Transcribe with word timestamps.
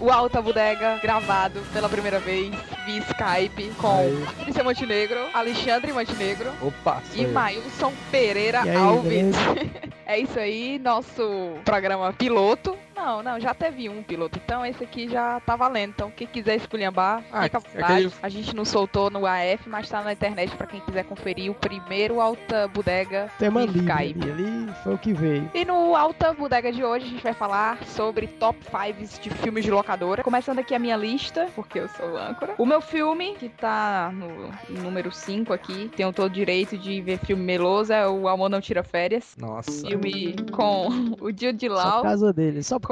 o 0.00 0.10
Alta 0.10 0.40
Bodega 0.42 0.98
gravado 1.02 1.60
pela 1.72 1.88
primeira 1.88 2.18
vez 2.18 2.54
via 2.84 2.98
Skype 2.98 3.70
com 3.78 3.98
Aí. 3.98 4.24
Patrícia 4.36 4.64
Montenegro, 4.64 5.18
Alexandre 5.32 5.92
Montenegro 5.92 6.52
Opa, 6.60 7.02
e 7.14 7.22
eu. 7.22 7.32
Mailson 7.32 7.92
Pereira 8.10 8.62
aí, 8.62 8.74
Alves. 8.74 9.36
é 10.06 10.18
isso 10.18 10.38
aí, 10.38 10.78
nosso 10.78 11.54
programa 11.64 12.12
piloto. 12.12 12.76
Não, 12.96 13.22
não, 13.22 13.38
já 13.38 13.52
teve 13.54 13.88
um 13.88 14.02
piloto, 14.02 14.40
então 14.42 14.64
esse 14.64 14.82
aqui 14.82 15.08
já 15.08 15.38
tá 15.40 15.54
valendo. 15.54 15.90
Então, 15.90 16.10
quem 16.10 16.26
quiser 16.26 16.56
esculhambar, 16.56 17.22
Ah, 17.30 17.42
fica 17.44 17.58
à 17.58 17.60
aquele- 17.60 18.08
vontade. 18.08 18.14
A 18.22 18.28
gente 18.28 18.56
não 18.56 18.64
soltou 18.64 19.10
no 19.10 19.26
AF, 19.26 19.68
mas 19.68 19.88
tá 19.88 20.02
na 20.02 20.12
internet 20.12 20.54
pra 20.56 20.66
quem 20.66 20.80
quiser 20.80 21.04
conferir 21.04 21.50
o 21.50 21.54
primeiro 21.54 22.20
Alta 22.20 22.66
Bodega 22.68 23.30
Tema 23.38 23.64
Skype. 23.64 23.86
ali, 24.22 24.30
ali 24.30 24.72
foi 24.82 24.94
o 24.94 24.98
que 24.98 25.12
veio. 25.12 25.50
E 25.54 25.64
no 25.64 25.94
Alta 25.94 26.32
Bodega 26.32 26.72
de 26.72 26.82
hoje 26.82 27.04
a 27.06 27.08
gente 27.08 27.22
vai 27.22 27.34
falar 27.34 27.82
sobre 27.84 28.26
top 28.26 28.58
5 28.64 29.20
de 29.22 29.30
filmes 29.30 29.64
de 29.64 29.70
locadora. 29.70 30.22
Começando 30.22 30.58
aqui 30.58 30.74
a 30.74 30.78
minha 30.78 30.96
lista, 30.96 31.48
porque 31.54 31.78
eu 31.80 31.88
sou 31.88 32.16
âncora. 32.16 32.54
O 32.58 32.64
meu 32.66 32.80
filme, 32.80 33.34
que 33.34 33.48
tá 33.48 34.10
no 34.12 34.50
número 34.82 35.12
5 35.12 35.52
aqui, 35.52 35.90
tenho 35.94 36.12
todo 36.12 36.26
o 36.26 36.30
direito 36.30 36.76
de 36.78 37.00
ver 37.00 37.18
filme 37.18 37.42
meloso, 37.42 37.92
é 37.92 38.08
o 38.08 38.26
Amor 38.28 38.48
Não 38.48 38.60
Tira 38.60 38.82
Férias. 38.82 39.36
Nossa. 39.38 39.86
Filme 39.86 40.34
com 40.50 40.86
o 41.20 41.30
Jude 41.30 41.68
Só 41.68 41.74
Law. 41.74 41.96
por 41.98 42.02
causa 42.08 42.32
dele, 42.32 42.62
só 42.62 42.78
por 42.78 42.85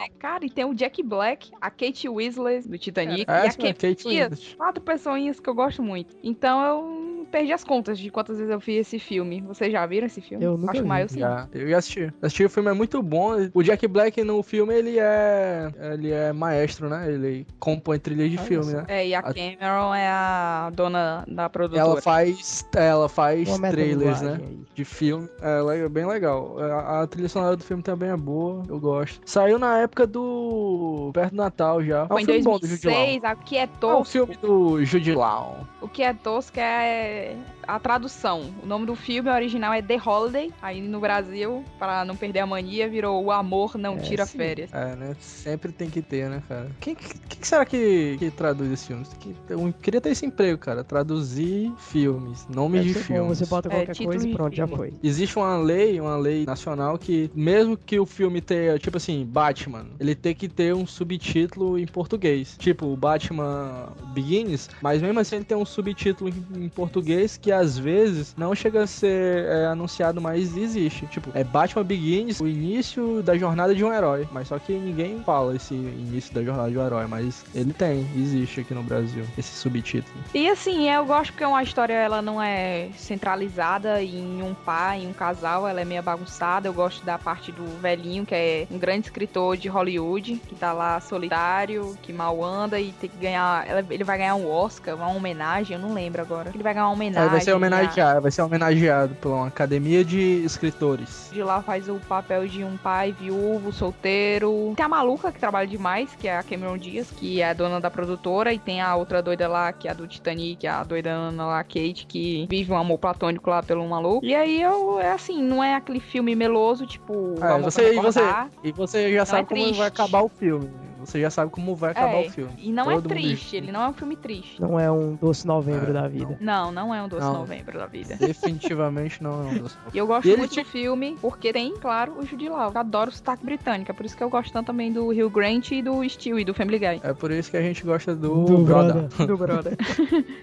É, 0.00 0.08
cara, 0.18 0.44
e 0.44 0.50
tem 0.50 0.64
o 0.64 0.74
Jack 0.74 1.02
Black, 1.02 1.50
a 1.60 1.70
Kate 1.70 2.08
Weasley 2.08 2.60
do 2.62 2.78
Titanic 2.78 3.24
É, 3.28 3.32
e 3.32 3.34
a 3.34 3.46
essa 3.46 3.60
é 3.66 3.72
Kate. 3.72 4.08
Winslet. 4.08 4.56
Quatro 4.56 4.82
pessoinhas 4.82 5.40
que 5.40 5.48
eu 5.48 5.54
gosto 5.54 5.82
muito. 5.82 6.16
Então 6.22 6.62
eu 6.64 7.04
perdi 7.30 7.52
as 7.52 7.64
contas 7.64 7.98
de 7.98 8.10
quantas 8.10 8.36
vezes 8.38 8.52
eu 8.52 8.58
vi 8.60 8.74
esse 8.76 8.98
filme. 8.98 9.40
Vocês 9.40 9.72
já 9.72 9.84
viram 9.86 10.06
esse 10.06 10.20
filme? 10.20 10.44
Eu 10.44 10.56
nunca 10.56 10.72
Acho 10.72 10.82
vi. 10.82 10.88
mais 10.88 11.10
sim. 11.10 11.18
Já, 11.20 11.48
eu 11.52 11.68
já 11.68 11.78
assisti. 11.78 12.12
Assisti 12.22 12.44
o 12.44 12.50
filme, 12.50 12.70
é 12.70 12.72
muito 12.72 13.02
bom. 13.02 13.32
O 13.52 13.62
Jack 13.62 13.86
Black 13.88 14.22
no 14.22 14.42
filme, 14.42 14.74
ele 14.74 14.98
é. 14.98 15.70
Ele 15.94 16.10
é 16.12 16.32
maestro, 16.32 16.88
né? 16.88 17.10
Ele 17.12 17.46
compõe 17.58 17.98
trilha 17.98 18.28
de 18.28 18.36
Olha 18.38 18.46
filme, 18.46 18.64
só. 18.70 18.76
né? 18.78 18.84
É, 18.88 19.08
e 19.08 19.14
a 19.14 19.18
A- 19.20 19.34
Cameron 19.34 19.94
é 19.94 20.06
a 20.08 20.70
dona 20.74 21.24
da 21.26 21.48
produtora. 21.48 21.84
Ela 21.86 22.00
faz. 22.02 22.64
Ela 22.76 23.08
faz 23.08 23.48
Uma 23.48 23.70
trailers, 23.70 24.20
né? 24.20 24.38
aí. 24.40 24.58
De 24.74 24.84
filme. 24.84 25.28
É 25.40 25.60
le- 25.62 25.88
bem 25.88 26.06
legal. 26.06 26.56
A, 26.60 27.02
a 27.02 27.06
trilha 27.06 27.28
sonora 27.28 27.56
do 27.56 27.64
filme 27.64 27.82
também 27.82 28.10
é 28.10 28.16
boa. 28.16 28.62
Eu 28.68 28.78
gosto. 28.78 29.13
Saiu 29.24 29.58
na 29.58 29.78
época 29.78 30.06
do. 30.06 31.10
Perto 31.12 31.30
do 31.32 31.36
Natal 31.36 31.82
já. 31.84 32.00
É 32.00 32.04
um 32.04 32.08
Foi 32.08 32.22
em 32.22 32.26
filme 32.26 32.42
bom 32.42 32.58
do 32.58 32.66
Jude 32.66 32.86
Law. 32.88 32.94
2006, 33.06 33.32
o 33.32 33.44
que 33.44 33.56
é 33.56 33.62
É 33.62 33.66
tosco, 33.66 34.04
filme 34.04 34.36
do 34.36 34.84
Jude 34.84 35.14
Law. 35.14 35.66
o 35.80 35.88
que 35.88 36.02
é 36.02 36.12
tosco 36.14 36.58
é 36.58 37.36
a 37.66 37.78
tradução. 37.78 38.52
O 38.62 38.66
nome 38.66 38.86
do 38.86 38.94
filme 38.94 39.30
original 39.30 39.72
é 39.72 39.80
The 39.82 39.98
Holiday, 40.04 40.52
aí 40.60 40.80
no 40.82 41.00
Brasil, 41.00 41.64
para 41.78 42.04
não 42.04 42.16
perder 42.16 42.40
a 42.40 42.46
mania, 42.46 42.88
virou 42.88 43.22
O 43.24 43.30
Amor 43.30 43.76
Não 43.78 43.94
É, 43.94 43.98
Tira 43.98 44.26
sim. 44.26 44.38
Férias. 44.38 44.72
É, 44.72 44.94
né? 44.96 45.16
Sempre 45.20 45.72
tem 45.72 45.88
que 45.88 46.02
ter, 46.02 46.28
né, 46.28 46.42
cara? 46.48 46.70
Quem, 46.80 46.94
quem, 46.94 47.12
quem 47.28 47.38
será 47.42 47.64
que, 47.64 48.16
que 48.18 48.30
traduz 48.30 48.70
esse 48.70 48.86
filme? 48.86 49.04
Que- 49.20 49.34
Eu 49.48 49.72
queria 49.80 50.00
ter 50.00 50.10
esse 50.10 50.26
emprego, 50.26 50.58
cara. 50.58 50.84
Traduzir 50.84 51.72
filmes, 51.78 52.46
nomes 52.48 52.82
Deve 52.84 52.98
de 52.98 53.04
filmes. 53.04 53.38
Você 53.38 53.46
bota 53.46 53.68
É, 53.68 53.84
qualquer 53.84 54.04
coisa 54.04 54.28
e 54.28 54.32
pronto, 54.32 54.54
já 54.54 54.66
filme. 54.66 54.76
foi. 54.90 54.94
Existe 55.02 55.36
uma 55.38 55.56
lei, 55.58 56.00
uma 56.00 56.16
lei 56.16 56.44
nacional 56.46 56.98
que, 56.98 57.30
mesmo 57.34 57.76
que 57.76 57.98
o 57.98 58.06
filme 58.06 58.40
tenha, 58.40 58.78
tipo 58.78 58.96
assim, 58.96 59.03
Batman, 59.24 59.86
ele 59.98 60.14
tem 60.14 60.34
que 60.34 60.48
ter 60.48 60.74
um 60.74 60.86
subtítulo 60.86 61.78
em 61.78 61.86
português. 61.86 62.56
Tipo, 62.58 62.96
Batman 62.96 63.88
Begins, 64.12 64.68
mas 64.80 65.02
mesmo 65.02 65.20
assim 65.20 65.36
ele 65.36 65.44
tem 65.44 65.56
um 65.56 65.64
subtítulo 65.64 66.32
em, 66.54 66.68
português 66.68 67.36
que 67.36 67.52
às 67.52 67.78
vezes 67.78 68.34
não 68.36 68.54
chega 68.54 68.82
a 68.82 68.86
ser 68.86 69.44
é, 69.44 69.66
anunciado, 69.66 70.20
mas 70.20 70.56
existe. 70.56 71.06
Tipo, 71.06 71.30
é 71.34 71.44
Batman 71.44 71.84
Begins, 71.84 72.40
o 72.40 72.48
início 72.48 73.22
da 73.22 73.36
jornada 73.36 73.74
de 73.74 73.84
um 73.84 73.92
herói. 73.92 74.26
Mas 74.32 74.48
só 74.48 74.58
que 74.58 74.72
ninguém 74.72 75.20
fala 75.22 75.54
esse 75.54 75.74
início 75.74 76.34
da 76.34 76.42
jornada 76.42 76.70
de 76.70 76.78
um 76.78 76.84
herói, 76.84 77.06
mas 77.06 77.44
ele 77.54 77.72
tem, 77.72 78.06
existe 78.16 78.60
aqui 78.60 78.74
no 78.74 78.82
Brasil, 78.82 79.24
esse 79.36 79.54
subtítulo. 79.56 80.16
E 80.34 80.48
assim, 80.48 80.90
eu 80.90 81.04
gosto 81.04 81.32
porque 81.32 81.44
uma 81.44 81.62
história 81.62 81.94
ela 81.94 82.22
não 82.22 82.40
é 82.40 82.88
centralizada 82.96 84.02
em 84.02 84.42
um 84.42 84.54
pai, 84.54 85.02
em 85.02 85.08
um 85.08 85.12
casal, 85.12 85.66
ela 85.66 85.80
é 85.80 85.84
meio 85.84 86.02
bagunçada. 86.02 86.68
Eu 86.68 86.72
gosto 86.72 87.04
da 87.04 87.18
parte 87.18 87.52
do 87.52 87.64
velhinho, 87.80 88.24
que 88.24 88.34
é 88.34 88.66
um 88.70 88.78
grande 88.78 88.93
escritor 89.02 89.56
de 89.56 89.68
Hollywood, 89.68 90.40
que 90.48 90.54
tá 90.54 90.72
lá 90.72 91.00
solitário, 91.00 91.96
que 92.02 92.12
mal 92.12 92.42
anda 92.44 92.78
e 92.80 92.92
tem 92.92 93.10
que 93.10 93.16
ganhar. 93.16 93.66
Ele 93.90 94.04
vai 94.04 94.18
ganhar 94.18 94.34
um 94.34 94.50
Oscar, 94.50 94.94
uma 94.96 95.08
homenagem, 95.08 95.76
eu 95.76 95.82
não 95.82 95.94
lembro 95.94 96.20
agora. 96.22 96.50
Ele 96.52 96.62
vai 96.62 96.74
ganhar 96.74 96.86
uma 96.86 96.92
É, 96.92 96.96
homenagem. 96.96 97.30
vai 97.30 97.40
ser 97.40 97.50
a- 97.52 97.56
homenageado, 97.56 98.20
vai 98.22 98.30
ser 98.30 98.42
homenageado 98.42 99.14
por 99.16 99.30
uma 99.32 99.46
academia 99.48 100.04
de 100.04 100.42
escritores. 100.44 101.28
De 101.32 101.42
lá 101.42 101.62
faz 101.62 101.88
o 101.88 101.96
papel 102.08 102.46
de 102.46 102.64
um 102.64 102.76
pai 102.76 103.12
viúvo, 103.18 103.72
solteiro. 103.72 104.72
Tem 104.76 104.84
a 104.84 104.88
maluca 104.88 105.32
que 105.32 105.38
trabalha 105.38 105.66
demais, 105.66 106.14
que 106.16 106.28
é 106.28 106.36
a 106.36 106.42
Cameron 106.42 106.76
Diaz, 106.78 107.10
que 107.10 107.40
é 107.40 107.50
a 107.50 107.52
dona 107.52 107.80
da 107.80 107.90
produtora, 107.90 108.52
e 108.52 108.58
tem 108.58 108.80
a 108.80 108.94
outra 108.96 109.22
doida 109.22 109.48
lá, 109.48 109.72
que 109.72 109.88
é 109.88 109.90
a 109.90 109.94
do 109.94 110.06
Titanic, 110.06 110.66
a 110.66 110.82
doida 110.84 111.10
Ana 111.10 111.46
lá, 111.46 111.64
Kate, 111.64 112.06
que 112.06 112.46
vive 112.48 112.72
um 112.72 112.76
amor 112.76 112.98
platônico 112.98 113.48
lá 113.50 113.62
pelo 113.62 113.86
maluco. 113.88 114.24
E 114.24 114.34
aí 114.34 114.60
eu, 114.60 115.00
é 115.00 115.12
assim, 115.12 115.42
não 115.42 115.62
é 115.62 115.74
aquele 115.74 116.00
filme 116.00 116.34
meloso, 116.34 116.86
tipo, 116.86 117.34
É, 117.40 117.58
você- 117.60 117.94
e 117.94 118.00
você-. 118.00 118.20
E 118.62 118.72
você 118.72 118.83
já 118.86 119.18
Não 119.18 119.26
sabe 119.26 119.42
é 119.42 119.44
como 119.46 119.60
triste. 119.62 119.78
vai 119.78 119.88
acabar 119.88 120.22
o 120.22 120.28
filme. 120.28 120.70
Você 121.00 121.20
já 121.20 121.28
sabe 121.28 121.50
como 121.50 121.76
vai 121.76 121.90
acabar 121.90 122.14
É, 122.24 122.26
o 122.26 122.30
filme. 122.30 122.50
E 122.56 122.72
não 122.72 122.90
é 122.90 122.94
Todo 122.94 123.02
mundo- 123.10 123.10
triste, 123.10 123.56
ele 123.56 123.70
não 123.70 123.82
é 123.82 123.88
um 123.90 123.92
filme 123.92 124.16
triste. 124.16 124.58
Não 124.58 124.80
é 124.80 124.90
um 124.90 125.14
doce 125.16 125.46
novembro 125.46 125.90
É, 125.90 125.92
da 125.92 126.08
vida. 126.08 126.38
Não, 126.40 126.72
não 126.72 126.94
é 126.94 127.02
um 127.02 127.08
doce 127.08 127.26
Não. 127.26 127.34
novembro 127.34 127.78
da 127.78 127.84
vida. 127.84 128.16
Definitivamente 128.16 129.22
não 129.22 129.32
é 129.32 129.52
um 129.52 129.58
dos. 129.58 129.76
E 129.92 129.98
eu 129.98 130.06
gosto 130.06 130.26
E 130.26 130.30
ele 130.30 130.38
muito 130.38 130.52
tinha- 130.52 130.64
do 130.64 130.70
filme 130.70 131.18
porque 131.20 131.52
tem, 131.52 131.74
claro, 131.76 132.14
o 132.18 132.24
Jude 132.24 132.48
Law. 132.48 132.72
Eu 132.72 132.80
adoro 132.80 133.10
o 133.10 133.12
sotaque 133.12 133.44
britânico, 133.44 133.90
é 133.90 133.94
por 133.94 134.06
isso 134.06 134.16
que 134.16 134.24
eu 134.24 134.30
gosto 134.30 134.50
tanto 134.50 134.68
também 134.68 134.90
do 134.90 135.08
Hugh 135.10 135.28
Grant 135.28 135.72
e 135.72 135.82
do 135.82 136.02
Stewie, 136.08 136.42
do 136.42 136.54
Family 136.54 136.78
Guy. 136.78 137.00
É 137.02 137.12
por 137.12 137.30
isso 137.30 137.50
que 137.50 137.58
a 137.58 137.62
gente 137.62 137.84
gosta 137.84 138.14
do, 138.16 138.44
Do 138.46 138.58
Brother. 138.64 138.94
brother. 138.94 139.26
Do 139.28 139.36
brother. 139.36 139.76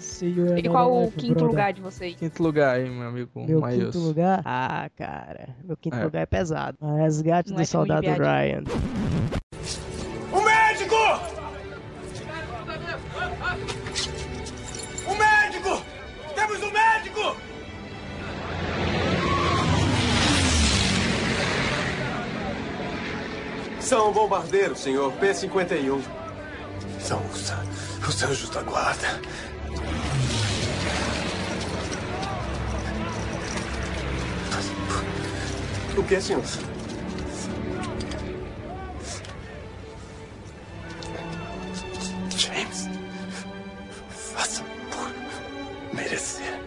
E 0.58 0.70
qual 0.70 0.92
o 1.06 1.12
quinto 1.12 1.34
brother. 1.34 1.48
lugar 1.50 1.74
de 1.74 1.82
vocês? 1.82 2.16
Quinto 2.16 2.44
lugar 2.44 2.76
aí, 2.76 2.88
meu 2.90 3.08
amigo 3.08 3.30
Meu 3.48 3.62
Maílson. 3.62 3.86
quinto 3.92 4.00
lugar? 4.00 4.42
Ah, 4.46 4.90
cara. 4.96 5.50
Meu 5.64 5.76
quinto 5.76 5.96
É. 5.98 6.04
lugar 6.04 6.22
é 6.22 6.26
pesado. 6.26 6.78
Resgate 6.98 7.50
Não 7.50 7.56
do 7.58 7.62
é 7.62 7.66
soldado 7.66 8.02
viagem. 8.02 8.22
Ryan. 8.32 8.64
O 10.32 10.42
médico! 10.42 10.96
O 15.06 15.16
médico! 15.16 15.84
Temos 16.34 16.64
um 16.64 16.72
médico! 16.72 17.36
São 23.82 24.14
bombardeiros, 24.14 24.80
senhor. 24.80 25.12
P-51. 25.14 26.02
São 27.02 27.22
os, 27.26 27.54
os 28.08 28.24
anjos 28.24 28.50
da 28.50 28.62
guarda. 28.62 29.20
O 35.98 36.04
que, 36.04 36.22
senhor? 36.22 36.71
James, 42.42 42.90
faça 44.10 44.64
por 44.90 45.96
merecer. 45.96 46.60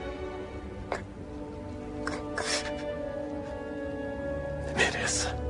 Mereça. 4.77 5.34
O 5.41 5.44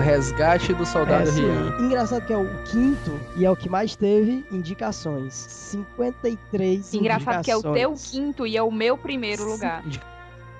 resgate 0.00 0.72
do 0.74 0.84
soldado 0.84 1.28
É. 1.28 1.32
Rian. 1.32 1.76
Engraçado 1.80 2.24
que 2.26 2.32
é 2.32 2.36
o 2.36 2.48
quinto 2.64 3.20
e 3.36 3.44
é 3.44 3.50
o 3.50 3.56
que 3.56 3.68
mais 3.68 3.94
teve 3.94 4.44
indicações. 4.50 5.34
53 5.34 6.94
Engraçado 6.94 7.44
que 7.44 7.50
é 7.50 7.56
o 7.56 7.62
teu 7.62 7.72
indicações. 7.72 8.10
quinto 8.10 8.46
e 8.46 8.56
é 8.56 8.62
o 8.62 8.70
meu 8.72 8.96
primeiro 8.98 9.44
lugar. 9.44 9.82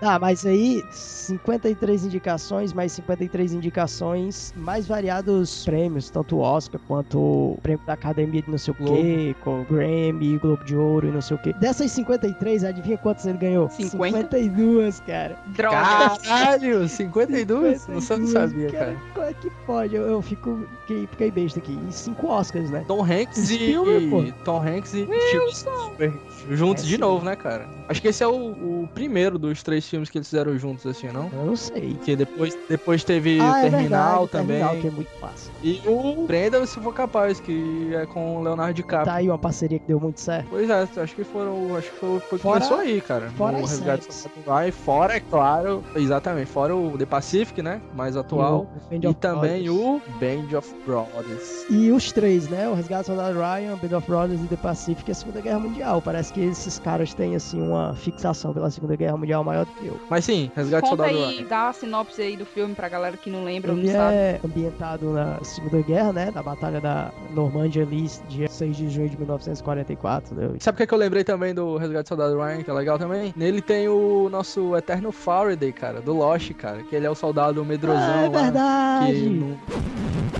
Ah, 0.02 0.19
mas 0.19 0.47
aí 0.47 0.82
53 0.91 2.05
indicações, 2.05 2.73
mais 2.73 2.93
53 2.93 3.52
indicações, 3.52 4.52
mais 4.56 4.87
variados 4.87 5.64
prêmios, 5.64 6.08
tanto 6.11 6.37
o 6.37 6.41
Oscar 6.41 6.81
quanto 6.87 7.19
o 7.19 7.58
prêmio 7.62 7.85
da 7.87 7.93
Academia 7.93 8.43
de 8.43 8.50
não 8.50 8.58
sei 8.58 8.73
o 8.73 8.76
quê, 8.76 9.37
com 9.44 9.61
o 9.61 9.64
Grammy, 9.64 10.38
Globo 10.38 10.64
de 10.64 10.76
Ouro 10.76 11.08
e 11.08 11.11
não 11.11 11.20
sei 11.20 11.37
o 11.37 11.41
quê. 11.41 11.52
Dessas 11.55 11.91
53, 11.93 12.64
adivinha 12.64 12.97
quantas 12.99 13.26
ele 13.26 13.38
ganhou? 13.38 13.69
50? 13.69 14.17
52, 14.31 15.00
cara. 15.00 15.37
Droga. 15.49 15.76
Caralho, 16.25 16.88
52? 16.88 17.87
Não 17.88 18.00
sa- 18.00 18.17
não 18.17 18.26
52, 18.26 18.31
sabia, 18.32 18.70
cara. 18.70 18.97
Como 19.14 19.26
é 19.26 19.35
que 19.35 19.50
pode? 19.67 19.94
Eu, 19.94 20.02
eu 20.06 20.23
fico, 20.23 20.67
fiquei, 20.82 21.06
fiquei 21.06 21.31
besta 21.31 21.58
aqui. 21.58 21.79
E 21.88 21.93
cinco 21.93 22.26
Oscars, 22.29 22.70
né? 22.70 22.85
Tom 22.87 23.02
Hanks 23.05 23.50
e, 23.50 23.55
Spielberg, 23.55 24.08
pô. 24.08 24.23
e 24.23 24.32
Tom 24.44 24.61
Hanks 24.62 24.94
e 24.94 25.05
Steve 25.05 26.12
juntos 26.50 26.85
É, 26.85 26.87
de 26.87 26.94
sim. 26.94 26.99
novo, 27.00 27.25
né, 27.25 27.37
cara? 27.37 27.69
Acho 27.88 28.00
que 28.00 28.08
esse 28.08 28.23
é 28.23 28.26
o, 28.26 28.32
o 28.32 28.88
primeiro 28.94 29.38
dos 29.38 29.62
três 29.62 29.90
filmes 29.91 30.09
que 30.09 30.19
eles 30.19 30.29
fizeram 30.29 30.57
juntos, 30.59 30.87
assim, 30.87 31.09
não? 31.09 31.29
Eu 31.33 31.45
não 31.45 31.57
sei. 31.57 31.95
Que 32.05 32.15
depois, 32.17 32.57
depois 32.69 33.05
teve 33.05 33.39
ah, 33.41 33.45
o 33.53 33.57
é 33.57 33.61
Terminal 33.71 34.27
verdade, 34.27 34.29
também. 34.31 34.59
Terminal, 34.59 34.77
que 34.81 34.87
é 34.87 34.91
muito 34.91 35.11
massa. 35.21 35.51
E 35.63 35.83
o 35.87 36.25
Brenda, 36.27 36.65
se 36.67 36.81
for 36.81 36.95
capaz, 36.95 37.39
que 37.41 37.95
é 37.95 38.07
com 38.07 38.37
o 38.39 38.43
Leonardo 38.43 38.75
DiCaprio. 38.75 39.05
Tá 39.07 39.15
aí 39.15 39.29
uma 39.29 39.39
parceria 39.39 39.79
que 39.79 39.87
deu 39.87 40.01
muito 40.01 40.21
certo. 40.21 40.47
Pois 40.51 40.69
é, 40.71 40.89
acho 41.03 41.15
que 41.15 41.25
foram. 41.25 41.77
Acho 41.77 41.91
que 41.91 41.97
foi, 41.99 42.21
foi 42.21 42.39
que 42.39 42.43
Fora- 42.43 42.61
começou 42.61 42.79
aí, 42.79 43.01
cara. 43.01 43.31
fora 43.31 43.59
no 43.59 43.65
as 43.65 43.71
Resgate 43.73 44.09
Ryan. 44.47 44.73
Fora, 44.73 45.17
é 45.17 45.21
claro, 45.21 45.85
exatamente. 45.97 46.47
Fora 46.47 46.75
o 46.75 46.97
The 46.97 47.07
Pacific, 47.07 47.61
né? 47.63 47.81
Mais 47.95 48.17
atual. 48.17 48.67
o 48.91 48.95
E, 48.95 49.07
of 49.07 49.15
também 49.19 49.65
Brothers. 49.65 50.03
o 50.09 50.19
Band 50.21 50.59
of 50.59 50.75
Brothers. 50.87 51.67
E 51.71 51.91
os 51.91 52.13
três, 52.13 52.49
né? 52.49 52.69
O 52.69 52.75
Resgate 52.75 53.03
do 53.03 53.07
Soldado 53.07 53.39
Ryan, 53.39 53.77
Band 53.77 53.97
of 53.97 54.07
Brothers 54.07 54.41
e 54.43 54.47
The 54.47 54.57
Pacific 54.57 55.11
é 55.11 55.13
a 55.13 55.15
Segunda 55.15 55.41
Guerra 55.41 55.59
Mundial. 55.59 56.01
Parece 56.03 56.33
que 56.33 56.41
esses 56.41 56.79
caras 56.79 57.15
têm, 57.15 57.35
assim, 57.35 57.61
uma 57.61 57.95
fixação 57.95 58.53
pela 58.53 58.71
Segunda 58.71 58.97
Guerra 58.97 59.17
Mundial 59.17 59.43
maior 59.45 59.65
do 59.67 59.73
que 59.73 59.80
eu. 59.87 59.99
Mas 60.09 60.25
sim, 60.25 60.50
Resgate 60.55 60.82
do 60.85 60.91
Conta 60.91 61.03
Soldado 61.05 61.25
aí, 61.29 61.37
Ryan. 61.38 61.47
dá 61.49 61.69
a 61.69 61.73
sinopse 61.73 62.23
aí 62.23 62.37
do 62.37 62.44
filme 62.47 62.75
pra 62.75 62.88
galera 62.88 63.17
que 63.17 63.31
não 63.31 63.44
lembra 63.44 63.71
ou 63.73 63.77
não 63.77 63.82
Ele 63.85 63.93
sabe. 63.93 64.15
é 64.15 64.41
ambientado 64.44 65.11
na 65.12 65.38
Segunda 65.43 65.82
Guerra, 65.82 66.12
né? 66.12 66.31
Da 66.31 66.43
Batalha 66.43 66.81
da 66.81 67.11
Normandia 67.35 67.82
ali, 67.82 68.06
dia 68.29 68.49
6 68.49 68.77
de 68.77 68.88
junho 68.88 69.09
de 69.09 69.17
1944. 69.17 70.35
Né? 70.35 70.50
Sabe 70.61 70.75
o 70.75 70.77
que, 70.77 70.82
é 70.82 70.87
que 70.87 70.94
eu 70.94 70.99
lembrei 70.99 71.25
também 71.25 71.55
do 71.55 71.77
Resgate 71.77 72.05
do 72.05 72.09
Soldado 72.09 72.37
Ryan, 72.38 72.62
que 72.62 72.71
é 72.71 72.75
legal 72.75 72.99
também? 72.99 73.32
Nele 73.37 73.61
tem 73.61 73.88
o 73.88 74.29
nosso 74.31 74.77
eterno 74.77 75.11
Faraday, 75.12 75.73
cara, 75.73 76.00
do 76.00 76.12
Lost, 76.15 76.53
cara. 76.55 76.83
Que 76.83 76.97
ele 76.97 77.06
é 77.06 77.11
o 77.11 77.15
soldado 77.15 77.65
medrosão 77.65 78.00
Ah, 78.00 78.23
é 78.25 78.29
lá. 78.29 78.43
verdade! 78.43 79.12
Que 79.15 79.29
não... 79.29 79.56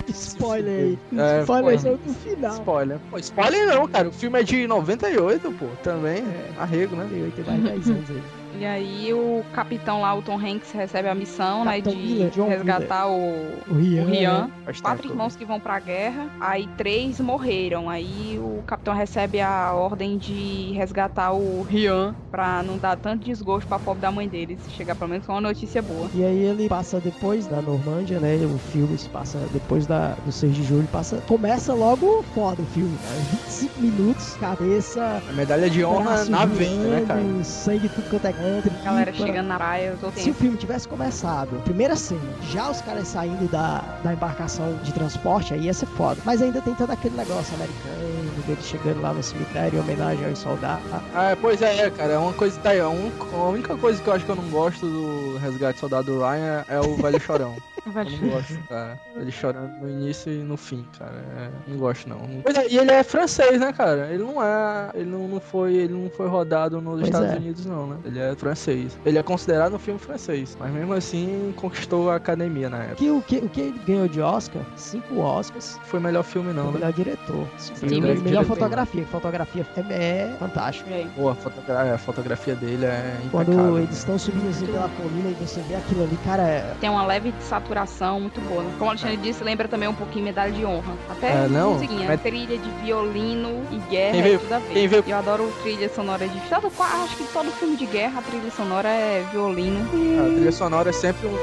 Spoiler 0.09 0.79
aí. 0.79 0.99
É, 1.17 1.41
Spoiler 1.41 1.79
pô. 1.81 1.89
no 2.05 2.13
final. 2.15 2.51
Spoiler. 2.53 2.99
Pô, 3.09 3.17
spoiler 3.19 3.67
não, 3.67 3.87
cara. 3.87 4.09
O 4.09 4.11
filme 4.11 4.39
é 4.39 4.43
de 4.43 4.67
98, 4.67 5.51
pô. 5.53 5.65
Também. 5.83 6.17
É. 6.19 6.49
Arrego, 6.59 6.95
né? 6.95 7.07
Tem 7.09 7.23
8 7.23 7.43
mais 7.47 7.63
10 7.63 7.89
anos 7.89 8.09
aí. 8.09 8.21
E 8.61 8.65
aí 8.65 9.11
o 9.11 9.43
capitão 9.55 10.01
lá, 10.01 10.13
o 10.13 10.21
Tom 10.21 10.37
Hanks, 10.39 10.71
recebe 10.71 11.09
a 11.09 11.15
missão, 11.15 11.65
né, 11.65 11.77
Capitão 11.81 11.93
de 11.93 11.99
Miller, 11.99 12.31
resgatar 12.47 13.07
o, 13.07 13.47
O 13.67 13.73
Rian. 13.73 14.03
o 14.03 14.05
Rian. 14.05 14.41
né? 14.67 14.73
Quatro 14.83 15.07
irmãos 15.09 15.35
que 15.35 15.43
vão 15.43 15.59
pra 15.59 15.79
guerra, 15.79 16.27
aí 16.39 16.69
três 16.77 17.19
morreram. 17.19 17.89
Aí 17.89 18.37
o 18.39 18.61
capitão 18.67 18.93
recebe 18.93 19.41
a 19.41 19.73
ordem 19.73 20.15
de 20.15 20.73
resgatar 20.75 21.31
o 21.33 21.63
Rian 21.63 22.13
pra 22.29 22.61
não 22.61 22.77
dar 22.77 22.95
tanto 22.97 23.25
desgosto 23.25 23.67
pra 23.67 23.79
pobre 23.79 23.99
da 24.01 24.11
mãe 24.11 24.27
deles. 24.27 24.59
Chegar 24.69 24.93
pelo 24.95 25.09
menos 25.09 25.25
com 25.25 25.33
uma 25.33 25.41
notícia 25.41 25.81
boa. 25.81 26.07
E 26.13 26.23
aí 26.23 26.43
ele 26.43 26.69
passa 26.69 26.99
depois 26.99 27.47
da 27.47 27.63
Normândia, 27.63 28.19
né? 28.19 28.35
O 28.45 28.59
filme 28.59 28.95
se 28.95 29.09
passa 29.09 29.39
depois 29.51 29.87
da, 29.87 30.09
do 30.23 30.31
6 30.31 30.53
de 30.53 30.63
julho. 30.63 30.87
Passa, 30.91 31.17
começa 31.27 31.73
logo 31.73 32.23
foda 32.35 32.61
o 32.61 32.65
filme, 32.67 32.91
né? 32.91 33.25
25 33.47 33.81
minutos, 33.81 34.35
cabeça, 34.35 35.19
A 35.27 35.33
medalha 35.33 35.67
de 35.67 35.83
honra 35.83 36.25
na 36.25 36.45
veia, 36.45 36.75
né, 36.77 37.05
cara? 37.07 37.21
sangue 37.43 37.89
tudo 37.89 38.07
quanto 38.09 38.27
é 38.27 38.33
A 38.59 38.83
galera 38.83 39.13
chegando 39.13 39.47
na 39.47 39.57
praia, 39.57 39.87
eu 39.87 39.97
tô 39.97 40.11
Se 40.11 40.29
o 40.29 40.33
filme 40.33 40.57
tivesse 40.57 40.87
começado, 40.87 41.61
primeira 41.63 41.95
cena, 41.95 42.21
já 42.51 42.69
os 42.69 42.81
caras 42.81 43.07
saindo 43.07 43.47
da, 43.49 43.79
da 44.03 44.13
embarcação 44.13 44.77
de 44.83 44.93
transporte, 44.93 45.53
aí 45.53 45.61
ia 45.61 45.73
ser 45.73 45.85
foda. 45.87 46.21
Mas 46.25 46.41
ainda 46.41 46.61
tem 46.61 46.73
todo 46.75 46.91
aquele 46.91 47.15
negócio 47.15 47.55
americano, 47.55 48.31
dele 48.45 48.61
chegando 48.61 49.01
lá 49.01 49.13
no 49.13 49.23
cemitério 49.23 49.77
em 49.77 49.81
homenagem 49.81 50.25
aos 50.25 50.39
soldados. 50.39 50.83
Ah, 51.13 51.35
pois 51.39 51.61
é, 51.61 51.89
cara. 51.89 52.13
É 52.13 52.17
uma 52.17 52.33
coisa. 52.33 52.59
Tá 52.59 52.71
aí, 52.71 52.79
a 52.79 52.89
única 52.89 53.77
coisa 53.77 54.01
que 54.01 54.09
eu 54.09 54.13
acho 54.13 54.25
que 54.25 54.31
eu 54.31 54.35
não 54.35 54.49
gosto 54.49 54.85
do 54.85 55.37
Resgate 55.37 55.75
do 55.75 55.79
Soldado 55.79 56.19
Ryan 56.19 56.65
é 56.67 56.79
o 56.79 56.95
velho 56.95 57.19
chorão. 57.19 57.55
Eu 57.85 57.93
não 57.93 58.29
gosto, 58.29 58.57
cara. 58.69 58.99
Ele 59.15 59.31
chorando 59.31 59.71
no 59.81 59.89
início 59.89 60.31
e 60.31 60.37
no 60.43 60.55
fim, 60.55 60.85
cara. 60.99 61.15
É, 61.37 61.49
não 61.67 61.77
gosto, 61.77 62.07
não. 62.07 62.19
Pois 62.43 62.55
é, 62.55 62.67
e 62.69 62.77
ele 62.77 62.91
é 62.91 63.01
francês, 63.03 63.59
né, 63.59 63.73
cara? 63.73 64.07
Ele 64.11 64.23
não 64.23 64.41
é. 64.43 64.91
Ele 64.93 65.09
não, 65.09 65.27
não 65.27 65.39
foi. 65.39 65.73
Ele 65.73 65.93
não 65.93 66.09
foi 66.11 66.27
rodado 66.27 66.79
nos 66.79 66.95
Pois 66.99 67.07
Estados 67.07 67.31
é. 67.31 67.35
Unidos, 67.37 67.65
não, 67.65 67.87
né? 67.87 67.97
Ele 68.05 68.19
é 68.19 68.35
francês. 68.35 68.95
Ele 69.03 69.17
é 69.17 69.23
considerado 69.23 69.73
um 69.75 69.79
filme 69.79 69.99
francês. 69.99 70.55
Mas 70.59 70.71
mesmo 70.71 70.93
assim 70.93 71.51
conquistou 71.55 72.11
a 72.11 72.17
academia 72.17 72.69
na 72.69 72.77
época. 72.83 72.95
Que, 72.97 73.09
o, 73.09 73.21
que, 73.21 73.37
o 73.37 73.49
que 73.49 73.61
ele 73.61 73.79
ganhou 73.85 74.07
de 74.07 74.21
Oscar? 74.21 74.61
Cinco 74.75 75.19
Oscars. 75.19 75.79
Foi 75.85 75.99
o 75.99 76.03
melhor 76.03 76.23
filme, 76.23 76.53
não, 76.53 76.65
o 76.65 76.67
né? 76.67 76.73
melhor 76.73 76.93
diretor. 76.93 77.47
Sim, 77.57 77.73
melhor, 77.81 78.01
mas 78.01 78.21
melhor 78.21 78.23
diretor. 78.43 78.45
fotografia. 78.45 79.05
Fotografia 79.07 79.65
é, 79.89 79.95
é 80.31 80.35
fantástico. 80.37 80.87
E 80.89 80.93
aí? 80.93 81.09
Pô, 81.15 81.29
a, 81.29 81.35
fotogra- 81.35 81.95
a 81.95 81.97
fotografia 81.97 82.55
dele 82.55 82.85
é 82.85 83.17
Quando 83.31 83.53
impecável. 83.53 83.79
eles 83.79 83.97
estão 83.97 84.19
subindo 84.19 84.49
assim 84.49 84.67
pela 84.67 84.87
colina 84.89 85.29
e 85.29 85.33
você 85.33 85.61
vê 85.61 85.75
aquilo 85.75 86.03
ali, 86.03 86.17
cara, 86.23 86.43
é- 86.43 86.75
Tem 86.79 86.89
uma 86.89 87.05
leve 87.05 87.33
saturação 87.39 87.70
muito 88.19 88.41
boa. 88.41 88.63
Como 88.77 88.85
o 88.85 88.89
Alexandre 88.89 89.17
disse, 89.17 89.43
lembra 89.43 89.67
também 89.67 89.87
um 89.87 89.93
pouquinho 89.93 90.25
Medalha 90.25 90.51
de 90.51 90.65
Honra. 90.65 90.93
Até 91.09 91.45
É, 91.45 91.47
não, 91.47 91.73
musiquinha, 91.73 92.07
mas- 92.07 92.21
trilha 92.21 92.57
de 92.57 92.69
violino 92.83 93.63
e 93.71 93.77
guerra 93.89 94.11
Quem 94.11 94.19
é 94.19 94.23
veio- 94.23 94.39
tudo 94.39 94.53
a 94.53 94.59
ver. 94.59 94.73
quem 94.73 94.87
veio- 94.87 95.03
Eu 95.07 95.17
adoro 95.17 95.53
trilha 95.63 95.89
sonora 95.89 96.27
de... 96.27 96.39
Todo, 96.49 96.71
acho 97.03 97.15
que 97.17 97.23
todo 97.31 97.51
filme 97.51 97.75
de 97.77 97.85
guerra, 97.85 98.19
a 98.19 98.21
trilha 98.21 98.51
sonora 98.51 98.89
é 98.89 99.25
violino. 99.31 99.79
A 100.19 100.33
trilha 100.33 100.51
sonora 100.51 100.89
é 100.89 100.93
sempre 100.93 101.27
um 101.27 101.37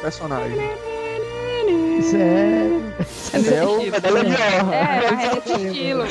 personagem. 0.00 0.58
Isso 1.70 2.16
é. 2.16 2.80
É 3.32 3.38
desse 3.38 3.54
É 3.54 3.66
o. 3.66 3.82
Medalha 3.82 4.24
de 4.24 4.30
Honra. 4.30 4.74
É, 4.74 5.04
é 5.04 5.40
desse 5.40 5.66
estilo. 5.66 6.04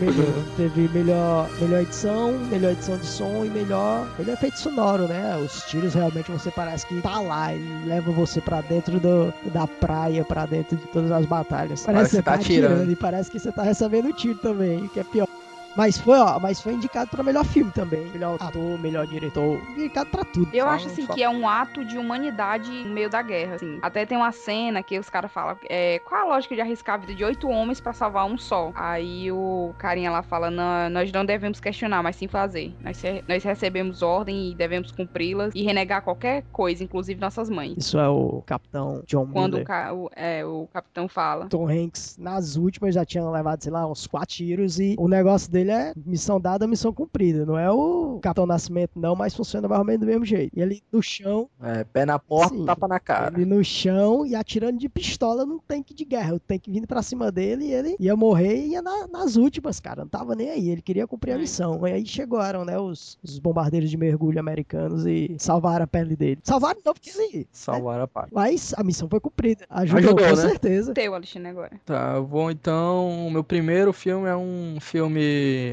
Melhor. 0.00 0.44
Teve 0.56 0.88
melhor, 0.88 1.50
melhor 1.60 1.82
edição, 1.82 2.32
melhor 2.50 2.72
edição 2.72 2.96
de 2.96 3.06
som 3.06 3.44
e 3.44 3.48
melhor, 3.48 4.06
melhor 4.18 4.34
efeito 4.34 4.58
sonoro, 4.58 5.06
né? 5.06 5.36
Os 5.36 5.62
tiros 5.64 5.94
realmente 5.94 6.30
você 6.30 6.50
parece 6.50 6.86
que 6.86 7.00
tá 7.00 7.20
lá, 7.20 7.54
ele 7.54 7.86
leva 7.86 8.10
você 8.10 8.40
pra 8.40 8.60
dentro 8.60 8.98
do, 8.98 9.32
da 9.52 9.66
praia, 9.66 10.24
pra 10.24 10.46
dentro 10.46 10.76
de 10.76 10.86
todas 10.86 11.10
as 11.10 11.24
batalhas. 11.26 11.82
Parece, 11.82 12.10
que 12.10 12.16
você 12.16 12.22
tá 12.22 12.34
atirando 12.34 12.90
e 12.90 12.96
parece 12.96 13.30
que 13.30 13.38
você 13.38 13.52
tá 13.52 13.62
recebendo 13.62 14.12
tiro 14.12 14.38
também, 14.38 14.84
o 14.84 14.88
que 14.88 15.00
é 15.00 15.04
pior. 15.04 15.28
Mas 15.76 15.96
foi, 15.98 16.18
ó, 16.18 16.38
mas 16.38 16.60
foi 16.60 16.74
indicado 16.74 17.10
pra 17.10 17.22
melhor 17.22 17.44
filme 17.44 17.70
também. 17.72 18.06
Melhor 18.10 18.36
ator, 18.40 18.78
melhor 18.78 19.06
diretor, 19.06 19.58
indicado 19.70 20.10
pra 20.10 20.24
tudo. 20.24 20.50
Eu 20.52 20.66
Só- 20.66 20.70
acho 20.72 20.86
assim 20.88 21.06
só- 21.06 21.14
que 21.14 21.22
é 21.22 21.28
um 21.28 21.48
ato 21.48 21.84
de 21.84 21.96
humanidade 21.98 22.70
no 22.70 22.90
meio 22.92 23.08
da 23.08 23.22
guerra, 23.22 23.54
assim. 23.54 23.78
Até 23.80 24.04
tem 24.04 24.16
uma 24.18 24.32
cena 24.32 24.82
que 24.82 24.98
os 24.98 25.08
caras 25.08 25.32
falam, 25.32 25.56
é, 25.68 25.98
qual 26.00 26.20
a 26.22 26.34
lógica 26.34 26.54
de 26.54 26.60
arriscar 26.60 26.96
a 26.96 26.98
vida 26.98 27.14
de 27.14 27.24
oito 27.24 27.48
homens 27.48 27.80
pra 27.80 27.92
salvar 27.92 28.26
um 28.26 28.36
só? 28.36 28.70
Aí 28.74 29.32
o 29.32 29.72
carinha 29.78 30.10
lá 30.10 30.22
fala, 30.22 30.50
não, 30.50 30.90
nós 30.90 31.10
não 31.10 31.24
devemos 31.24 31.58
questionar, 31.60 32.02
mas 32.02 32.16
sim 32.16 32.28
fazer. 32.28 32.74
Nós, 32.82 33.02
nós 33.26 33.42
recebemos 33.42 34.02
ordem 34.02 34.50
e 34.50 34.54
devemos 34.54 34.90
cumpri-las 34.92 35.52
e 35.54 35.62
renegar 35.62 36.02
qualquer 36.02 36.42
coisa, 36.52 36.84
inclusive 36.84 37.20
nossas 37.20 37.48
mães. 37.48 37.74
Isso 37.78 37.98
é 37.98 38.08
o 38.08 38.42
capitão 38.44 39.02
John 39.06 39.26
Quando 39.26 39.54
o, 39.54 39.56
Miller. 39.58 39.66
ca- 39.66 39.92
o- 39.94 40.10
é, 40.14 40.44
o 40.44 40.68
capitão 40.72 41.08
fala. 41.08 41.46
Tom 41.46 41.68
Hanks, 41.68 42.16
nas 42.18 42.56
últimas, 42.56 42.94
já 42.94 43.04
tinha 43.04 43.24
levado, 43.28 43.62
sei 43.62 43.72
lá, 43.72 43.86
uns 43.90 44.06
quatro 44.06 44.34
tiros 44.34 44.78
e 44.78 44.94
o 44.98 45.08
negócio 45.08 45.50
dele 45.50 45.61
é 45.70 45.92
missão 46.04 46.40
dada, 46.40 46.66
missão 46.66 46.92
cumprida. 46.92 47.44
Não 47.46 47.58
é 47.58 47.70
o 47.70 48.18
Capitão 48.22 48.46
Nascimento, 48.46 48.92
não, 48.98 49.14
mas 49.14 49.34
funciona 49.34 49.68
mais 49.68 49.78
ou 49.80 49.84
menos 49.86 50.00
do 50.00 50.06
mesmo 50.06 50.24
jeito. 50.24 50.52
E 50.56 50.60
ele 50.62 50.82
no 50.90 51.02
chão, 51.02 51.48
É, 51.62 51.84
pé 51.84 52.04
na 52.04 52.18
porta, 52.18 52.54
Sim. 52.56 52.64
tapa 52.64 52.88
na 52.88 52.98
cara. 53.00 53.34
ele 53.34 53.44
no 53.44 53.62
chão 53.64 54.26
e 54.26 54.34
atirando 54.34 54.78
de 54.78 54.88
pistola 54.88 55.44
num 55.46 55.58
tanque 55.58 55.94
de 55.94 56.04
guerra. 56.04 56.34
O 56.34 56.40
tanque 56.40 56.70
vindo 56.70 56.86
pra 56.86 57.02
cima 57.02 57.30
dele 57.30 57.66
e 57.66 57.72
ele 57.72 57.96
ia 58.00 58.16
morrer 58.16 58.56
e 58.66 58.70
ia 58.72 58.82
na- 58.82 59.06
nas 59.06 59.36
últimas, 59.36 59.78
cara. 59.80 60.02
Não 60.02 60.08
tava 60.08 60.34
nem 60.34 60.50
aí. 60.50 60.68
Ele 60.70 60.82
queria 60.82 61.06
cumprir 61.06 61.32
a 61.32 61.36
É. 61.36 61.38
missão. 61.38 61.86
E 61.86 61.92
aí 61.92 62.06
chegaram, 62.06 62.64
né, 62.64 62.78
os, 62.78 63.18
os 63.22 63.38
bombardeiros 63.38 63.90
de 63.90 63.96
mergulho 63.96 64.38
americanos 64.40 65.06
e 65.06 65.34
salvaram 65.38 65.84
a 65.84 65.86
pele 65.86 66.16
dele. 66.16 66.40
Salvaram 66.42 66.80
não, 66.84 66.92
porque 66.94 67.10
ele... 67.10 67.46
Salvar 67.52 68.00
a 68.00 68.06
paz. 68.08 68.28
Mas 68.32 68.74
a 68.76 68.82
missão 68.82 69.08
foi 69.08 69.20
cumprida. 69.20 69.64
Ajudou, 69.68 69.98
Ajudou, 70.10 70.24
com 70.28 70.36
né? 70.36 70.48
certeza. 70.48 70.94
Teu, 70.94 71.14
Alexandre, 71.14 71.48
agora. 71.48 71.70
Tá, 71.84 72.14
eu 72.16 72.26
vou 72.26 72.50
então. 72.50 73.26
O 73.26 73.30
meu 73.30 73.44
primeiro 73.44 73.92
filme 73.92 74.28
é 74.28 74.36
um 74.36 74.78
filme 74.80 75.22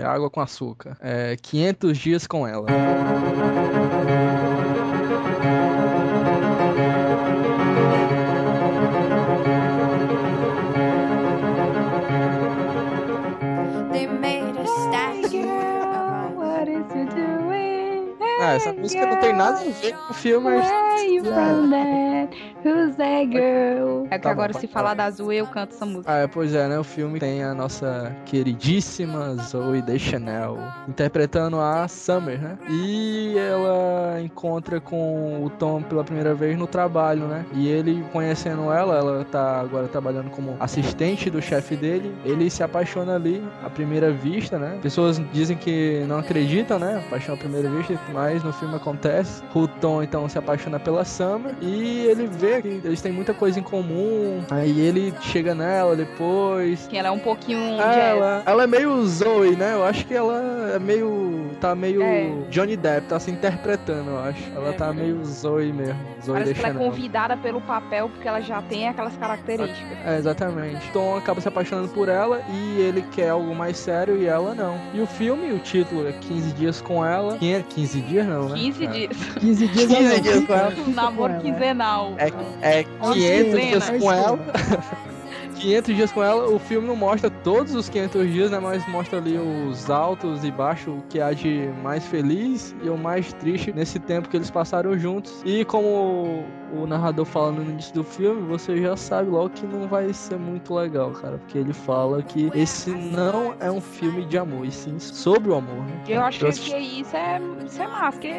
Água 0.03 0.29
com 0.29 0.41
Açúcar. 0.41 0.97
É 1.01 1.35
500 1.41 1.97
Dias 1.97 2.27
com 2.27 2.47
Ela. 2.47 2.67
Ah, 18.41 18.53
essa 18.53 18.73
música 18.73 19.05
não 19.05 19.17
tem 19.17 19.33
nada 19.33 19.59
a 19.59 19.63
ver 19.63 19.93
com 19.95 20.11
o 20.11 20.13
filme, 20.13 20.49
mas. 20.49 20.65
That? 22.63 22.69
Who's 22.69 22.89
José 22.99 23.25
Girl. 23.25 24.05
É 24.09 24.17
que 24.17 24.23
Tá 24.23 24.29
bom, 24.29 24.33
agora 24.33 24.53
pode 24.53 24.65
se 24.65 24.71
falar 24.71 24.89
falar. 24.89 25.09
da 25.09 25.11
Zoe, 25.11 25.37
eu 25.37 25.47
canto 25.47 25.73
essa 25.73 25.85
música. 25.85 26.23
Ah, 26.23 26.27
pois 26.27 26.53
é, 26.53 26.67
né? 26.67 26.77
O 26.77 26.83
filme 26.83 27.19
tem 27.19 27.43
a 27.43 27.53
nossa 27.53 28.15
queridíssima 28.25 29.35
Zoe 29.35 29.81
Deschanel 29.81 30.57
interpretando 30.87 31.59
a 31.59 31.87
Summer, 31.87 32.39
né? 32.39 32.57
E 32.69 33.35
ela 33.37 34.21
encontra 34.21 34.81
com 34.81 35.43
o 35.43 35.49
Tom 35.49 35.81
pela 35.81 36.03
primeira 36.03 36.33
vez 36.33 36.57
no 36.57 36.67
trabalho, 36.67 37.25
né? 37.25 37.45
E 37.53 37.67
ele 37.67 38.03
conhecendo 38.11 38.71
ela, 38.71 38.97
ela 38.97 39.25
tá 39.25 39.61
agora 39.61 39.87
trabalhando 39.87 40.29
como 40.31 40.57
assistente 40.59 41.29
do 41.29 41.41
chefe 41.41 41.75
dele. 41.75 42.13
Ele 42.25 42.49
se 42.49 42.63
apaixona 42.63 43.15
ali 43.15 43.41
à 43.63 43.69
primeira 43.69 44.11
vista, 44.11 44.57
né? 44.57 44.77
Pessoas 44.81 45.21
dizem 45.31 45.55
que 45.55 46.03
não 46.07 46.17
acreditam, 46.19 46.79
né? 46.79 47.03
Paixão 47.09 47.35
à 47.35 47.37
primeira 47.37 47.69
vista, 47.69 47.97
mas 48.13 48.43
no 48.43 48.51
filme 48.51 48.75
acontece. 48.75 49.41
O 49.53 49.67
Tom 49.67 50.03
então 50.03 50.27
se 50.27 50.37
apaixona 50.37 50.79
pela 50.79 51.05
Summer 51.05 51.53
e 51.61 52.05
ele 52.05 52.27
vê 52.27 52.48
que 52.61 52.81
eles 52.83 53.01
têm 53.01 53.11
muita 53.11 53.33
coisa 53.33 53.59
em 53.59 53.63
comum. 53.63 54.43
Aí 54.49 54.79
ele 54.81 55.13
chega 55.21 55.53
nela 55.55 55.95
depois. 55.95 56.87
Que 56.87 56.97
ela 56.97 57.07
é 57.09 57.11
um 57.11 57.19
pouquinho 57.19 57.59
É, 57.59 57.77
jazz. 57.77 57.97
ela, 57.97 58.43
ela 58.45 58.63
é 58.63 58.67
meio 58.67 59.05
Zoe, 59.05 59.55
né? 59.55 59.73
Eu 59.73 59.83
acho 59.85 60.05
que 60.05 60.13
ela 60.13 60.71
é 60.75 60.79
meio. 60.79 61.51
tá 61.59 61.75
meio 61.75 62.01
É. 62.01 62.31
Johnny 62.49 62.75
Depp, 62.77 63.07
tá 63.07 63.19
se 63.19 63.29
interpretando, 63.31 64.11
eu 64.11 64.19
acho. 64.19 64.41
Ela 64.55 64.69
É 64.69 64.73
tá 64.73 64.85
verdade. 64.87 64.97
meio 65.11 65.25
Zoe 65.25 65.73
mesmo. 65.73 65.99
Zoe 66.23 66.33
Parece 66.33 66.53
que 66.53 66.59
ela 66.65 66.69
é 66.69 66.77
convidada 66.77 67.37
pelo 67.37 67.61
papel 67.61 68.09
porque 68.09 68.27
ela 68.27 68.39
já 68.41 68.61
tem 68.61 68.87
aquelas 68.87 69.15
características. 69.17 69.97
É, 70.05 70.17
exatamente. 70.17 70.89
Tom 70.91 71.15
acaba 71.17 71.41
se 71.41 71.47
apaixonando 71.47 71.89
por 71.89 72.07
ela 72.09 72.41
e 72.49 72.79
ele 72.81 73.01
quer 73.11 73.29
algo 73.29 73.53
mais 73.55 73.77
sério 73.77 74.17
e 74.17 74.25
ela 74.25 74.53
não. 74.55 74.77
E 74.93 75.01
o 75.01 75.07
filme, 75.07 75.51
o 75.51 75.59
título 75.59 76.07
é 76.07 76.13
15 76.13 76.51
dias 76.53 76.81
com 76.81 77.05
ela. 77.05 77.37
Quin- 77.37 77.61
15 77.67 78.01
dias 78.01 78.25
não, 78.25 78.49
né? 78.49 78.55
15 78.55 78.85
É. 78.85 78.87
dias. 78.87 79.17
15 79.39 79.67
dias 79.67 79.87
15 79.87 79.95
ela 80.05 80.19
dias 80.21 80.45
com 80.45 80.53
ela. 80.53 80.73
Namoro 80.95 81.33
quinzenal. 81.39 82.13
É, 82.17 82.31
é 82.61 82.85
Uma 82.99 83.13
500 83.13 83.13
quinzena. 83.13 83.59
dias 83.59 83.89
com 83.89 84.11
ela. 84.11 84.39
500 85.55 85.95
dias 85.95 86.11
com 86.11 86.23
ela, 86.23 86.49
o 86.49 86.59
filme 86.59 86.87
não 86.87 86.95
mostra 86.95 87.29
todos 87.29 87.75
os 87.75 87.89
500 87.89 88.31
dias, 88.31 88.51
né? 88.51 88.59
Mas 88.59 88.87
mostra 88.87 89.17
ali 89.19 89.37
os 89.37 89.89
altos 89.89 90.43
e 90.43 90.51
baixos, 90.51 90.93
o 90.99 91.03
que 91.09 91.19
há 91.19 91.33
de 91.33 91.69
mais 91.83 92.05
feliz 92.05 92.75
e 92.83 92.89
o 92.89 92.97
mais 92.97 93.33
triste 93.33 93.71
nesse 93.71 93.99
tempo 93.99 94.29
que 94.29 94.37
eles 94.37 94.49
passaram 94.49 94.97
juntos. 94.97 95.41
E 95.45 95.65
como 95.65 96.43
o 96.73 96.85
narrador 96.87 97.25
fala 97.25 97.51
no 97.51 97.63
início 97.63 97.93
do 97.93 98.03
filme, 98.03 98.41
você 98.47 98.81
já 98.81 98.95
sabe 98.95 99.29
logo 99.29 99.49
que 99.49 99.65
não 99.65 99.87
vai 99.87 100.11
ser 100.13 100.37
muito 100.37 100.73
legal, 100.73 101.11
cara. 101.11 101.37
Porque 101.37 101.57
ele 101.57 101.73
fala 101.73 102.21
que 102.23 102.51
esse 102.53 102.89
não 102.91 103.53
é 103.59 103.71
um 103.71 103.81
filme 103.81 104.25
de 104.25 104.37
amor, 104.37 104.65
e 104.65 104.71
sim 104.71 104.97
sobre 104.99 105.49
o 105.51 105.55
amor, 105.55 105.75
né? 105.85 106.01
Eu 106.07 106.21
acho 106.21 106.39
que, 106.39 106.47
assisti- 106.47 106.71
que 106.71 106.77
isso 107.01 107.15
é, 107.15 107.41
isso 107.65 107.81
é 107.81 107.87
massa, 107.87 108.11
porque 108.11 108.33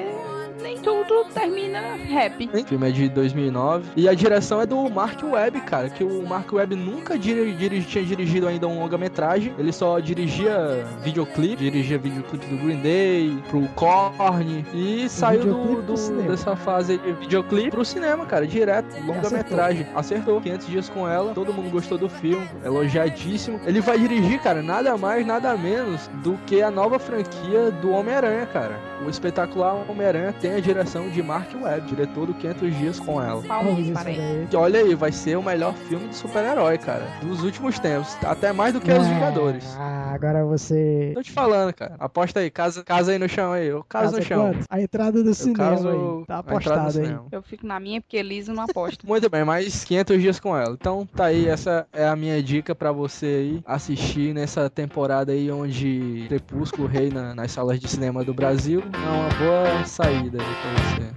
nem 0.63 0.77
tudo 0.79 1.25
termina 1.33 1.81
rap. 1.97 2.51
O 2.53 2.65
filme 2.65 2.89
é 2.89 2.93
de 2.93 3.09
2009 3.09 3.91
e 3.97 4.09
a 4.09 4.13
direção 4.15 4.61
é 4.61 4.67
do 4.67 4.91
Mark 4.91 5.23
Webb, 5.23 5.61
cara. 5.63 5.89
Que 5.89 6.05
o 6.05 6.27
Mark 6.27 6.53
Webb 6.53 6.77
nunca 6.77 7.19
tinha 7.19 8.05
dirigido 8.05 8.47
ainda 8.47 8.69
um 8.69 8.79
longa-metragem. 8.81 9.55
Ele 9.59 9.73
só 9.73 9.99
dirigia 10.01 10.85
videoclipe, 11.03 11.57
dirigia 11.57 11.99
videoclipe 11.99 12.45
do 12.47 12.57
Green 12.63 12.81
Day, 12.81 13.39
pro 13.49 13.63
Korn 13.75 14.65
e 14.75 15.09
saiu 15.09 15.45
do, 15.45 15.83
do- 15.83 15.97
cinema. 15.97 16.29
dessa 16.31 16.55
fase 16.57 16.99
de 16.99 17.13
videoclipe 17.13 17.71
pro 17.71 17.85
cinema, 17.85 18.20
cara, 18.27 18.47
direto, 18.47 18.95
longa-metragem. 19.05 19.87
Acertou. 19.95 20.41
500 20.41 20.67
dias 20.67 20.89
com 20.89 21.09
ela, 21.09 21.35
todo 21.35 21.53
mundo 21.53 21.71
gostou 21.71 21.99
do 21.99 22.09
filme, 22.09 22.49
elogiadíssimo. 22.65 23.61
Ele 23.65 23.81
vai 23.81 23.99
dirigir, 23.99 24.41
cara, 24.41 24.63
nada 24.63 24.97
mais, 24.97 25.27
nada 25.27 25.57
menos 25.57 26.09
do 26.23 26.37
que 26.47 26.63
a 26.63 26.71
nova 26.71 26.99
franquia 26.99 27.71
do 27.71 27.91
Homem-Aranha, 27.91 28.47
cara. 28.47 28.90
O 29.05 29.09
espetacular 29.09 29.91
Homem-Aranha 29.91 30.33
tem 30.33 30.53
a 30.53 30.61
direção 30.61 31.09
de 31.09 31.23
Mark 31.23 31.49
Webb, 31.61 31.87
diretor 31.89 32.27
do 32.27 32.35
500 32.35 32.77
dias 32.77 33.01
com 33.01 33.21
ela. 33.21 33.43
Palminhas 33.43 33.87
Vamos 33.89 34.03
para 34.03 34.11
ele. 34.11 34.21
aí. 34.21 34.49
E 34.53 34.57
olha 34.57 34.81
aí, 34.81 34.95
vai 34.95 35.11
ser 35.11 35.37
o 35.37 35.43
melhor 35.43 35.75
filme 35.75 36.09
de 36.09 36.17
super-herói, 36.17 36.77
cara, 36.77 37.07
dos 37.23 37.43
últimos 37.43 37.79
tempos. 37.79 38.17
Até 38.25 38.53
mais 38.53 38.75
do 38.75 38.81
que 38.81 38.91
Os 38.93 38.99
Ah, 38.99 39.03
Vingadores. 39.15 39.65
Ah, 39.79 40.13
agora 40.15 40.45
você. 40.45 41.13
Tô 41.15 41.23
te 41.23 41.33
falando, 41.33 41.73
cara. 41.73 41.95
Aposta 41.99 42.41
aí, 42.41 42.51
casa, 42.51 42.85
casa 42.85 43.13
aí 43.13 43.19
no 43.19 43.29
chão 43.29 43.53
aí. 43.53 43.69
Eu 43.69 43.83
caso 43.89 44.13
no 44.13 44.19
Casa 44.19 44.23
chão. 44.29 44.53
quanto? 44.53 44.65
A 44.69 44.81
entrada 44.81 45.23
do 45.25 45.33
cinema 45.35 45.71
caso 45.71 45.89
aí. 45.89 45.95
Tá 46.27 46.37
a 46.37 46.41
entrada 46.41 46.43
no 46.51 46.57
apostado 46.57 46.87
aí. 46.87 46.93
cinema. 46.93 47.25
Eu 47.33 47.43
fico 47.43 47.67
na 47.67 47.81
minha 47.81 48.01
porque 48.03 48.23
Liso 48.23 48.53
não 48.53 48.65
aposta. 48.65 49.05
Muito 49.09 49.31
bem, 49.31 49.45
mais 49.45 49.83
500 49.85 50.21
dias 50.21 50.39
com 50.41 50.55
ela. 50.57 50.77
Então 50.79 51.07
tá 51.07 51.25
aí, 51.27 51.49
essa 51.49 51.87
é 51.93 52.07
a 52.07 52.15
minha 52.15 52.43
dica 52.43 52.75
pra 52.75 52.93
você 52.93 53.27
aí 53.27 53.63
assistir 53.67 54.35
nessa 54.35 54.69
temporada 54.69 55.33
aí 55.33 55.51
onde 55.51 56.27
Crepúsculo 56.29 56.87
reina 56.87 57.35
nas 57.35 57.51
salas 57.53 57.81
de 57.81 57.89
cinema 57.89 58.23
do 58.23 58.35
Brasil. 58.35 58.83
É 58.93 59.09
uma 59.09 59.29
boa 59.39 59.85
saída 59.85 60.39
aí 60.43 60.55
pra 60.63 60.71
você. 60.83 61.15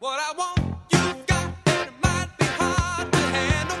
What 0.00 0.18
I 0.20 0.32
want, 0.36 0.58
you 0.92 1.14
got, 1.26 1.50
and 1.66 1.88
it 1.88 1.92
might 2.02 2.30
be 2.38 2.46
hard 2.58 3.10
to 3.10 3.18
handle. 3.18 3.78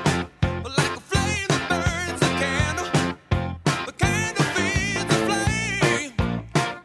But 0.62 0.76
like 0.76 0.96
a 0.96 1.00
flame 1.00 1.46
that 1.48 1.68
burns 1.68 2.20
a 2.22 2.28
candle, 2.38 2.88
the 3.86 3.92
candle 3.92 4.44
feeds 4.54 5.04
the 5.04 5.14
flame. 5.26 6.12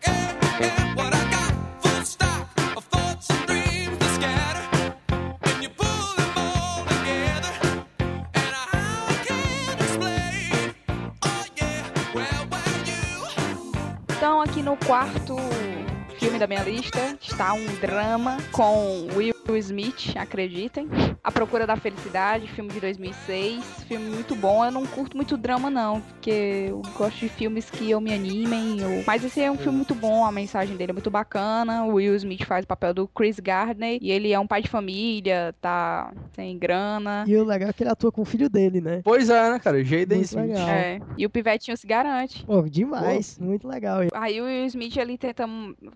Yeah, 0.03 0.37
yeah, 0.59 0.95
what 0.95 1.13
I 1.13 1.23
got, 1.31 1.53
full 1.81 2.03
stock 2.05 2.47
of 2.77 2.83
thoughts 2.85 3.29
and 3.31 3.45
dreams 3.47 3.97
to 3.97 4.05
scatter. 4.13 4.65
And 5.41 5.63
you 5.63 5.69
pull 5.69 6.15
them 6.15 6.37
all 6.37 6.85
together, 6.85 7.53
and 8.35 8.53
I 8.53 9.15
can't 9.25 9.81
explain. 9.81 10.75
Oh 11.23 11.45
yeah, 11.57 11.89
well, 12.13 12.45
well, 12.51 12.73
you. 12.85 14.15
Então, 14.15 14.41
aqui 14.41 14.61
no 14.61 14.77
quarto 14.77 15.35
filme 16.33 16.39
da 16.39 16.47
minha 16.47 16.63
lista 16.63 17.15
está 17.21 17.53
um 17.53 17.65
drama 17.79 18.37
com 18.51 19.07
Will 19.15 19.32
Smith, 19.51 20.15
acreditem. 20.17 20.87
A 21.23 21.31
Procura 21.31 21.67
da 21.67 21.75
Felicidade, 21.75 22.47
filme 22.47 22.71
de 22.71 22.79
2006. 22.79 23.83
Filme 23.87 24.09
muito 24.09 24.35
bom. 24.35 24.63
Eu 24.63 24.71
não 24.71 24.85
curto 24.85 25.15
muito 25.17 25.35
drama, 25.37 25.69
não, 25.69 25.99
porque 26.01 26.67
eu 26.69 26.81
gosto 26.97 27.19
de 27.19 27.29
filmes 27.29 27.69
que 27.69 27.89
eu 27.91 27.99
me 27.99 28.13
animem. 28.13 28.83
ou- 28.83 29.03
Mas 29.05 29.23
esse 29.23 29.41
é 29.41 29.51
um 29.51 29.57
filme 29.57 29.77
muito 29.77 29.93
bom, 29.93 30.25
a 30.25 30.31
mensagem 30.31 30.75
dele 30.77 30.91
é 30.91 30.93
muito 30.93 31.11
bacana. 31.11 31.83
O 31.85 31.95
Will 31.95 32.15
Smith 32.15 32.45
faz 32.45 32.63
o 32.63 32.67
papel 32.67 32.93
do 32.93 33.07
Chris 33.07 33.39
Gardner 33.39 33.99
e 34.01 34.11
ele 34.11 34.31
é 34.31 34.39
um 34.39 34.47
pai 34.47 34.61
de 34.61 34.69
família, 34.69 35.53
tá 35.61 36.11
sem 36.33 36.57
grana. 36.57 37.25
E 37.27 37.35
o 37.35 37.43
legal 37.43 37.69
é 37.69 37.73
que 37.73 37.83
ele 37.83 37.89
atua 37.91 38.11
com 38.11 38.21
o 38.21 38.25
filho 38.25 38.49
dele, 38.49 38.79
né? 38.81 39.01
Pois 39.03 39.29
é, 39.29 39.51
né, 39.51 39.59
cara? 39.59 39.83
Jaden 39.83 40.21
Smith. 40.21 40.47
legal. 40.47 40.69
É, 40.69 40.99
e 41.17 41.25
o 41.25 41.29
pivetinho 41.29 41.75
se 41.77 41.85
garante. 41.85 42.45
Pô, 42.45 42.61
demais. 42.63 43.37
Muito 43.39 43.67
legal. 43.67 43.99
Aí 44.13 44.39
o 44.41 44.45
Will 44.45 44.65
Smith 44.65 44.95
ele 44.97 45.17
tenta 45.17 45.45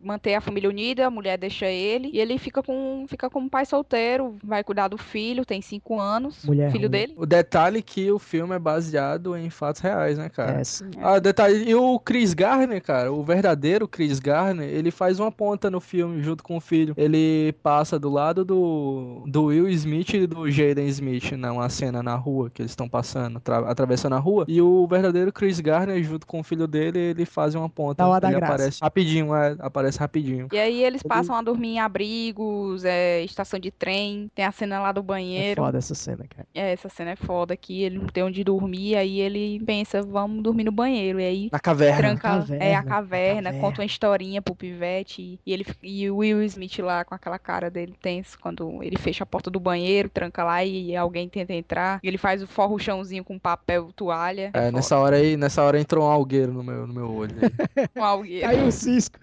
manter 0.03 0.35
a 0.35 0.41
família 0.41 0.69
unida, 0.69 1.07
a 1.07 1.11
mulher 1.11 1.37
deixa 1.37 1.65
ele 1.67 2.09
e 2.13 2.19
ele 2.19 2.37
fica 2.37 2.61
com 2.61 3.05
fica 3.07 3.29
como 3.37 3.47
pai 3.51 3.67
solteiro, 3.67 4.35
vai 4.43 4.63
cuidar 4.63 4.87
do 4.87 4.97
filho, 4.97 5.45
tem 5.45 5.61
cinco 5.61 5.99
anos, 5.99 6.43
Mulher 6.43 6.71
filho 6.71 6.85
ruim. 6.87 6.91
dele. 6.91 7.13
O 7.15 7.23
detalhe 7.25 7.77
é 7.77 7.81
que 7.83 8.11
o 8.11 8.17
filme 8.17 8.55
é 8.55 8.59
baseado 8.59 9.37
em 9.37 9.47
fatos 9.51 9.79
reais, 9.79 10.17
né, 10.17 10.27
cara? 10.27 10.59
É, 10.59 10.63
sim. 10.63 10.89
Ah, 10.99 11.19
detalhe, 11.19 11.69
e 11.69 11.75
o 11.75 11.99
Chris 11.99 12.33
Garner, 12.33 12.81
cara, 12.81 13.11
o 13.13 13.23
verdadeiro 13.23 13.87
Chris 13.87 14.19
Garner, 14.19 14.67
ele 14.67 14.89
faz 14.89 15.19
uma 15.19 15.31
ponta 15.31 15.69
no 15.69 15.79
filme 15.79 16.23
junto 16.23 16.43
com 16.43 16.57
o 16.57 16.59
filho. 16.59 16.95
Ele 16.97 17.53
passa 17.61 17.99
do 17.99 18.09
lado 18.09 18.43
do, 18.43 19.23
do 19.27 19.43
Will 19.45 19.69
Smith 19.69 20.13
e 20.15 20.25
do 20.25 20.49
Jaden 20.49 20.87
Smith, 20.87 21.33
numa 21.33 21.69
cena 21.69 22.01
na 22.01 22.15
rua 22.15 22.49
que 22.49 22.63
eles 22.63 22.71
estão 22.71 22.89
passando, 22.89 23.39
tra- 23.39 23.69
atravessando 23.69 24.13
a 24.13 24.19
rua. 24.19 24.45
E 24.47 24.59
o 24.59 24.87
verdadeiro 24.87 25.31
Chris 25.31 25.59
Garner, 25.59 26.01
junto 26.03 26.25
com 26.25 26.39
o 26.39 26.43
filho 26.43 26.67
dele, 26.67 26.97
ele 26.97 27.25
faz 27.25 27.53
uma 27.53 27.69
ponta. 27.69 28.01
Dá 28.03 28.09
uma 28.09 28.19
da 28.19 28.29
ele 28.29 28.37
graça. 28.39 28.53
aparece 28.55 28.79
rapidinho, 28.81 29.35
é, 29.35 29.55
aparece 29.59 29.99
rapidinho. 29.99 30.47
E 30.51 30.57
aí 30.57 30.83
eles 30.83 31.03
passam 31.03 31.35
a 31.35 31.41
dormir 31.43 31.67
em 31.67 31.79
abrigos, 31.79 32.83
é, 32.83 33.26
estação 33.27 33.59
de 33.59 33.69
trem, 33.71 34.31
tem 34.33 34.43
a 34.45 34.51
cena 34.51 34.79
lá 34.79 34.91
do 34.91 35.01
É 35.01 35.03
banheiro. 35.03 35.61
foda 35.61 35.77
essa 35.77 35.93
cena, 35.95 36.25
cara. 36.27 36.47
É, 36.55 36.73
essa 36.73 36.89
cena 36.89 37.11
é 37.11 37.15
foda 37.15 37.53
aqui, 37.53 37.83
ele 37.83 37.99
não 37.99 38.07
tem 38.07 38.23
onde 38.23 38.43
dormir, 38.43 38.95
aí 38.95 39.19
ele 39.19 39.61
pensa, 39.65 40.01
vamos 40.01 40.41
dormir 40.43 40.63
no 40.63 40.71
banheiro. 40.71 41.19
E 41.19 41.25
aí 41.25 41.49
Na 41.51 41.59
caverna. 41.59 41.97
tranca 41.97 42.21
caverna, 42.21 42.63
é 42.63 42.73
a 42.75 42.81
na 42.81 42.89
caverna, 42.89 43.43
caverna. 43.43 43.59
conta 43.67 43.81
uma 43.81 43.85
historinha 43.85 44.41
pro 44.41 44.55
pivete 44.55 45.21
e, 45.21 45.39
e 45.45 45.53
ele 45.53 45.65
e 45.83 46.09
o 46.09 46.17
Will 46.17 46.41
Smith 46.43 46.79
lá 46.79 47.05
com 47.05 47.13
aquela 47.13 47.37
cara 47.37 47.69
dele 47.69 47.93
tenso 48.01 48.37
quando 48.39 48.81
ele 48.81 48.97
fecha 48.97 49.23
a 49.23 49.27
porta 49.27 49.49
do 49.51 49.59
banheiro, 49.59 50.09
tranca 50.09 50.43
lá 50.43 50.63
e 50.63 50.95
alguém 50.95 51.29
tenta 51.29 51.53
entrar. 51.53 51.99
E 52.03 52.07
ele 52.07 52.17
faz 52.17 52.41
o 52.41 52.47
forro 52.47 52.79
chãozinho 52.79 53.23
com 53.23 53.37
papel 53.37 53.91
toalha. 53.95 54.51
É, 54.53 54.59
foda. 54.65 54.71
nessa 54.71 54.97
hora 54.97 55.17
aí, 55.17 55.37
nessa 55.37 55.63
hora 55.63 55.79
entrou 55.79 56.03
um 56.05 56.07
algueiro 56.09 56.51
no 56.53 56.63
meu, 56.63 56.87
no 56.87 56.93
meu 56.93 57.11
olho. 57.13 57.35
aí. 57.41 57.87
Com 57.93 58.03
alguém. 58.03 58.41
Caiu 58.41 58.67
o 58.67 58.71
cisco. 58.71 59.19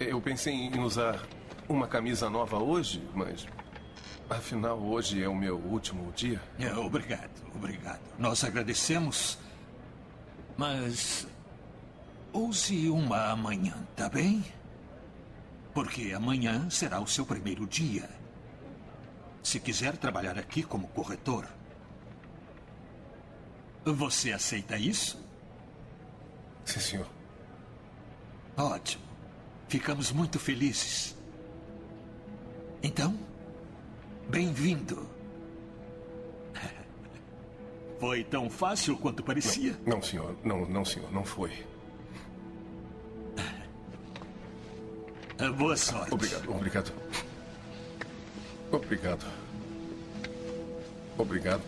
Eu 0.00 0.20
pensei 0.20 0.52
em 0.54 0.78
usar 0.80 1.22
uma 1.72 1.88
camisa 1.88 2.28
nova 2.28 2.58
hoje, 2.58 3.02
mas. 3.14 3.46
Afinal, 4.28 4.78
hoje 4.78 5.22
é 5.22 5.28
o 5.28 5.34
meu 5.34 5.56
último 5.58 6.12
dia. 6.12 6.40
É, 6.58 6.72
obrigado, 6.74 7.30
obrigado. 7.54 8.00
Nós 8.18 8.44
agradecemos. 8.44 9.38
Mas. 10.56 11.26
Use 12.32 12.88
uma 12.88 13.30
amanhã, 13.30 13.74
tá 13.94 14.08
bem? 14.08 14.44
Porque 15.74 16.12
amanhã 16.14 16.68
será 16.70 17.00
o 17.00 17.06
seu 17.06 17.26
primeiro 17.26 17.66
dia. 17.66 18.08
Se 19.42 19.58
quiser 19.60 19.96
trabalhar 19.96 20.38
aqui 20.38 20.62
como 20.62 20.88
corretor. 20.88 21.46
Você 23.84 24.32
aceita 24.32 24.78
isso? 24.78 25.22
Sim, 26.64 26.80
senhor. 26.80 27.08
Ótimo. 28.56 29.02
Ficamos 29.68 30.12
muito 30.12 30.38
felizes. 30.38 31.16
Então, 32.82 33.16
bem-vindo. 34.28 35.06
Foi 38.00 38.24
tão 38.24 38.50
fácil 38.50 38.96
quanto 38.96 39.22
parecia. 39.22 39.78
Não, 39.86 40.02
senhor. 40.02 40.34
Não, 40.44 40.66
não, 40.66 40.84
senhor. 40.84 41.12
Não 41.12 41.24
foi. 41.24 41.52
Boa 45.56 45.76
sorte. 45.76 46.12
Obrigado, 46.14 46.50
obrigado. 46.50 46.92
Obrigado. 48.70 49.26
Obrigado. 51.18 51.62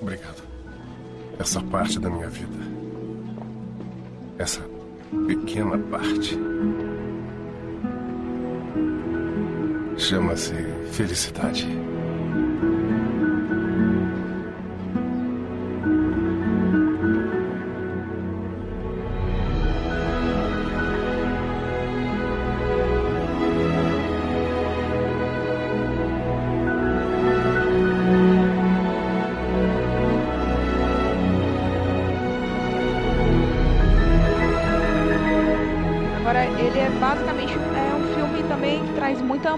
Obrigado. 0.00 0.42
Essa 1.38 1.60
parte 1.62 1.98
da 1.98 2.08
minha 2.08 2.28
vida. 2.28 2.56
Essa 4.38 4.60
pequena 5.26 5.78
parte. 5.90 6.36
Chama-se 9.96 10.54
felicidade. 10.92 11.66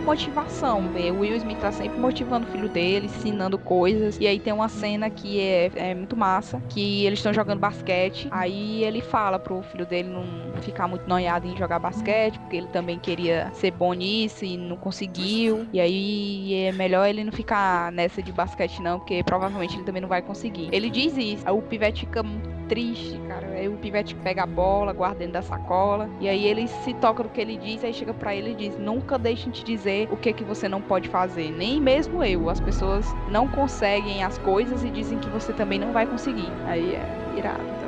Motivação. 0.06 0.88
Ver 0.88 1.10
o 1.10 1.20
Will 1.20 1.36
Smith 1.36 1.58
tá 1.58 1.72
sempre 1.72 1.98
motivando 1.98 2.46
o 2.46 2.50
filho 2.50 2.68
dele, 2.68 3.06
ensinando 3.06 3.58
coisas. 3.58 4.16
E 4.20 4.26
aí 4.26 4.38
tem 4.38 4.52
uma 4.52 4.68
cena 4.68 5.10
que 5.10 5.40
é, 5.40 5.70
é 5.74 5.94
muito 5.94 6.16
massa, 6.16 6.62
que 6.68 7.04
eles 7.04 7.18
estão 7.18 7.34
jogando 7.34 7.58
basquete. 7.58 8.28
Aí 8.30 8.84
ele 8.84 9.02
fala 9.02 9.38
pro 9.38 9.62
filho 9.62 9.84
dele 9.84 10.08
não 10.08 10.24
ficar 10.62 10.86
muito 10.86 11.06
noiado 11.08 11.46
em 11.46 11.56
jogar 11.56 11.78
basquete, 11.78 12.38
porque 12.38 12.56
ele 12.56 12.68
também 12.68 12.98
queria 12.98 13.50
ser 13.52 13.72
bom 13.72 13.92
nisso 13.92 14.44
e 14.44 14.56
não 14.56 14.76
conseguiu. 14.76 15.66
E 15.72 15.80
aí 15.80 16.54
é 16.54 16.72
melhor 16.72 17.08
ele 17.08 17.24
não 17.24 17.32
ficar 17.32 17.90
nessa 17.90 18.22
de 18.22 18.32
basquete 18.32 18.80
não, 18.80 18.98
porque 19.00 19.22
provavelmente 19.24 19.76
ele 19.76 19.84
também 19.84 20.00
não 20.00 20.08
vai 20.08 20.22
conseguir. 20.22 20.68
Ele 20.72 20.88
diz 20.88 21.16
isso. 21.16 21.42
Aí 21.44 21.52
o 21.52 21.60
pivete 21.60 22.06
fica 22.06 22.22
triste, 22.68 23.20
cara. 23.28 23.46
Aí 23.48 23.68
o 23.68 23.76
pivete 23.76 24.14
pega 24.16 24.42
a 24.42 24.46
bola, 24.46 24.92
guarda 24.92 25.18
dentro 25.18 25.34
da 25.34 25.42
sacola. 25.42 26.08
E 26.20 26.28
aí 26.28 26.46
ele 26.46 26.68
se 26.68 26.94
toca 26.94 27.22
no 27.22 27.28
que 27.28 27.40
ele 27.40 27.56
diz, 27.56 27.82
aí 27.84 27.92
chega 27.92 28.12
pra 28.12 28.34
ele 28.34 28.52
e 28.52 28.54
diz: 28.54 28.78
Nunca 28.78 29.18
deixem 29.18 29.50
te 29.50 29.64
dizer 29.64 30.08
o 30.10 30.16
que 30.16 30.32
que 30.32 30.44
você 30.44 30.68
não 30.68 30.80
pode 30.80 31.08
fazer. 31.08 31.50
Nem 31.50 31.80
mesmo 31.80 32.22
eu. 32.22 32.48
As 32.50 32.60
pessoas 32.60 33.06
não 33.30 33.48
conseguem 33.48 34.22
as 34.22 34.38
coisas 34.38 34.84
e 34.84 34.90
dizem 34.90 35.18
que 35.18 35.28
você 35.28 35.52
também 35.52 35.78
não 35.78 35.92
vai 35.92 36.06
conseguir. 36.06 36.50
Aí 36.66 36.94
é 36.94 37.38
irado 37.38 37.85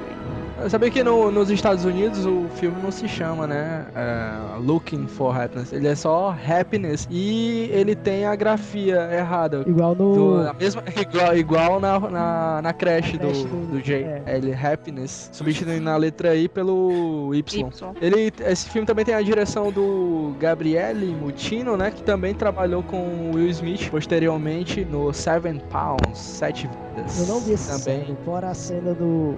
também. 0.59 0.71
Sabia 0.71 0.91
que 0.91 1.03
no- 1.03 1.31
nos 1.31 1.50
Estados 1.50 1.85
Unidos 1.85 2.27
o 2.27 2.47
filme 2.57 2.77
não 2.83 2.91
se 2.91 3.09
chama, 3.09 3.47
né? 3.47 3.87
é, 3.95 4.59
Looking 4.61 5.07
for 5.07 5.37
Happiness. 5.38 5.73
Ele 5.73 5.88
é 5.88 5.95
só 5.95 6.31
Happiness. 6.47 7.07
E 7.11 7.69
ele 7.73 7.95
tem 7.95 8.25
a 8.27 8.35
grafia 8.37 9.09
errada. 9.12 9.65
Igual 9.67 9.95
no. 9.95 10.15
Do- 10.15 10.49
a 10.49 10.53
mesma, 10.53 10.83
igual 11.00 11.37
igual 11.37 11.81
na, 11.81 11.99
na, 12.00 12.61
na 12.62 12.73
creche 12.73 13.17
do, 13.17 13.27
creche 13.27 13.45
do, 13.47 13.67
do- 13.73 13.81
J. 13.81 13.95
é. 14.05 14.23
É, 14.27 14.37
Ele 14.37 14.53
Happiness. 14.55 15.31
Substituindo 15.33 15.88
a 15.88 15.97
letra 15.97 16.35
I 16.37 16.49
pelo 16.49 17.35
Y. 17.35 17.61
Y. 17.61 17.93
Ele, 18.00 18.33
esse 18.47 18.69
filme 18.71 18.87
também 18.87 19.05
tem 19.05 19.15
a 19.15 19.23
direção 19.23 19.71
do 19.73 20.35
Gabriele 20.38 21.07
Mutino, 21.07 21.77
né? 21.77 21.91
Que 21.91 22.03
também 22.03 22.35
trabalhou 22.35 22.83
com 22.83 22.97
o 22.99 23.31
Will 23.35 23.49
Smith 23.50 23.88
posteriormente 23.91 24.85
no 24.85 25.12
Seven 25.12 25.61
Pounds, 25.71 26.19
Sete 26.19 26.69
Vidas. 26.97 27.21
Eu 27.21 27.27
não 27.35 27.41
vi 27.41 27.53
esse 27.53 27.69
também. 27.85 28.05
cena, 28.07 28.19
fora 28.25 28.49
a 28.50 28.55
cena 28.55 28.93
do, 28.95 29.35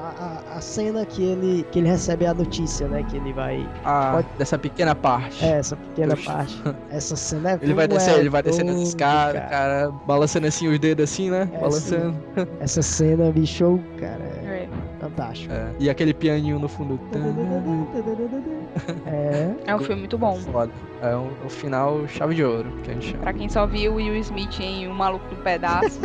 a, 0.00 0.56
a- 0.56 0.60
cena 0.60 1.04
que 1.06 1.22
ele, 1.22 1.66
que 1.70 1.78
ele 1.78 1.88
recebe 1.88 2.26
a 2.26 2.34
notícia, 2.34 2.86
né? 2.88 3.02
Que 3.08 3.16
ele 3.16 3.32
vai. 3.32 3.68
Ah, 3.84 4.12
Pode- 4.16 4.28
dessa 4.38 4.58
pequena 4.58 4.94
parte. 4.94 5.44
É, 5.44 5.58
essa 5.58 5.76
pequena 5.76 6.16
Poxa. 6.16 6.32
parte. 6.32 6.62
Essa 6.90 7.16
cena 7.16 7.52
é 7.52 7.58
Ele 7.62 7.74
vai 7.74 7.86
descer, 7.86 8.14
é 8.14 8.18
ele 8.18 8.28
vai 8.28 8.42
descendo 8.42 8.72
doido, 8.72 8.86
escadas, 8.86 9.42
cara. 9.48 9.90
balançando 10.06 10.46
assim 10.46 10.66
os 10.68 10.78
dedos 10.78 11.04
assim, 11.04 11.30
né? 11.30 11.46
Balançando. 11.60 12.16
Essa 12.60 12.82
cena, 12.82 13.30
bicho, 13.30 13.78
cara, 14.00 14.24
É. 14.44 14.47
fantástico. 15.08 15.52
É. 15.52 15.70
E 15.78 15.90
aquele 15.90 16.12
pianinho 16.14 16.58
no 16.58 16.68
fundo. 16.68 16.98
É, 19.06 19.70
É 19.70 19.74
um 19.74 19.78
filme 19.80 20.00
muito 20.02 20.18
bom. 20.18 20.36
Foda. 20.36 20.72
É 21.00 21.14
um, 21.16 21.30
um 21.44 21.48
final 21.48 22.06
chave 22.08 22.34
de 22.34 22.44
ouro, 22.44 22.70
que 22.82 22.90
a 22.90 22.94
gente 22.94 23.06
chama. 23.10 23.22
Pra 23.22 23.32
quem 23.32 23.48
só 23.48 23.66
viu 23.66 23.92
o 23.92 23.96
Will 23.96 24.16
Smith 24.16 24.58
em 24.60 24.88
Um 24.88 24.94
Maluco 24.94 25.24
no 25.32 25.40
Pedaço, 25.42 26.00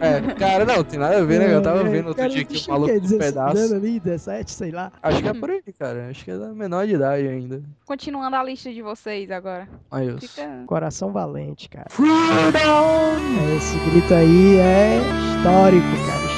É, 0.00 0.20
cara, 0.34 0.64
não, 0.64 0.84
tem 0.84 0.98
nada 0.98 1.18
a 1.18 1.24
ver, 1.24 1.40
né? 1.40 1.52
Eu 1.54 1.62
tava 1.62 1.82
vendo 1.84 2.08
outro 2.08 2.22
cara, 2.22 2.28
dia 2.28 2.44
que 2.44 2.56
o 2.68 2.70
maluco 2.72 2.90
é 2.90 3.00
16 3.00 3.18
pedaço. 3.32 3.74
ali, 3.74 4.00
17, 4.00 4.50
sei 4.52 4.70
lá. 4.70 4.92
Acho 5.02 5.22
que 5.22 5.28
é 5.28 5.34
por 5.34 5.50
aí, 5.50 5.62
cara. 5.78 6.08
Acho 6.10 6.24
que 6.24 6.30
é 6.30 6.38
da 6.38 6.48
menor 6.48 6.86
de 6.86 6.94
idade 6.94 7.26
ainda. 7.26 7.62
continuando 7.84 8.36
a 8.36 8.42
lista 8.44 8.72
de 8.72 8.82
vocês 8.82 9.30
agora. 9.30 9.68
Aí. 9.90 10.16
Fica. 10.20 10.62
Coração 10.66 11.12
valente, 11.12 11.68
cara. 11.68 11.86
Freedom! 11.90 13.16
Esse 13.56 13.78
grito 13.90 14.14
aí 14.14 14.56
é 14.58 15.00
histórico, 15.36 15.86
cara, 16.06 16.18
histórico. 16.18 16.29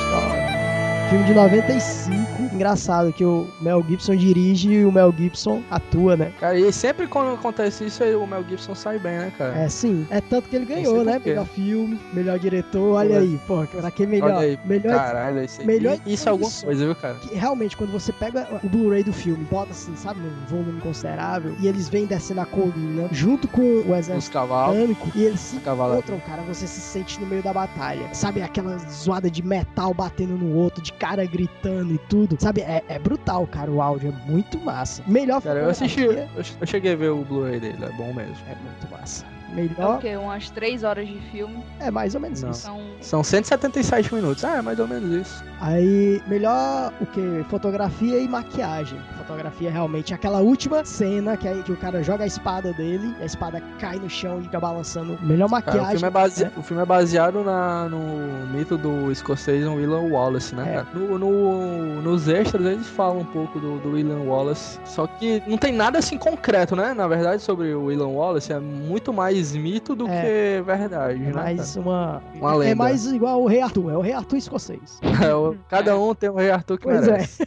Filme 1.12 1.27
de 1.27 1.35
95. 1.35 2.41
Engraçado 2.52 3.12
que 3.12 3.24
o 3.24 3.46
Mel 3.60 3.84
Gibson 3.88 4.16
dirige 4.16 4.70
e 4.70 4.84
o 4.84 4.92
Mel 4.92 5.12
Gibson 5.16 5.62
atua, 5.70 6.16
né? 6.16 6.32
Cara, 6.38 6.58
e 6.58 6.72
sempre 6.72 7.06
quando 7.06 7.34
acontece 7.34 7.86
isso, 7.86 8.02
o 8.04 8.26
Mel 8.26 8.44
Gibson 8.48 8.74
sai 8.74 8.98
bem, 8.98 9.18
né, 9.18 9.32
cara? 9.36 9.58
É 9.58 9.68
sim. 9.68 10.06
É 10.10 10.20
tanto 10.20 10.48
que 10.48 10.56
ele 10.56 10.64
ganhou, 10.64 11.04
né? 11.04 11.20
Melhor 11.24 11.46
filme, 11.46 11.98
melhor 12.12 12.38
diretor. 12.38 12.96
Olha 12.96 13.18
aí, 13.18 13.38
pô, 13.46 13.64
pra 13.66 13.90
que 13.90 14.06
melhor? 14.06 14.30
Olha 14.30 14.38
aí, 14.38 14.58
melhor 14.64 14.96
Caralho, 14.96 15.44
isso 15.44 15.60
aí. 15.60 15.66
melhor 15.66 15.98
isso 16.06 16.28
é 16.28 16.30
alguma 16.30 16.50
coisa, 16.50 16.84
viu, 16.84 16.94
cara? 16.94 17.14
que 17.14 17.34
realmente, 17.34 17.76
quando 17.76 17.92
você 17.92 18.12
pega 18.12 18.48
o 18.62 18.68
Blu-ray 18.68 19.04
do 19.04 19.12
filme, 19.12 19.44
bota 19.50 19.70
assim, 19.70 19.94
sabe, 19.96 20.20
num 20.20 20.46
volume 20.46 20.80
considerável, 20.80 21.54
e 21.60 21.68
eles 21.68 21.88
vêm 21.88 22.06
descendo 22.06 22.40
a 22.40 22.46
colina 22.46 23.08
junto 23.12 23.46
com 23.48 23.60
o 23.60 23.94
exército 23.94 24.38
britânico, 24.38 25.08
e 25.14 25.24
eles 25.24 25.40
se 25.40 25.56
cavalo. 25.58 25.94
encontram, 25.94 26.20
cara, 26.20 26.42
você 26.42 26.66
se 26.66 26.80
sente 26.80 27.20
no 27.20 27.26
meio 27.26 27.42
da 27.42 27.52
batalha. 27.52 28.12
Sabe, 28.12 28.42
aquela 28.42 28.76
zoada 28.90 29.30
de 29.30 29.42
metal 29.42 29.94
batendo 29.94 30.36
no 30.36 30.54
outro, 30.56 30.82
de 30.82 30.92
cara 30.92 31.24
gritando 31.24 31.94
e 31.94 31.98
tudo. 31.98 32.36
Sabe, 32.42 32.62
é, 32.62 32.83
é 32.88 32.98
brutal, 32.98 33.46
cara, 33.46 33.70
o 33.70 33.81
áudio 33.81 34.12
é 34.12 34.28
muito 34.28 34.59
massa. 34.59 35.00
Melhor 35.07 35.40
Cara, 35.40 35.61
eu 35.61 35.70
assisti, 35.70 36.00
eu 36.00 36.28
eu 36.61 36.66
cheguei 36.66 36.94
a 36.94 36.96
ver 36.96 37.11
o 37.11 37.24
Blu-ray 37.24 37.61
dele, 37.61 37.85
é 37.85 37.88
bom 37.90 38.12
mesmo. 38.12 38.35
É 38.48 38.57
muito 38.57 38.90
massa. 38.90 39.24
É 39.52 39.54
o 39.54 39.56
Melhor 39.56 39.98
quê? 40.00 40.16
Umas 40.16 40.48
três 40.50 40.82
horas 40.82 41.06
de 41.06 41.18
filme. 41.30 41.62
é 41.78 41.90
mais 41.90 42.14
ou 42.14 42.20
menos 42.20 42.42
Não. 42.42 42.50
isso. 42.50 42.60
São. 42.62 42.80
São 43.00 43.22
177 43.24 44.14
minutos. 44.14 44.44
Ah, 44.44 44.56
é 44.56 44.62
mais 44.62 44.78
ou 44.78 44.88
menos 44.88 45.10
isso. 45.26 45.44
Aí, 45.60 46.20
melhor 46.26 46.92
o 47.00 47.06
que? 47.06 47.44
Fotografia 47.48 48.18
e 48.18 48.28
maquiagem. 48.28 48.98
Fotografia 49.18 49.70
realmente 49.70 50.12
aquela 50.14 50.40
última 50.40 50.84
cena 50.84 51.36
que, 51.36 51.46
aí, 51.46 51.62
que 51.62 51.70
o 51.72 51.76
cara 51.76 52.02
joga 52.02 52.24
a 52.24 52.26
espada 52.26 52.72
dele, 52.72 53.14
e 53.20 53.22
a 53.22 53.26
espada 53.26 53.60
cai 53.78 53.96
no 53.96 54.08
chão 54.10 54.40
e 54.40 54.44
fica 54.44 54.58
balançando. 54.58 55.18
Melhor 55.22 55.48
Cara, 55.50 55.64
maquiagem. 55.66 55.86
o, 55.96 55.98
filme 55.98 56.06
é 56.06 56.10
base... 56.10 56.44
né? 56.44 56.52
o 56.56 56.62
filme 56.62 56.82
é 56.82 56.86
baseado 56.86 57.44
na... 57.44 57.88
no 57.88 58.46
mito 58.52 58.76
do 58.78 59.10
escocês 59.12 59.66
William 59.66 60.10
Wallace, 60.12 60.54
né, 60.54 60.64
É. 60.68 60.72
cara? 60.76 60.86
No, 60.94 61.18
no- 61.18 62.02
Nos 62.02 62.28
extras 62.28 62.64
eles 62.66 62.86
falam 62.88 63.20
um 63.20 63.24
pouco 63.24 63.60
do, 63.60 63.78
do 63.78 63.90
William 63.92 64.20
Wallace. 64.20 64.78
Só 64.84 65.06
que 65.06 65.42
não 65.46 65.56
tem 65.58 65.72
nada 65.72 65.98
assim 65.98 66.16
concreto, 66.18 66.74
né? 66.74 66.92
Na 66.94 67.06
verdade, 67.06 67.42
sobre 67.42 67.72
o 67.74 67.84
William 67.84 68.08
Wallace 68.08 68.52
é 68.52 68.58
muito 68.58 69.12
mais 69.12 69.41
mito 69.52 69.94
do 69.96 70.07
É. 70.09 70.22
que 70.59 70.62
verdade, 70.62 71.14
É 71.22 71.26
né? 71.26 71.33
mais 71.33 71.74
uma. 71.76 72.22
Uma 72.35 72.52
É 72.52 72.57
lenda. 72.57 72.76
mais 72.76 73.07
igual 73.07 73.42
o 73.42 73.46
Rei 73.46 73.61
Arthur, 73.61 73.90
é 73.92 73.96
o 73.96 74.00
Rei 74.00 74.12
Arthur 74.12 74.37
escocês. 74.37 74.98
cara? 75.00 75.26
É, 75.33 75.35
o- 75.35 75.57
Cada 75.68 75.98
um 75.98 76.14
tem 76.14 76.31
um 76.31 76.35
rei 76.37 76.50
Arthur 76.50 76.78
que 76.78 76.85
Pois 76.85 77.00
merece. 77.07 77.46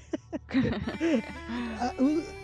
Ah, 1.79 1.91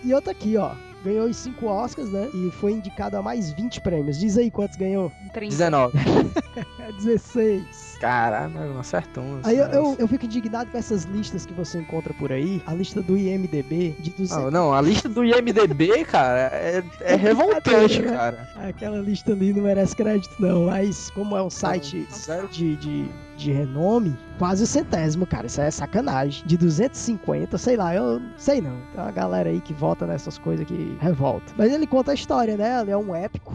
E 0.03 0.13
outra 0.13 0.31
aqui, 0.31 0.57
ó. 0.57 0.71
Ganhou 1.03 1.25
os 1.27 1.35
5 1.37 1.65
Oscars, 1.65 2.11
né? 2.11 2.29
E 2.33 2.51
foi 2.51 2.73
indicado 2.73 3.17
a 3.17 3.21
mais 3.23 3.51
20 3.53 3.81
prêmios. 3.81 4.19
Diz 4.19 4.37
aí 4.37 4.51
quantos 4.51 4.77
ganhou. 4.77 5.11
30. 5.33 5.49
19. 5.49 5.97
É 6.79 6.91
16. 6.93 7.90
Caralho, 8.01 8.51
não 8.51 8.79
acertou. 8.79 9.23
um 9.23 9.39
Aí 9.43 9.59
eu, 9.59 9.67
eu, 9.67 9.95
eu 9.99 10.07
fico 10.07 10.25
indignado 10.25 10.71
com 10.71 10.77
essas 10.77 11.03
listas 11.03 11.45
que 11.45 11.53
você 11.53 11.77
encontra 11.77 12.11
por 12.15 12.31
aí. 12.31 12.59
A 12.65 12.73
lista 12.73 12.99
do 12.99 13.15
IMDB 13.15 13.95
de 13.99 14.09
200. 14.09 14.29
Não, 14.31 14.49
não, 14.49 14.73
a 14.73 14.81
lista 14.81 15.07
do 15.07 15.23
IMDB, 15.23 16.03
cara, 16.05 16.49
é, 16.51 16.83
é 17.01 17.13
revoltante, 17.15 18.01
né? 18.01 18.11
cara. 18.11 18.49
Aquela 18.55 18.97
lista 18.97 19.33
ali 19.33 19.53
não 19.53 19.61
merece 19.61 19.95
crédito, 19.95 20.33
não. 20.39 20.65
Mas 20.65 21.11
como 21.11 21.37
é 21.37 21.43
um 21.43 21.49
site 21.51 22.07
Zero. 22.11 22.47
de, 22.47 22.75
de, 22.77 23.05
de 23.37 23.51
renome, 23.51 24.17
quase 24.39 24.63
o 24.63 24.67
centésimo, 24.67 25.27
cara. 25.27 25.45
Isso 25.45 25.61
é 25.61 25.69
sacanagem. 25.69 26.43
De 26.47 26.57
250, 26.57 27.55
sei 27.59 27.77
lá, 27.77 27.93
eu 27.93 28.19
sei 28.35 28.61
não. 28.61 28.77
Tem 28.93 29.03
uma 29.03 29.11
galera 29.11 29.51
aí 29.51 29.61
que 29.61 29.75
vota 29.75 30.07
nessas 30.07 30.39
coisas 30.39 30.65
que 30.65 30.97
revolta. 30.99 31.53
Mas 31.55 31.71
ele 31.71 31.85
conta 31.85 32.09
a 32.09 32.15
história, 32.15 32.57
né? 32.57 32.81
Ele 32.81 32.89
é 32.89 32.97
um 32.97 33.13
épico. 33.15 33.53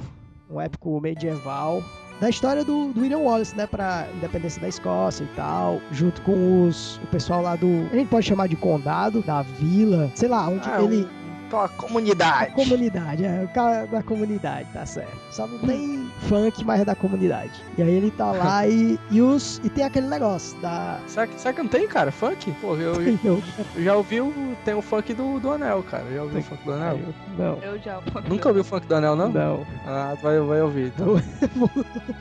Um 0.49 0.61
épico 0.61 1.01
medieval. 1.01 1.83
Da 2.21 2.31
história 2.31 2.65
do, 2.65 2.93
do 2.93 3.01
William 3.03 3.19
Wallace, 3.19 3.55
né? 3.55 3.67
Pra 3.67 4.07
independência 4.17 4.61
da 4.61 4.69
Escócia 4.69 5.25
e 5.25 5.37
tal. 5.37 5.81
Junto 5.93 6.23
com 6.23 6.63
os, 6.65 6.97
o 7.05 7.07
pessoal 7.09 7.43
lá 7.43 7.57
do. 7.57 7.67
A 7.93 7.97
gente 7.97 8.09
pode 8.09 8.27
chamar 8.27 8.47
de 8.49 8.57
condado, 8.57 9.21
da 9.23 9.43
vila. 9.43 10.11
Sei 10.15 10.29
lá, 10.29 10.49
onde 10.49 10.67
Ah, 10.69 10.83
ele. 10.83 11.07
Com 11.51 11.61
a 11.61 11.69
comunidade. 11.69 12.53
Comunidade, 12.55 13.25
é, 13.25 13.45
o 13.45 13.49
cara 13.49 13.87
da 13.87 14.03
comunidade, 14.03 14.69
tá 14.73 14.85
certo. 14.85 15.17
Só 15.31 15.47
não 15.47 15.59
tem 15.61 16.11
funk, 16.29 16.65
mas 16.65 16.81
é 16.81 16.85
da 16.85 16.95
comunidade. 16.95 17.53
E 17.79 17.83
aí 17.83 17.91
ele 17.91 18.11
tá 18.11 18.33
lá 18.33 18.67
e, 18.67 18.99
e 19.11 19.23
os. 19.23 19.61
E 19.65 19.69
tem 19.69 19.85
aquele 19.85 20.09
negócio 20.09 20.59
da. 20.61 20.99
Será 21.07 21.27
que, 21.27 21.41
será 21.41 21.55
que 21.55 21.63
não 21.63 21.69
tem, 21.69 21.87
cara? 21.87 22.11
Funk? 22.11 22.51
Pô, 22.61 22.75
eu, 22.77 23.01
eu 23.01 23.19
Eu, 23.25 23.43
já 23.83 23.95
ouvi 23.97 24.21
o. 24.21 24.57
Tem 24.65 24.75
o 24.75 24.83
funk 24.83 25.15
do, 25.15 25.39
do 25.39 25.53
Anel, 25.53 25.83
cara. 25.85 26.05
Já 26.13 26.23
ouviu 26.23 26.41
o 26.41 26.43
funk 26.43 26.65
do 26.65 26.73
Anel? 26.73 26.99
não, 27.39 27.59
Eu 27.63 27.79
já. 27.79 28.01
Nunca 28.29 28.49
ouviu 28.49 28.63
o 28.63 28.65
funk 28.65 28.87
do 28.87 28.95
Anel, 28.97 29.15
não? 29.15 29.29
não. 29.29 29.67
Ah, 29.87 30.17
vai, 30.21 30.41
vai 30.41 30.61
ouvir. 30.63 30.87
Então. 30.95 31.15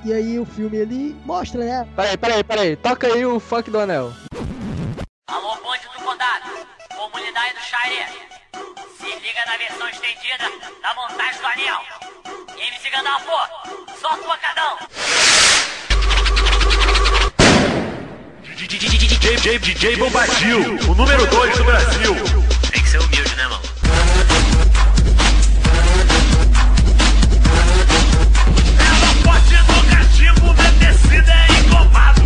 E 0.03 0.13
aí 0.13 0.39
o 0.39 0.45
filme 0.45 0.77
ele 0.77 1.15
mostra, 1.25 1.63
né? 1.63 1.88
Peraí, 1.95 2.17
peraí, 2.17 2.43
peraí. 2.43 2.75
Toca 2.75 3.07
aí 3.07 3.25
o 3.25 3.39
funk 3.39 3.71
do 3.71 3.79
Anel. 3.79 4.11
Alô, 5.27 5.55
ponte 5.57 5.83
do 5.97 6.03
condado, 6.03 6.43
comunidade 6.95 7.53
do 7.55 7.59
Xaré. 7.61 8.07
Se 9.05 9.11
liga 9.19 9.45
na 9.45 9.55
versão 9.55 9.87
estendida 9.87 10.51
da 10.81 10.95
montagem 10.95 11.39
do 11.39 11.45
anel. 11.45 11.79
MC 12.57 12.89
Gandalfo, 12.89 13.37
solta 14.01 14.21
o 14.21 14.23
pancadão. 14.25 14.79
DJ, 19.19 19.59
DJ 19.59 19.95
Bombadil, 19.97 20.79
o 20.89 20.95
número 20.95 21.27
2 21.27 21.55
do 21.55 21.63
Brasil. 21.65 22.15
Tem 22.71 22.81
que 22.81 22.89
ser 22.89 22.99
humilde, 22.99 23.35
né, 23.35 23.47
mano? 23.47 23.61
Ela 28.79 29.13
forte 29.23 29.53
no 29.53 29.83
cativo, 29.95 30.51
minha 30.55 30.71
descida 30.71 31.31
é 31.31 31.53
engomado. 31.59 32.24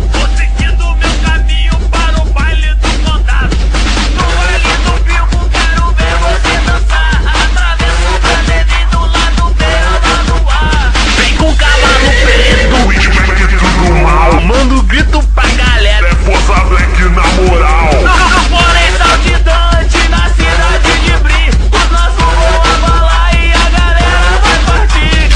Mal. 14.60 14.64
manda 14.64 14.74
o 14.74 14.82
grito 14.82 15.22
pra 15.34 15.48
galera. 15.48 16.08
É 16.08 16.14
força 16.16 16.64
black 16.64 17.02
na 17.02 17.26
moral. 17.42 17.90
No, 18.00 18.16
no 18.30 18.40
florestal 18.48 19.16
de 19.18 19.36
Dante, 19.38 20.08
na 20.08 20.28
cidade 20.30 20.92
de 21.04 21.16
Bri 21.18 21.50
Os 21.72 21.90
nossos 21.90 22.16
vão 22.16 22.62
abalar 22.74 23.34
e 23.34 23.52
a 23.52 23.68
galera 23.78 24.40
vai 24.42 24.58
partir 24.66 25.28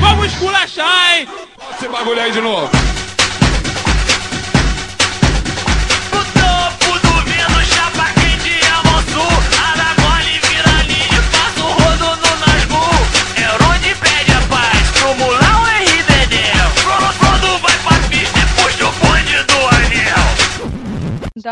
Vamos 0.00 0.26
esculachar, 0.26 1.14
hein? 1.14 1.28
Esse 1.76 1.88
bagulho 1.88 2.20
aí 2.20 2.32
de 2.32 2.40
novo. 2.40 2.87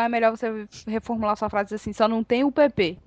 É 0.06 0.08
melhor 0.08 0.30
você 0.36 0.66
reformular 0.86 1.36
sua 1.36 1.48
frase 1.50 1.74
assim, 1.74 1.92
só 1.92 2.08
não 2.08 2.22
tem 2.24 2.44
o 2.44 2.50
PP. 2.52 2.96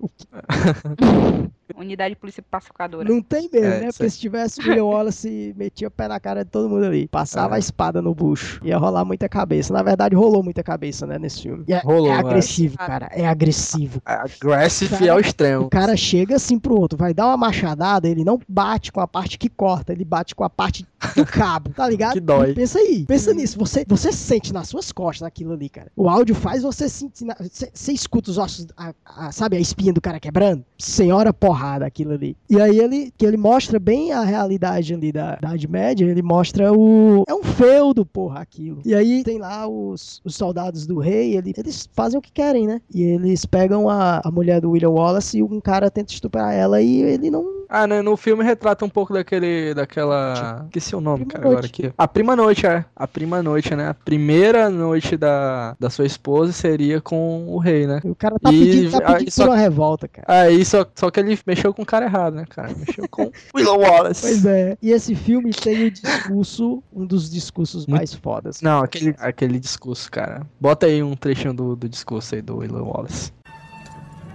Unidade 1.76 2.14
de 2.14 2.20
Polícia 2.20 2.44
Pacificadora. 2.50 3.08
Não 3.08 3.22
tem 3.22 3.48
mesmo, 3.50 3.66
É, 3.66 3.80
né? 3.80 3.86
Porque 3.92 4.10
se 4.10 4.18
tivesse 4.18 4.60
o 4.60 4.64
William 4.68 4.84
Wallace, 4.84 5.54
metia 5.56 5.88
o 5.88 5.90
pé 5.90 6.08
na 6.08 6.18
cara 6.18 6.44
de 6.44 6.50
todo 6.50 6.68
mundo 6.68 6.84
ali. 6.84 7.06
Passava 7.06 7.54
É. 7.54 7.56
a 7.56 7.58
espada 7.58 8.02
no 8.02 8.14
bucho. 8.14 8.60
Ia 8.64 8.76
rolar 8.76 9.04
muita 9.04 9.28
cabeça. 9.28 9.72
Na 9.72 9.82
verdade, 9.82 10.14
rolou 10.16 10.42
muita 10.42 10.62
cabeça, 10.62 11.06
né, 11.06 11.18
nesse 11.18 11.42
filme. 11.42 11.64
E 11.68 11.72
é, 11.72 11.78
Rolou, 11.78 12.08
é 12.08 12.16
é. 12.16 12.18
agressivo, 12.18 12.76
cara. 12.76 13.08
É 13.12 13.26
agressivo. 13.26 14.02
Aggressive 14.04 14.90
Cara, 14.98 15.12
ao 15.12 15.18
O 15.18 15.20
extremo. 15.20 15.70
cara 15.70 15.96
chega 15.96 16.36
assim 16.36 16.58
pro 16.58 16.78
outro, 16.78 16.98
vai 16.98 17.14
dar 17.14 17.26
uma 17.28 17.36
machadada, 17.36 18.08
ele 18.08 18.24
não 18.24 18.38
bate 18.48 18.90
com 18.92 19.00
a 19.00 19.06
parte 19.06 19.38
que 19.38 19.48
corta, 19.48 19.92
ele 19.92 20.04
bate 20.04 20.34
com 20.34 20.42
a 20.44 20.50
parte 20.50 20.84
do 21.16 21.24
cabo, 21.26 21.70
tá 21.70 21.88
ligado? 21.88 22.12
Que 22.20 22.20
dói. 22.20 22.54
Pensa 22.54 22.78
aí, 22.78 23.04
pensa 23.06 23.32
nisso. 23.32 23.58
Você, 23.58 23.84
você 23.86 24.10
sente 24.12 24.52
nas 24.52 24.68
suas 24.68 24.90
costas 24.92 25.26
aquilo 25.26 25.52
ali, 25.52 25.68
cara. 25.68 25.90
O 25.96 26.08
áudio 26.08 26.34
faz 26.34 26.62
você 26.62 26.88
sentir. 26.88 27.26
Você, 27.72 27.92
escuta 27.92 28.30
os 28.30 28.38
ossos, 28.38 28.66
a- 28.76 28.92
a- 29.04 29.32
sabe, 29.32 29.56
a 29.56 29.60
espinha 29.60 29.92
do 29.92 30.00
cara 30.00 30.18
quebrando? 30.20 30.64
Senhora 30.78 31.32
porrada 31.32 31.86
aquilo 31.86 32.12
ali. 32.12 32.36
E 32.48 32.60
aí 32.60 32.78
ele, 32.78 33.12
que 33.16 33.24
ele 33.24 33.36
mostra 33.36 33.78
bem 33.78 34.12
a 34.12 34.22
realidade 34.22 34.92
ali 34.94 35.12
da 35.12 35.30
da 35.36 35.48
Idade 35.50 35.68
Média, 35.68 36.04
ele 36.04 36.22
mostra 36.22 36.72
o. 36.72 37.24
É 37.28 37.34
um 37.34 37.42
feudo, 37.42 38.04
porra, 38.04 38.40
aquilo. 38.40 38.80
E 38.84 38.94
aí 38.94 39.22
tem 39.22 39.38
lá 39.38 39.66
os, 39.68 40.20
os 40.24 40.34
soldados 40.34 40.86
do 40.86 40.98
rei, 40.98 41.36
ele- 41.36 41.54
eles 41.56 41.88
fazem 41.92 42.18
o 42.18 42.22
que 42.22 42.32
querem, 42.32 42.66
né? 42.66 42.80
E 42.92 43.02
eles 43.02 43.44
pegam 43.46 43.88
a, 43.88 44.20
a 44.24 44.30
mulher 44.30 44.60
do 44.60 44.70
William 44.70 44.90
Wallace 44.90 45.38
e 45.38 45.42
um 45.42 45.60
cara 45.60 45.90
tenta 45.90 46.12
estuprar 46.12 46.52
ela 46.54 46.80
e 46.82 47.02
ele 47.02 47.30
não. 47.30 47.59
Ah, 47.72 47.86
né? 47.86 48.02
No 48.02 48.16
filme 48.16 48.42
retrata 48.42 48.84
um 48.84 48.88
pouco 48.88 49.12
daquele. 49.14 49.72
daquela. 49.74 50.64
Esqueci 50.66 50.96
o 50.96 51.00
nome, 51.00 51.24
Prima 51.24 51.32
cara, 51.32 51.44
Noite. 51.44 51.54
agora 51.56 51.66
aqui. 51.88 51.94
A 51.96 52.08
prima 52.08 52.34
noite, 52.34 52.66
é. 52.66 52.84
A 52.96 53.06
prima 53.06 53.42
noite, 53.42 53.76
né? 53.76 53.88
A 53.90 53.94
primeira 53.94 54.68
noite 54.68 55.16
da, 55.16 55.76
da 55.78 55.88
sua 55.88 56.04
esposa 56.04 56.52
seria 56.52 57.00
com 57.00 57.46
o 57.48 57.58
rei, 57.58 57.86
né? 57.86 58.00
O 58.02 58.14
cara 58.14 58.34
tá 58.40 58.52
E 58.52 58.58
pedindo, 58.58 58.90
tá 58.98 59.08
aí 59.08 59.14
pedindo 59.18 59.30
só- 59.30 59.44
uma 59.46 59.56
revolta, 59.56 60.08
cara. 60.08 60.26
Aí, 60.42 60.64
só, 60.64 60.84
só 60.96 61.10
que 61.12 61.20
ele 61.20 61.38
mexeu 61.46 61.72
com 61.72 61.82
o 61.82 61.86
cara 61.86 62.06
errado, 62.06 62.34
né, 62.34 62.44
cara? 62.50 62.72
Mexeu 62.76 63.06
com 63.08 63.30
Willow 63.54 63.78
Wallace. 63.78 64.22
Pois 64.22 64.44
é. 64.44 64.76
E 64.82 64.90
esse 64.90 65.14
filme 65.14 65.50
tem 65.52 65.86
o 65.86 65.90
discurso, 65.92 66.82
um 66.92 67.06
dos 67.06 67.30
discursos 67.30 67.86
Muito- 67.86 67.98
mais 68.00 68.12
fodas. 68.12 68.60
Não, 68.62 68.80
aquele, 68.82 69.14
aquele 69.20 69.60
discurso, 69.60 70.10
cara. 70.10 70.44
Bota 70.60 70.86
aí 70.86 71.02
um 71.04 71.14
trechinho 71.14 71.54
do, 71.54 71.76
do 71.76 71.88
discurso 71.88 72.34
aí 72.34 72.42
do 72.42 72.56
Willow 72.56 72.84
Wallace. 72.88 73.32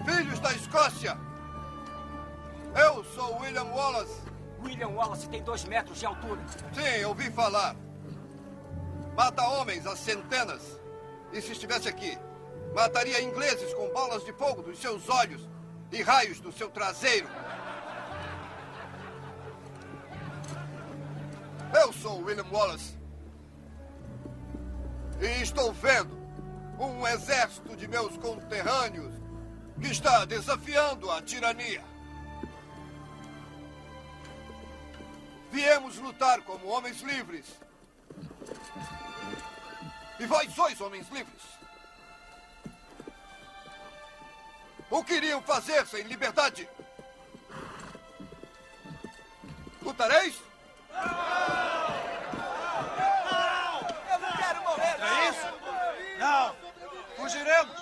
Filhos 0.06 0.40
da 0.40 0.54
Escócia! 0.54 1.18
Eu 2.76 3.06
sou 3.06 3.40
William 3.40 3.64
Wallace. 3.66 4.22
William 4.62 4.90
Wallace 4.90 5.30
tem 5.30 5.42
dois 5.44 5.64
metros 5.64 6.00
de 6.00 6.06
altura 6.06 6.42
Sim, 6.74 7.06
ouvi 7.06 7.32
falar. 7.32 7.74
Mata 9.16 9.44
homens 9.44 9.88
a 9.88 9.96
centenas. 9.96 10.62
E 11.32 11.42
se 11.42 11.54
estivesse 11.54 11.88
aqui, 11.88 12.18
mataria 12.74 13.22
ingleses 13.22 13.74
com 13.74 13.88
bolas 13.94 14.26
de 14.26 14.34
fogo 14.34 14.62
dos 14.62 14.80
seus 14.80 15.08
olhos 15.08 15.42
e 15.92 16.02
raios 16.02 16.42
do 16.42 16.52
seu 16.52 16.70
traseiro. 16.70 17.30
Eu 21.82 21.94
sou 21.94 22.22
William 22.24 22.46
Wallace. 22.52 22.94
E 25.22 25.42
estou 25.42 25.72
vendo 25.72 26.18
um 26.78 27.08
exército 27.08 27.74
de 27.78 27.88
meus 27.88 28.18
conterrâneos 28.18 29.14
que 29.80 29.88
está 29.88 30.26
desafiando 30.26 31.10
a 31.10 31.22
tirania. 31.22 31.95
Viemos 35.56 35.96
lutar 36.00 36.42
como 36.42 36.68
homens 36.68 37.00
livres. 37.00 37.46
E 40.20 40.26
vós 40.26 40.54
sois 40.54 40.82
homens 40.82 41.08
livres. 41.08 41.42
O 44.90 45.02
que 45.02 45.14
iriam 45.14 45.42
fazer 45.42 45.88
sem 45.88 46.04
liberdade? 46.04 46.68
Lutareis? 49.82 50.36
É 55.00 55.30
isso? 55.30 55.48
Não. 56.20 56.56
Fugiremos. 57.16 57.82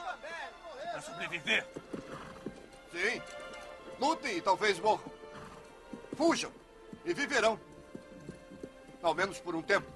Para 0.91 1.01
sobreviver. 1.01 1.65
Sim. 2.91 3.19
Lutem 3.99 4.37
e 4.37 4.41
talvez 4.41 4.79
morram. 4.79 5.11
Fujam 6.15 6.62
e 7.05 7.13
viverão. 7.13 7.59
Ao 9.01 9.13
menos 9.13 9.39
por 9.39 9.55
um 9.55 9.61
tempo. 9.61 9.87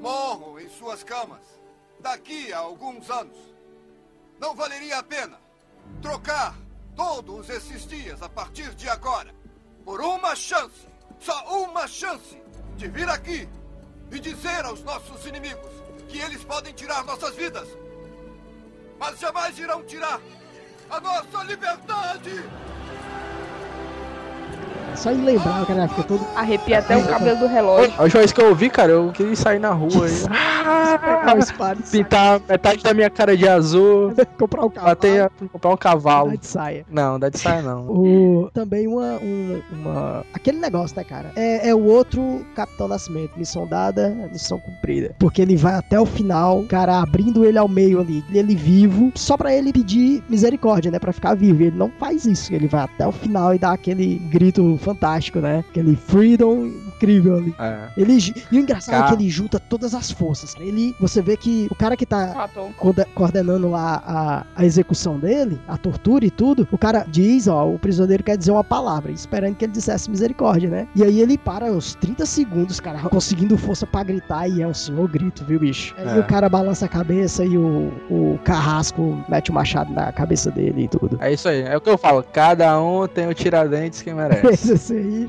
Morram 0.00 0.58
em 0.58 0.68
suas 0.70 1.02
camas. 1.02 1.40
Daqui 2.00 2.52
a 2.52 2.58
alguns 2.58 3.10
anos. 3.10 3.36
Não 4.38 4.54
valeria 4.54 4.98
a 4.98 5.02
pena 5.02 5.38
trocar 6.00 6.56
todos 6.96 7.48
esses 7.48 7.86
dias 7.86 8.20
a 8.22 8.28
partir 8.28 8.74
de 8.74 8.88
agora 8.88 9.32
por 9.84 10.00
uma 10.00 10.34
chance, 10.36 10.86
só 11.20 11.64
uma 11.64 11.88
chance, 11.88 12.40
de 12.76 12.88
vir 12.88 13.08
aqui 13.08 13.48
e 14.10 14.18
dizer 14.18 14.64
aos 14.64 14.82
nossos 14.82 15.26
inimigos 15.26 15.72
que 16.08 16.18
eles 16.18 16.44
podem 16.44 16.72
tirar 16.72 17.04
nossas 17.04 17.34
vidas 17.34 17.68
mas 19.02 19.18
jamais 19.18 19.58
irão 19.58 19.82
tirar 19.82 20.20
a 20.88 21.00
nossa 21.00 21.42
liberdade! 21.42 22.30
Só 24.96 25.10
em 25.10 25.24
lembrar, 25.24 25.62
o 25.62 25.66
cara 25.66 25.88
fica 25.88 26.02
todo. 26.04 26.26
Arrepia 26.36 26.78
até 26.78 26.96
o 26.96 27.04
cabelo 27.06 27.38
do 27.40 27.46
relógio. 27.46 27.92
A 27.98 28.02
última 28.02 28.20
vez 28.20 28.32
que 28.32 28.40
eu 28.40 28.48
ouvi, 28.48 28.70
cara, 28.70 28.92
eu 28.92 29.10
queria 29.12 29.34
sair 29.36 29.58
na 29.58 29.70
rua 29.70 30.06
espada 31.38 31.80
e 31.80 31.90
pintar 31.90 32.40
metade 32.48 32.82
da 32.82 32.94
minha 32.94 33.10
cara 33.10 33.36
de 33.36 33.48
azul, 33.48 34.12
comprar 34.38 34.64
um 34.64 34.70
cavalo. 34.70 34.88
bater, 34.90 35.30
comprar 35.52 35.70
um 35.70 35.76
cavalo. 35.76 36.28
Andar 36.28 36.36
de 36.38 36.46
saia. 36.46 36.84
Não, 36.90 37.18
dá 37.18 37.28
de 37.28 37.38
saia 37.38 37.62
não. 37.62 37.82
O, 38.02 38.50
também 38.52 38.86
uma, 38.86 39.14
um- 39.22 39.62
uma. 39.72 40.24
Aquele 40.32 40.58
negócio, 40.58 40.96
né, 40.96 41.04
cara? 41.04 41.30
É, 41.36 41.68
é 41.68 41.74
o 41.74 41.84
outro 41.84 42.44
Capitão 42.54 42.88
Nascimento. 42.88 43.32
Missão 43.36 43.66
dada, 43.66 44.08
missão 44.30 44.58
cumprida. 44.58 45.14
Porque 45.18 45.40
ele 45.42 45.56
vai 45.56 45.74
até 45.74 45.98
o 46.00 46.06
final, 46.06 46.62
cara, 46.64 47.00
abrindo 47.00 47.44
ele 47.44 47.58
ao 47.58 47.68
meio 47.68 48.00
ali, 48.00 48.24
ele 48.32 48.54
vivo, 48.54 49.12
só 49.14 49.36
pra 49.36 49.54
ele 49.54 49.72
pedir 49.72 50.22
misericórdia, 50.28 50.90
né? 50.90 50.98
Pra 50.98 51.12
ficar 51.12 51.34
vivo. 51.34 51.62
E 51.62 51.66
ele 51.66 51.76
não 51.76 51.90
faz 51.98 52.24
isso. 52.26 52.52
Ele 52.54 52.66
vai 52.66 52.82
até 52.84 53.06
o 53.06 53.12
final 53.12 53.54
e 53.54 53.58
dá 53.58 53.72
aquele 53.72 54.16
grito 54.30 54.76
fantástico, 54.82 55.38
né? 55.40 55.64
Aquele 55.70 55.96
freedom 55.96 56.66
incrível 56.66 57.36
ali. 57.36 57.54
É. 57.58 57.88
Ele, 57.96 58.18
e 58.50 58.56
o 58.56 58.60
engraçado 58.60 58.94
é 58.94 58.98
Cara. 58.98 59.16
que 59.16 59.22
ele 59.22 59.30
junta 59.30 59.58
todas 59.58 59.94
as 59.94 60.10
forças. 60.10 60.54
Ele, 60.60 60.94
você 61.00 61.20
vê 61.22 61.36
que 61.36 61.66
o 61.70 61.74
cara 61.74 61.96
que 61.96 62.04
tá 62.06 62.48
coordenando 63.14 63.68
lá 63.70 64.02
a, 64.06 64.46
a 64.56 64.64
execução 64.64 65.18
dele, 65.18 65.60
a 65.68 65.76
tortura 65.76 66.24
e 66.24 66.30
tudo, 66.30 66.66
o 66.70 66.78
cara 66.78 67.04
diz, 67.08 67.48
ó, 67.48 67.66
o 67.68 67.78
prisioneiro 67.78 68.22
quer 68.22 68.36
dizer 68.36 68.50
uma 68.52 68.64
palavra, 68.64 69.10
esperando 69.12 69.54
que 69.56 69.64
ele 69.64 69.72
dissesse 69.72 70.10
misericórdia, 70.10 70.68
né? 70.68 70.88
E 70.94 71.02
aí 71.02 71.20
ele 71.20 71.36
para 71.38 71.66
uns 71.72 71.94
30 71.96 72.26
segundos, 72.26 72.80
cara, 72.80 72.98
conseguindo 73.08 73.56
força 73.56 73.86
pra 73.86 74.02
gritar 74.02 74.48
e 74.48 74.62
é 74.62 74.66
um 74.66 74.74
senhor 74.74 75.08
grito, 75.08 75.44
viu, 75.44 75.58
bicho? 75.60 75.94
Aí 75.98 76.16
É. 76.18 76.20
o 76.20 76.24
cara 76.24 76.48
balança 76.48 76.86
a 76.86 76.88
cabeça 76.88 77.44
e 77.44 77.56
o, 77.56 77.92
o 78.10 78.38
carrasco 78.44 79.22
mete 79.28 79.50
o 79.50 79.54
machado 79.54 79.92
na 79.92 80.12
cabeça 80.12 80.50
dele 80.50 80.84
e 80.84 80.88
tudo. 80.88 81.18
É 81.20 81.32
isso 81.32 81.48
aí, 81.48 81.62
é 81.62 81.76
o 81.76 81.80
que 81.80 81.90
eu 81.90 81.98
falo. 81.98 82.22
Cada 82.32 82.80
um 82.80 83.06
tem 83.06 83.28
o 83.28 83.34
tiradentes 83.34 84.02
que 84.02 84.12
merece. 84.12 84.71
Esse, 84.72 84.94
aí, 84.94 85.28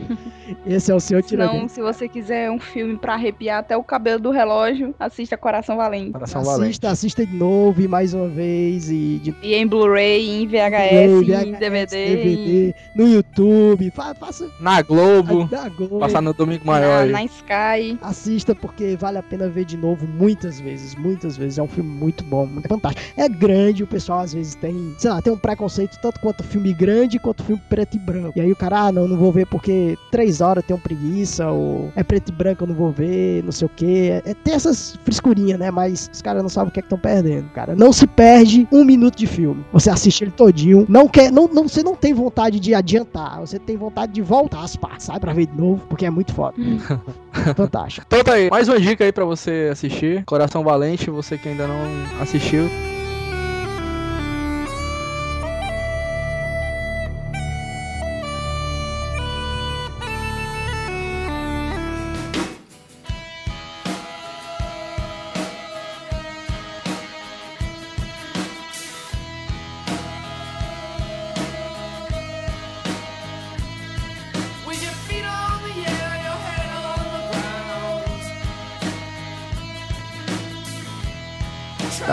esse 0.66 0.92
é 0.92 0.96
o 0.96 0.98
Não, 0.98 1.22
tiradentes. 1.22 1.72
se 1.74 1.82
você 1.82 2.08
quiser 2.08 2.50
um 2.50 2.60
filme 2.60 2.98
pra 2.98 3.14
arrepiar 3.14 3.60
até 3.60 3.76
o 3.76 3.84
cabelo 3.84 4.20
do 4.20 4.32
relógio, 4.32 4.94
assista 5.00 5.36
Coração 5.38 5.76
Valente. 5.78 6.12
Coração 6.14 6.44
valente. 6.44 6.64
Assista, 6.64 6.90
assista 6.92 7.26
de 7.26 7.36
novo 7.36 7.82
e 7.82 7.88
mais 7.88 8.14
uma 8.14 8.28
vez 8.28 8.90
e 8.90 9.20
de 9.24 9.36
E 9.42 9.54
em 9.56 9.68
Blu-ray, 9.68 10.30
em 10.30 10.48
VHS, 10.48 11.46
em 11.46 11.52
DVD. 11.54 12.16
DVD, 12.16 12.76
no 12.96 13.08
YouTube, 13.08 13.92
fa- 13.92 14.14
faça 14.16 14.50
Na 14.60 14.82
Globo, 14.82 15.46
da 15.46 15.68
Globo. 15.70 16.00
passar 16.00 16.22
no 16.22 16.34
domingo 16.34 16.66
Na, 16.66 16.72
maior. 16.74 17.04
aí. 17.04 17.12
na 17.12 17.24
Sky. 17.26 17.98
Assista 18.02 18.56
porque 18.56 18.96
vale 18.96 19.18
a 19.18 19.24
pena 19.24 19.50
ver 19.50 19.66
de 19.66 19.76
novo 19.78 20.08
muitas 20.08 20.60
vezes, 20.60 20.96
muitas 20.96 21.36
vezes. 21.36 21.58
É 21.58 21.64
um 21.64 21.68
filme 21.68 21.90
muito 21.90 22.24
bom, 22.24 22.46
muito 22.46 22.68
fantástico. 22.68 23.04
É 23.18 23.28
grande, 23.28 23.84
o 23.84 23.88
pessoal 23.88 24.20
às 24.20 24.34
vezes 24.34 24.56
tem, 24.56 24.94
sei 24.98 25.10
lá, 25.10 25.22
tem 25.22 25.34
um 25.34 25.38
preconceito 25.38 25.98
tanto 26.02 26.20
quanto 26.20 26.44
filme 26.44 26.74
grande 26.74 27.20
quanto 27.20 27.44
filme 27.44 27.62
preto 27.70 27.96
e 27.96 28.00
branco. 28.00 28.38
E 28.38 28.42
aí 28.42 28.52
o 28.52 28.56
cara, 28.56 28.88
ah, 28.88 28.92
não, 28.92 29.08
não 29.08 29.18
vou 29.18 29.32
ver 29.34 29.46
porque 29.48 29.98
três 30.12 30.42
horas 30.42 30.64
tem 30.66 30.76
um 30.76 30.80
preguiça, 30.80 31.50
ou 31.50 31.92
é 31.96 32.04
preto 32.04 32.30
e 32.30 32.32
branco, 32.32 32.64
eu 32.64 32.68
não 32.68 32.76
vou 32.76 32.92
ver, 32.92 33.44
não 33.44 33.52
sei 33.52 33.66
o 33.66 33.70
que. 33.70 34.10
É, 34.10 34.22
é, 34.26 34.34
tem 34.34 34.54
essas 34.54 34.98
frescurinhas, 35.04 35.60
né? 35.60 35.72
Mas 35.72 36.10
os 36.14 36.22
caras 36.22 36.42
não 36.42 36.50
sabem 36.50 36.70
o 36.70 36.72
que 36.72 36.80
é 36.80 36.82
que 36.82 36.86
estão 36.86 37.00
perdendo, 37.00 37.50
cara. 37.50 37.76
Não 37.76 37.92
se 37.92 38.08
perde 38.08 38.68
um 38.72 38.84
minuto 38.84 39.18
de 39.18 39.28
filme. 39.28 39.66
Você 39.74 39.90
assiste 39.90 40.24
ele 40.24 40.32
todinho, 40.32 40.86
não 40.88 41.08
quer, 41.08 41.32
não, 41.32 41.48
não, 41.48 41.68
você 41.68 41.84
não 41.84 41.96
tem 41.96 42.14
vontade 42.14 42.60
de 42.60 42.74
adiantar, 42.74 43.40
você 43.40 43.60
tem 43.60 43.76
vontade 43.76 44.14
de 44.14 44.22
voltar 44.22 44.64
as 44.64 44.76
partes, 44.76 45.08
sabe? 45.08 45.20
Pra 45.20 45.34
ver 45.34 45.48
de 45.48 45.58
novo, 45.58 45.84
porque 45.90 46.06
é 46.06 46.10
muito 46.10 46.34
foda. 46.34 46.56
Fantástico. 47.56 48.06
Então 48.08 48.24
tá 48.24 48.34
aí, 48.34 48.50
mais 48.50 48.68
uma 48.68 48.80
dica 48.80 49.04
aí 49.04 49.12
pra 49.12 49.26
você 49.26 49.70
assistir. 49.72 50.24
Coração 50.26 50.64
Valente, 50.64 51.10
você 51.10 51.38
que 51.38 51.50
ainda 51.50 51.68
não 51.68 52.22
assistiu. 52.22 52.70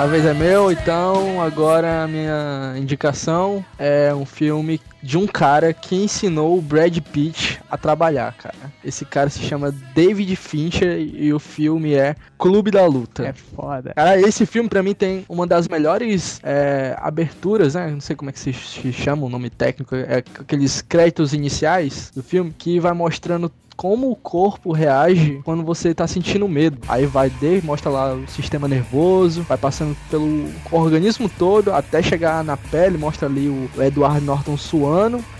A 0.00 0.06
vez 0.06 0.24
é 0.24 0.32
meu, 0.32 0.72
então 0.72 1.42
agora 1.42 2.04
a 2.04 2.08
minha 2.08 2.72
indicação 2.78 3.62
é 3.78 4.14
um 4.14 4.24
filme 4.24 4.80
de 5.02 5.16
um 5.16 5.26
cara 5.26 5.72
que 5.72 5.96
ensinou 5.96 6.58
o 6.58 6.62
Brad 6.62 6.96
Pitt 6.98 7.60
a 7.70 7.76
trabalhar, 7.76 8.34
cara. 8.34 8.72
Esse 8.84 9.04
cara 9.04 9.30
se 9.30 9.40
chama 9.40 9.74
David 9.94 10.34
Fincher 10.36 10.98
e 10.98 11.32
o 11.32 11.38
filme 11.38 11.94
é 11.94 12.14
Clube 12.38 12.70
da 12.70 12.86
Luta. 12.86 13.26
É 13.26 13.32
foda. 13.32 13.92
Cara, 13.94 14.20
esse 14.20 14.44
filme 14.44 14.68
pra 14.68 14.82
mim 14.82 14.94
tem 14.94 15.24
uma 15.28 15.46
das 15.46 15.68
melhores 15.68 16.40
é, 16.42 16.96
aberturas, 16.98 17.74
né? 17.74 17.90
Não 17.90 18.00
sei 18.00 18.16
como 18.16 18.30
é 18.30 18.32
que 18.32 18.40
se, 18.40 18.52
se 18.52 18.92
chama 18.92 19.26
o 19.26 19.28
nome 19.28 19.50
técnico, 19.50 19.94
é 19.94 20.18
aqueles 20.18 20.82
créditos 20.82 21.32
iniciais 21.32 22.10
do 22.14 22.22
filme 22.22 22.54
que 22.56 22.78
vai 22.78 22.92
mostrando 22.92 23.50
como 23.80 24.10
o 24.10 24.14
corpo 24.14 24.72
reage 24.72 25.40
quando 25.42 25.64
você 25.64 25.94
tá 25.94 26.06
sentindo 26.06 26.46
medo. 26.46 26.76
Aí 26.86 27.06
vai 27.06 27.30
de, 27.30 27.62
mostra 27.64 27.90
lá 27.90 28.12
o 28.12 28.28
sistema 28.28 28.68
nervoso, 28.68 29.40
vai 29.44 29.56
passando 29.56 29.96
pelo 30.10 30.50
organismo 30.70 31.30
todo 31.30 31.72
até 31.72 32.02
chegar 32.02 32.44
na 32.44 32.58
pele, 32.58 32.98
mostra 32.98 33.26
ali 33.26 33.48
o, 33.48 33.70
o 33.74 33.82
Edward 33.82 34.20
Norton 34.22 34.54
suando, 34.58 34.89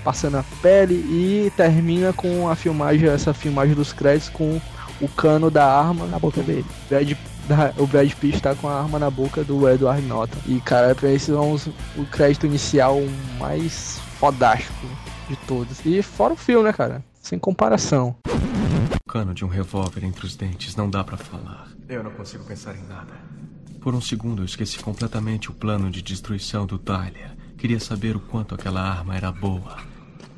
passando 0.04 0.36
a 0.38 0.44
pele 0.62 0.94
e 0.94 1.52
termina 1.56 2.12
com 2.12 2.48
a 2.48 2.54
filmagem, 2.56 3.08
essa 3.08 3.32
filmagem 3.34 3.74
dos 3.74 3.92
créditos 3.92 4.28
com 4.30 4.60
o 5.00 5.08
cano 5.08 5.50
da 5.50 5.64
arma 5.66 6.06
Na 6.06 6.18
boca 6.18 6.42
dele. 6.42 6.64
Brad, 6.88 7.12
da- 7.48 7.72
o 7.78 7.86
Brad 7.86 8.12
Pitt 8.14 8.40
tá 8.40 8.54
com 8.54 8.68
a 8.68 8.80
arma 8.82 8.98
na 8.98 9.10
boca 9.10 9.42
do 9.42 9.68
Edward 9.68 10.02
Norton. 10.06 10.38
E, 10.46 10.60
cara, 10.60 10.94
pra 10.94 11.10
esses 11.10 11.28
são 11.34 11.52
os- 11.52 11.66
o 11.96 12.04
crédito 12.10 12.46
inicial 12.46 12.98
mais 13.38 13.98
fodástico 14.18 14.86
de 15.28 15.36
todos. 15.46 15.78
E 15.86 16.02
fora 16.02 16.34
o 16.34 16.36
filme, 16.36 16.64
né, 16.64 16.72
cara? 16.72 17.02
Sem 17.22 17.38
comparação. 17.38 18.14
O 19.06 19.10
cano 19.10 19.34
de 19.34 19.44
um 19.44 19.48
revólver 19.48 20.04
entre 20.04 20.24
os 20.26 20.36
dentes 20.36 20.76
não 20.76 20.88
dá 20.88 21.02
pra 21.02 21.16
falar. 21.16 21.68
Eu 21.88 22.02
não 22.04 22.10
consigo 22.12 22.44
pensar 22.44 22.74
em 22.76 22.82
nada. 22.88 23.12
Por 23.80 23.94
um 23.94 24.00
segundo 24.00 24.42
eu 24.42 24.46
esqueci 24.46 24.78
completamente 24.78 25.50
o 25.50 25.54
plano 25.54 25.90
de 25.90 26.02
destruição 26.02 26.66
do 26.66 26.78
Tyler. 26.78 27.30
Queria 27.61 27.79
saber 27.79 28.16
o 28.16 28.20
quanto 28.20 28.55
aquela 28.55 28.81
arma 28.81 29.14
era 29.14 29.31
boa. 29.31 29.77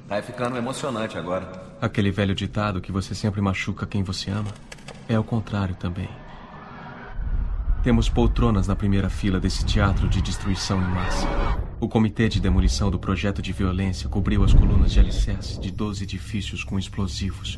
Tá 0.09 0.21
ficando 0.21 0.57
emocionante 0.57 1.17
agora. 1.17 1.71
Aquele 1.81 2.11
velho 2.11 2.35
ditado 2.35 2.81
que 2.81 2.91
você 2.91 3.15
sempre 3.15 3.41
machuca 3.41 3.87
quem 3.87 4.03
você 4.03 4.29
ama 4.29 4.51
é 5.09 5.17
o 5.17 5.23
contrário 5.23 5.77
também. 5.77 6.09
Temos 7.85 8.09
poltronas 8.09 8.67
na 8.67 8.75
primeira 8.75 9.09
fila 9.09 9.39
desse 9.39 9.65
teatro 9.65 10.09
de 10.09 10.21
destruição 10.21 10.83
em 10.83 10.95
massa. 10.95 11.29
O 11.79 11.89
comitê 11.89 12.29
de 12.29 12.41
demolição 12.41 12.91
do 12.91 12.99
projeto 12.99 13.41
de 13.41 13.53
violência 13.53 14.09
cobriu 14.09 14.43
as 14.43 14.53
colunas 14.53 14.91
de 14.91 14.99
alicerce 14.99 15.61
de 15.61 15.71
12 15.71 16.03
edifícios 16.03 16.65
com 16.65 16.77
explosivos. 16.77 17.57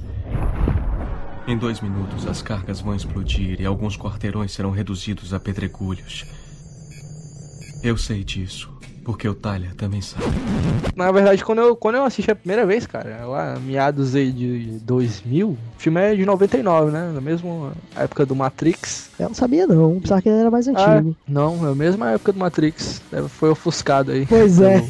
Em 1.46 1.57
dois 1.57 1.81
minutos, 1.81 2.27
as 2.27 2.42
cargas 2.42 2.83
vão 2.83 2.94
explodir 2.94 3.59
e 3.62 3.64
alguns 3.64 3.96
quarteirões 3.96 4.53
serão 4.53 4.70
reduzidos 4.70 5.33
a 5.33 5.40
pedregulhos. 5.40 6.27
Eu 7.83 7.98
sei 7.98 8.24
disso, 8.24 8.73
porque 9.04 9.28
o 9.28 9.34
Tyler 9.34 9.74
também 9.74 10.00
sabe. 10.00 10.24
Na 10.96 11.10
verdade, 11.12 11.44
quando 11.44 11.60
eu, 11.60 11.76
quando 11.76 11.96
eu 11.96 12.04
assisti 12.04 12.30
a 12.30 12.36
primeira 12.36 12.64
vez, 12.64 12.86
cara, 12.86 13.26
lá 13.26 13.56
meados 13.60 14.14
aí 14.14 14.30
de 14.32 14.78
2000, 14.82 15.48
o 15.50 15.58
filme 15.78 16.00
é 16.00 16.14
de 16.14 16.24
99, 16.24 16.90
né? 16.90 17.10
Na 17.12 17.20
mesma 17.20 17.72
época 17.96 18.24
do 18.24 18.34
Matrix. 18.34 19.10
Eu 19.18 19.28
não 19.28 19.34
sabia 19.34 19.66
não, 19.66 20.00
pensava 20.00 20.22
que 20.22 20.28
ele 20.28 20.40
era 20.40 20.50
mais 20.50 20.66
Ah, 20.68 20.70
antigo. 20.70 21.16
não, 21.28 21.66
é 21.68 21.72
a 21.72 21.74
mesma 21.74 22.10
época 22.12 22.32
do 22.32 22.38
Matrix. 22.38 23.02
É, 23.12 23.22
Foi 23.22 23.50
ofuscado 23.50 24.12
aí. 24.12 24.26
Pois 24.26 24.60
é. 24.60 24.80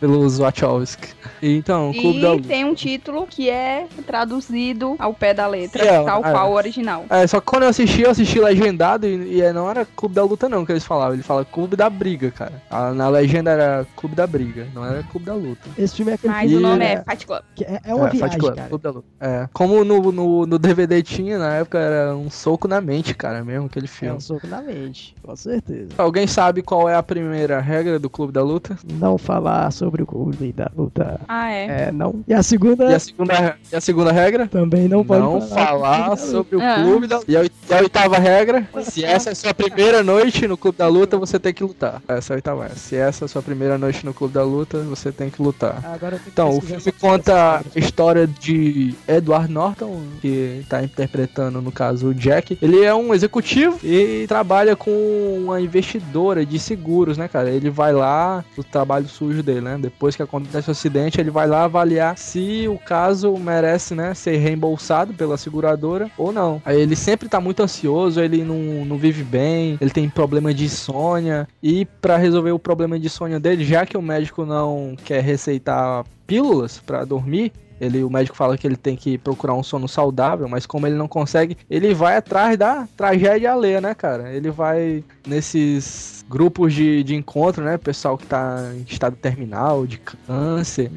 Pelo, 0.00 0.18
pelos 0.18 0.38
Wachowski. 0.38 1.08
E 1.42 1.56
Então, 1.56 1.90
o 1.90 1.94
Clube 1.94 2.20
da 2.20 2.28
E 2.28 2.32
Luta. 2.32 2.48
tem 2.48 2.64
um 2.64 2.74
título 2.74 3.26
que 3.26 3.48
é 3.50 3.86
traduzido 4.06 4.96
ao 4.98 5.12
pé 5.14 5.32
da 5.34 5.46
letra, 5.46 5.84
É, 5.84 6.02
tal 6.04 6.24
é. 6.24 6.30
qual 6.32 6.50
o 6.52 6.54
original. 6.54 7.04
É, 7.10 7.26
só 7.26 7.40
que 7.40 7.46
quando 7.46 7.64
eu 7.64 7.68
assisti, 7.68 8.02
eu 8.02 8.10
assisti 8.10 8.40
legendado 8.40 9.06
e, 9.06 9.40
e 9.40 9.52
não 9.52 9.68
era 9.70 9.84
Clube 9.84 10.14
da 10.14 10.22
Luta 10.24 10.48
não 10.48 10.64
que 10.64 10.72
eles 10.72 10.84
falavam. 10.84 11.14
Ele 11.14 11.22
fala 11.22 11.44
Clube 11.44 11.76
da 11.76 11.88
Briga, 11.90 12.30
cara. 12.30 12.62
A- 12.70 12.92
na 12.92 13.08
legenda 13.08 13.43
era 13.50 13.86
Clube 13.96 14.14
da 14.14 14.26
Briga, 14.26 14.66
não 14.74 14.84
era 14.84 15.02
Clube 15.04 15.26
da 15.26 15.34
Luta. 15.34 15.68
Esse 15.78 15.96
filme 15.96 16.12
é 16.12 16.14
aquele 16.14 16.32
Mas 16.32 16.52
o 16.52 16.60
nome 16.60 16.78
que 16.78 16.84
é 16.92 17.04
Fight 17.08 17.26
Club. 17.26 17.42
que 17.54 17.64
é, 17.64 17.80
é 17.84 17.94
uma 17.94 18.06
Fight 18.10 18.18
viagem, 18.18 18.38
Club, 18.38 18.54
cara. 18.54 18.68
Clube 18.68 18.82
da 18.84 18.90
Luta. 18.90 19.06
É. 19.20 19.48
Como 19.52 19.84
no, 19.84 20.12
no, 20.12 20.46
no 20.46 20.58
DVD 20.58 21.02
tinha, 21.02 21.38
na 21.38 21.54
época, 21.54 21.78
era 21.78 22.14
um 22.16 22.30
soco 22.30 22.66
na 22.68 22.80
mente, 22.80 23.14
cara, 23.14 23.44
mesmo, 23.44 23.66
aquele 23.66 23.86
É 23.86 23.88
filme. 23.88 24.16
um 24.16 24.20
soco 24.20 24.46
na 24.46 24.60
mente, 24.62 25.14
com 25.22 25.34
certeza. 25.36 25.88
Alguém 25.98 26.26
sabe 26.26 26.62
qual 26.62 26.88
é 26.88 26.94
a 26.94 27.02
primeira 27.02 27.60
regra 27.60 27.98
do 27.98 28.10
Clube 28.10 28.32
da 28.32 28.42
Luta? 28.42 28.78
Não 28.84 29.16
falar 29.18 29.70
sobre 29.72 30.02
o 30.02 30.06
clube 30.06 30.52
da 30.52 30.70
luta. 30.76 31.20
Ah, 31.28 31.50
é. 31.50 31.84
É, 31.88 31.92
não. 31.92 32.22
E 32.26 32.34
a 32.34 32.42
segunda 32.42 32.90
E 32.90 32.94
a 32.94 32.98
segunda, 32.98 33.56
e 33.72 33.76
a 33.76 33.80
segunda 33.80 34.12
regra? 34.12 34.46
também 34.46 34.88
não 34.88 35.04
pode 35.04 35.22
Não 35.22 35.40
falar. 35.40 35.66
falar 35.66 36.16
sobre 36.16 36.56
o 36.56 36.60
Ah. 36.62 36.82
clube 36.82 37.06
da 37.06 37.20
E 37.26 37.36
a, 37.36 37.44
e 37.44 37.50
é 37.70 37.78
a 37.78 37.80
oitava 37.82 38.18
regra. 38.18 38.66
Se 38.82 39.04
essa 39.04 39.30
é 39.30 39.32
a 39.32 39.34
sua 39.34 39.54
primeira 39.54 40.02
noite 40.02 40.46
no 40.46 40.56
Clube 40.56 40.78
da 40.78 40.86
Luta, 40.88 41.16
você 41.18 41.38
tem 41.38 41.52
que 41.52 41.62
lutar. 41.64 42.02
Essa 42.06 42.32
é 42.32 42.34
a 42.34 42.36
oitava 42.36 42.62
regra. 42.62 42.76
Se 42.76 42.96
essa 42.96 43.24
é 43.24 43.26
a 43.26 43.28
sua 43.34 43.42
primeira 43.42 43.76
noite 43.76 44.06
no 44.06 44.14
Clube 44.14 44.32
da 44.32 44.44
Luta, 44.44 44.78
você 44.82 45.10
tem 45.10 45.28
que 45.28 45.42
lutar. 45.42 45.98
Tenho 45.98 46.20
que 46.20 46.28
Então, 46.30 46.56
o 46.56 46.60
filme 46.60 46.92
conta 47.00 47.34
a 47.34 47.56
regras. 47.56 47.76
história 47.76 48.28
de 48.28 48.94
Edward 49.08 49.52
Norton, 49.52 50.02
que 50.20 50.64
tá 50.68 50.84
interpretando, 50.84 51.60
no 51.60 51.72
caso, 51.72 52.08
o 52.08 52.14
Jack. 52.14 52.56
Ele 52.62 52.82
é 52.84 52.94
um 52.94 53.12
executivo 53.12 53.76
e 53.82 54.24
trabalha 54.28 54.76
com 54.76 54.90
uma 55.36 55.60
investidora 55.60 56.46
de 56.46 56.60
seguros, 56.60 57.18
né, 57.18 57.26
cara? 57.26 57.50
Ele 57.50 57.70
vai 57.70 57.92
lá, 57.92 58.44
o 58.56 58.62
trabalho 58.62 59.08
sujo 59.08 59.42
dele, 59.42 59.62
né? 59.62 59.78
Depois 59.80 60.14
que 60.14 60.22
acontece 60.22 60.68
o 60.68 60.72
acidente, 60.72 61.20
ele 61.20 61.30
vai 61.30 61.48
lá 61.48 61.64
avaliar 61.64 62.16
se 62.16 62.68
o 62.68 62.78
caso 62.78 63.36
merece, 63.36 63.96
né, 63.96 64.14
ser 64.14 64.36
reembolsado 64.36 65.12
pela 65.12 65.36
seguradora 65.36 66.08
ou 66.16 66.32
não. 66.32 66.62
Aí 66.64 66.80
ele 66.80 66.94
sempre 66.94 67.28
tá 67.28 67.40
muito 67.40 67.62
ansioso, 67.64 68.20
ele 68.20 68.44
não, 68.44 68.84
não 68.84 68.96
vive 68.96 69.24
bem, 69.24 69.76
ele 69.80 69.90
tem 69.90 70.08
problema 70.08 70.54
de 70.54 70.64
insônia. 70.66 71.48
E 71.60 71.84
pra 72.00 72.16
resolver 72.16 72.52
o 72.52 72.58
problema 72.60 72.96
de 72.98 73.06
insônia 73.06 73.23
dele, 73.40 73.64
já 73.64 73.84
que 73.84 73.96
o 73.96 74.02
médico 74.02 74.44
não 74.44 74.96
quer 75.04 75.22
receitar 75.22 76.04
pílulas 76.26 76.78
pra 76.78 77.04
dormir, 77.04 77.52
ele, 77.80 78.04
o 78.04 78.10
médico 78.10 78.36
fala 78.36 78.56
que 78.56 78.66
ele 78.66 78.76
tem 78.76 78.96
que 78.96 79.18
procurar 79.18 79.54
um 79.54 79.62
sono 79.62 79.88
saudável, 79.88 80.48
mas 80.48 80.64
como 80.64 80.86
ele 80.86 80.96
não 80.96 81.08
consegue, 81.08 81.56
ele 81.68 81.92
vai 81.92 82.16
atrás 82.16 82.56
da 82.56 82.86
tragédia 82.96 83.52
alheia, 83.52 83.80
né, 83.80 83.94
cara? 83.94 84.32
Ele 84.32 84.50
vai 84.50 85.04
nesses 85.26 86.24
grupos 86.28 86.72
de, 86.72 87.02
de 87.02 87.14
encontro, 87.14 87.64
né? 87.64 87.76
Pessoal 87.76 88.16
que 88.16 88.26
tá 88.26 88.72
em 88.74 88.84
estado 88.88 89.16
terminal, 89.16 89.86
de 89.86 89.98
câncer. 89.98 90.90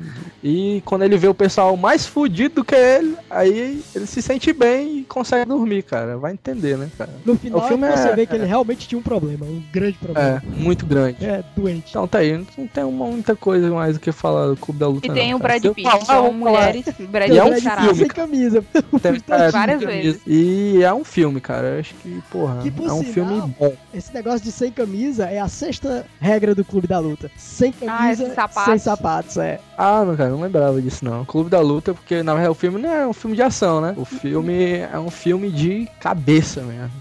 E 0.43 0.81
quando 0.85 1.03
ele 1.03 1.17
vê 1.17 1.27
o 1.27 1.33
pessoal 1.33 1.75
mais 1.75 2.05
fudido 2.05 2.55
do 2.55 2.65
que 2.65 2.75
ele, 2.75 3.17
aí 3.29 3.83
ele 3.95 4.05
se 4.05 4.21
sente 4.21 4.53
bem 4.53 4.96
consegue 5.07 5.45
dormir, 5.45 5.83
cara. 5.83 6.17
Vai 6.17 6.33
entender, 6.33 6.77
né, 6.77 6.89
cara? 6.97 7.09
No 7.25 7.35
final 7.37 7.59
o 7.59 7.67
filme 7.67 7.87
você 7.89 8.09
é- 8.09 8.15
vê 8.15 8.25
que 8.25 8.35
ele 8.35 8.45
realmente 8.45 8.87
tinha 8.87 8.99
um 8.99 9.01
problema, 9.01 9.45
um 9.45 9.61
grande 9.71 9.97
problema. 9.97 10.41
É, 10.45 10.59
muito 10.59 10.85
grande. 10.85 11.23
É, 11.25 11.43
doente. 11.55 11.85
Então 11.89 12.07
tá 12.07 12.19
aí, 12.19 12.37
não 12.57 12.67
tem 12.67 12.83
uma, 12.83 13.05
muita 13.07 13.35
coisa 13.35 13.69
mais 13.71 13.95
do 13.95 13.99
que 13.99 14.11
falar 14.11 14.47
do 14.47 14.57
Clube 14.57 14.79
da 14.79 14.87
Luta. 14.87 15.07
E 15.07 15.09
tem 15.11 15.31
não, 15.31 15.37
o. 15.37 15.41
Brad 15.41 15.61
Pitt, 15.63 15.83
falar, 15.83 16.05
são 16.05 16.33
mulheres. 16.33 16.85
Brad 17.09 17.29
E 17.31 17.37
é 17.37 17.43
um 17.43 17.53
Pitt, 17.53 17.69
filme, 17.69 17.95
sem 17.95 18.07
camisa. 18.07 18.63
Tem- 19.01 19.23
é, 19.29 19.51
Várias 19.51 19.79
tem 19.79 19.87
vezes. 19.87 20.21
E 20.27 20.83
é 20.83 20.93
um 20.93 21.03
filme, 21.03 21.39
cara. 21.41 21.67
Eu 21.75 21.79
acho 21.79 21.93
que, 21.95 22.21
porra, 22.31 22.61
Que, 22.61 22.71
por 22.71 22.87
é 22.87 22.91
um 22.93 22.99
sinal, 23.03 23.13
filme 23.13 23.55
bom. 23.59 23.73
Esse 23.93 24.13
negócio 24.13 24.41
de 24.41 24.51
sem 24.51 24.71
camisa 24.71 25.25
é 25.25 25.39
a 25.39 25.47
sexta 25.47 26.05
regra 26.19 26.53
do 26.53 26.63
Clube 26.65 26.87
da 26.87 26.99
Luta. 26.99 27.29
Sem 27.37 27.73
Ah, 27.81 27.97
camisa, 27.99 28.25
sem 28.25 28.33
sapatos. 28.35 28.63
sem 28.65 28.77
sapatos, 28.79 29.37
é. 29.37 29.59
Ah, 29.77 30.03
não, 30.05 30.15
cara, 30.15 30.29
não 30.29 30.41
lembrava 30.41 30.81
disso 30.81 31.05
não. 31.05 31.23
Clube 31.25 31.49
da 31.49 31.59
Luta, 31.59 31.93
porque 31.93 32.21
na 32.23 32.33
verdade 32.33 32.51
o 32.51 32.55
filme 32.55 32.81
não 32.81 32.91
é 32.91 33.07
um 33.07 33.13
filme 33.13 33.35
de 33.35 33.41
ação, 33.41 33.79
né? 33.81 33.93
O 33.97 34.05
filme 34.05 34.73
é 34.79 34.96
um 34.99 35.09
filme 35.09 35.49
de 35.49 35.87
cabeça 35.99 36.61
mesmo. 36.61 36.91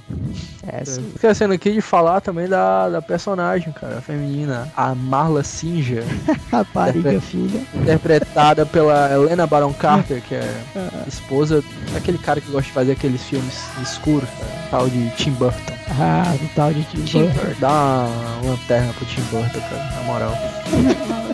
É, 0.66 0.84
sim. 0.84 1.12
Esquecendo 1.14 1.54
aqui 1.54 1.72
de 1.72 1.80
falar 1.80 2.20
também 2.20 2.48
da, 2.48 2.88
da 2.88 3.00
personagem, 3.02 3.72
cara, 3.72 4.00
feminina, 4.00 4.68
a 4.76 4.94
Marla 4.94 5.42
Singer, 5.44 6.04
Rapariga, 6.50 7.20
filha. 7.20 7.60
interpretada 7.74 8.66
pela 8.66 9.12
Helena 9.12 9.46
Baron 9.46 9.72
Carter, 9.72 10.20
que 10.22 10.34
é 10.34 10.54
esposa 11.06 11.62
daquele 11.92 12.18
cara 12.18 12.40
que 12.40 12.50
gosta 12.50 12.66
de 12.66 12.72
fazer 12.72 12.92
aqueles 12.92 13.22
filmes 13.22 13.64
escuros, 13.82 14.28
cara, 14.30 14.68
tal 14.70 14.88
de 14.88 15.08
Tim 15.16 15.32
Burton. 15.32 15.74
Ah, 15.98 16.34
do 16.38 16.48
tal 16.54 16.72
de 16.72 16.82
Tim 16.84 17.04
Tim 17.04 17.22
Burton. 17.28 17.60
Dá 17.60 18.08
uma 18.42 18.50
lanterna 18.50 18.92
pro 18.94 19.06
Tim 19.06 19.22
Burton, 19.30 19.60
cara, 19.60 19.90
na 19.96 20.02
moral. 20.02 20.32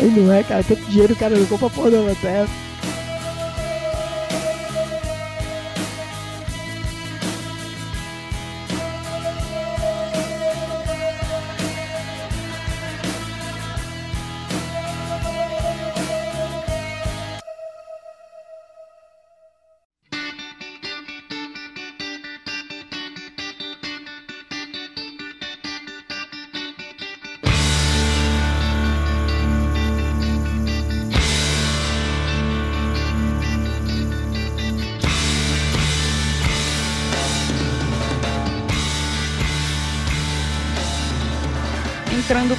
Ele 0.00 0.20
não 0.20 0.32
é, 0.32 0.42
cara. 0.42 0.62
Tanto 0.62 0.82
dinheiro 0.90 1.14
o 1.14 1.16
cara 1.16 1.36
não 1.36 1.46
compra 1.46 1.70
porra 1.70 1.90
da 1.90 2.00
lanterna. 2.00 2.48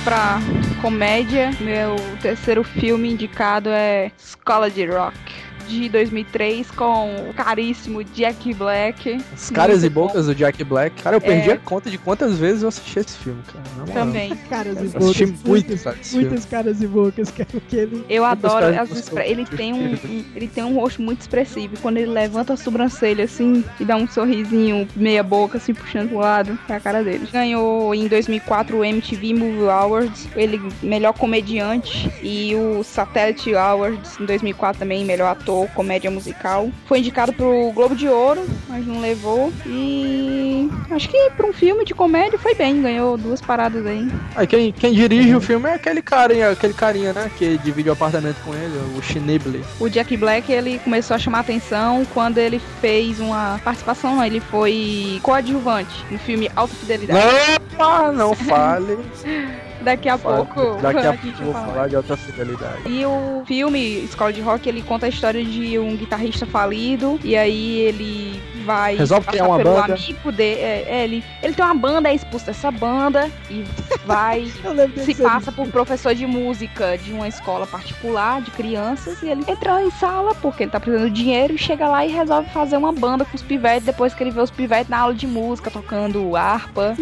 Pra 0.06 0.38
comédia, 0.84 1.50
meu 1.60 1.96
terceiro 2.22 2.63
filme 2.63 3.12
indicado 3.12 3.72
é 3.72 4.12
Escola 4.15 4.70
de 4.70 4.86
Rock. 4.86 5.18
De 5.67 5.89
2003, 5.89 6.69
com 6.71 7.15
o 7.30 7.34
caríssimo 7.34 8.04
Jack 8.04 8.54
Black. 8.54 9.17
Os 9.36 9.49
caras 9.49 9.82
Muito 9.82 9.91
e 9.91 9.93
bocas 9.93 10.25
do 10.28 10.36
Jack 10.36 10.63
Black. 10.63 11.01
Cara, 11.01 11.15
eu 11.15 11.21
perdi 11.21 11.49
É. 11.49 11.54
a 11.54 11.58
conta 11.58 11.89
de 11.89 11.97
quantas 11.97 12.38
vezes 12.38 12.62
eu 12.63 12.69
assisti 12.69 12.99
esse 12.99 13.17
filme, 13.17 13.41
cara. 13.51 13.91
Também. 13.93 14.36
Caras 14.49 14.78
e 14.78 14.86
Eu 14.86 14.88
assisti 14.97 15.25
bocas. 15.25 15.43
muito, 15.43 15.47
muitas, 15.67 15.82
filme. 16.10 16.25
muitas 16.28 16.45
caras 16.45 16.82
e 16.82 16.88
bocas, 16.88 17.32
cara. 17.32 17.49
Porque 17.51 17.75
ele. 17.75 18.06
Eu 18.10 18.25
Muitas 18.25 18.45
adoro 18.54 18.80
as 18.80 18.91
expre- 18.91 19.28
ele 19.28 19.45
tem 19.45 19.73
um, 19.73 19.93
um- 19.93 20.25
ele 20.36 20.47
tem 20.47 20.63
um 20.63 20.75
rosto 20.75 21.01
muito 21.01 21.21
expressivo. 21.21 21.75
Quando 21.82 21.97
ele 21.97 22.12
levanta 22.12 22.54
a 22.54 22.58
sobrancelha 22.58 23.23
assim 23.25 23.63
e 23.80 23.86
dá 23.86 23.95
um 23.95 24.08
sorrisinho 24.08 24.88
meia 24.95 25.23
boca 25.23 25.58
assim 25.58 25.73
puxando 25.73 26.10
pro 26.10 26.17
lado, 26.19 26.58
é 26.69 26.73
a 26.73 26.80
cara 26.80 27.04
dele. 27.04 27.28
Ganhou 27.32 27.93
em 27.95 28.08
2004 28.08 28.78
o 28.78 28.84
MTV 28.86 29.34
Movie 29.34 29.69
Awards, 29.69 30.28
ele 30.36 30.62
melhor 30.84 31.13
comediante 31.13 32.12
e 32.21 32.54
o 32.56 32.84
Satellite 32.84 33.56
Awards 33.56 34.19
em 34.19 34.25
2004 34.25 34.80
também 34.80 35.04
melhor 35.06 35.28
ator 35.32 35.55
comédia 35.74 36.12
musical. 36.12 36.70
Foi 36.86 37.00
indicado 37.00 37.34
pro 37.34 37.72
Globo 37.72 37.96
de 37.96 38.08
Ouro, 38.08 38.46
mas 38.68 38.86
não 38.86 39.00
levou. 39.00 39.52
E 39.65 40.70
acho 40.91 41.10
que 41.10 41.30
pra 41.32 41.48
um 41.48 41.54
filme 41.54 41.86
de 41.86 41.94
comédia 41.94 42.38
foi 42.38 42.54
bem, 42.54 42.82
ganhou 42.82 43.18
duas 43.18 43.41
paradas 43.41 43.86
aí. 43.86 44.08
Aí 44.36 44.48
quem, 44.48 44.72
quem 44.72 44.94
dirige 44.94 45.36
o 45.36 45.41
filme 45.41 45.70
é 45.70 45.76
aquele 45.76 46.02
carinha, 46.02 46.52
aquele 46.52 46.74
carinha, 46.74 47.13
né? 47.13 47.32
Que 47.38 47.58
divide 47.58 47.89
o 47.89 47.94
apartamento 47.94 48.38
com 48.44 48.54
ele, 48.54 48.78
o 48.98 49.02
Schnible. 49.02 49.63
O 49.80 49.89
Jack 49.89 50.15
Black, 50.18 50.52
ele 50.52 50.80
começou 50.80 51.15
a 51.15 51.20
chamar 51.20 51.39
atenção 51.39 52.06
quando 52.13 52.38
ele 52.38 52.60
fez 52.82 53.20
uma 53.20 53.60
participação, 53.63 54.24
ele 54.24 54.39
foi 54.39 55.20
coadjuvante 55.22 56.06
no 56.12 56.20
filme 56.20 56.50
Alta 56.56 56.76
Fidelidade. 56.76 57.26
Opa, 57.74 58.12
não 58.12 58.34
fale. 58.34 58.98
Daqui 59.86 60.10
a 60.10 60.17
Fale. 60.17 60.38
pouco 60.38 60.78
Daqui 60.82 61.00
a 61.00 61.12
gente 61.12 61.38
pouco 61.38 61.54
vai 61.54 61.65
falar 61.65 61.88
de 61.88 61.95
alta 61.95 62.17
fidelidade. 62.17 62.82
E 62.88 63.06
o 63.06 63.43
filme 63.45 64.04
Escola 64.04 64.34
de 64.34 64.41
Rock, 64.41 64.67
ele 64.67 64.82
conta 64.82 65.06
a 65.06 65.10
história 65.10 65.43
de 65.45 65.78
um 65.78 65.95
guitarrista 65.95 66.45
falido 66.45 67.19
e 67.24 67.38
aí 67.38 67.80
ele 67.82 68.41
vai 68.65 68.95
Resolve 68.95 69.25
passar 69.25 69.38
criar 69.38 69.47
uma 69.47 69.58
pelo 69.58 69.75
banda. 69.75 69.93
amigo 69.93 70.32
dele, 70.32 70.60
é, 70.62 70.86
é, 70.88 71.04
ele, 71.04 71.23
ele 71.43 71.54
tem 71.54 71.63
uma 71.63 71.73
banda, 71.75 72.10
é 72.10 72.15
expulso 72.15 72.45
dessa 72.47 72.71
banda 72.71 73.30
e 73.49 73.63
vai 74.06 74.45
se 75.06 75.15
passa 75.15 75.51
por 75.51 75.67
professor 75.69 76.13
de 76.15 76.25
música 76.25 76.97
de 76.97 77.13
uma 77.13 77.28
escola 77.28 77.65
particular 77.67 78.41
de 78.41 78.51
crianças 78.51 79.21
e 79.21 79.28
ele 79.30 79.43
entra 79.47 79.82
em 79.84 79.91
sala 79.91 80.34
porque 80.36 80.63
ele 80.63 80.71
tá 80.71 80.80
precisando 80.80 81.10
de 81.10 81.15
dinheiro 81.23 81.54
e 81.54 81.58
chega 81.58 81.88
lá 81.88 82.06
e 82.06 82.12
resolve 82.12 82.49
fazer 82.49 82.78
uma 82.78 82.91
banda 82.91 83.23
com 83.23 83.36
os 83.36 83.41
pivetes 83.43 83.86
depois 83.86 84.13
que 84.13 84.23
ele 84.23 84.32
vê 84.32 84.41
os 84.41 84.51
pivetes 84.51 84.89
na 84.89 84.97
aula 84.99 85.13
de 85.13 85.28
música 85.28 85.69
tocando 85.69 86.36
harpa 86.36 86.95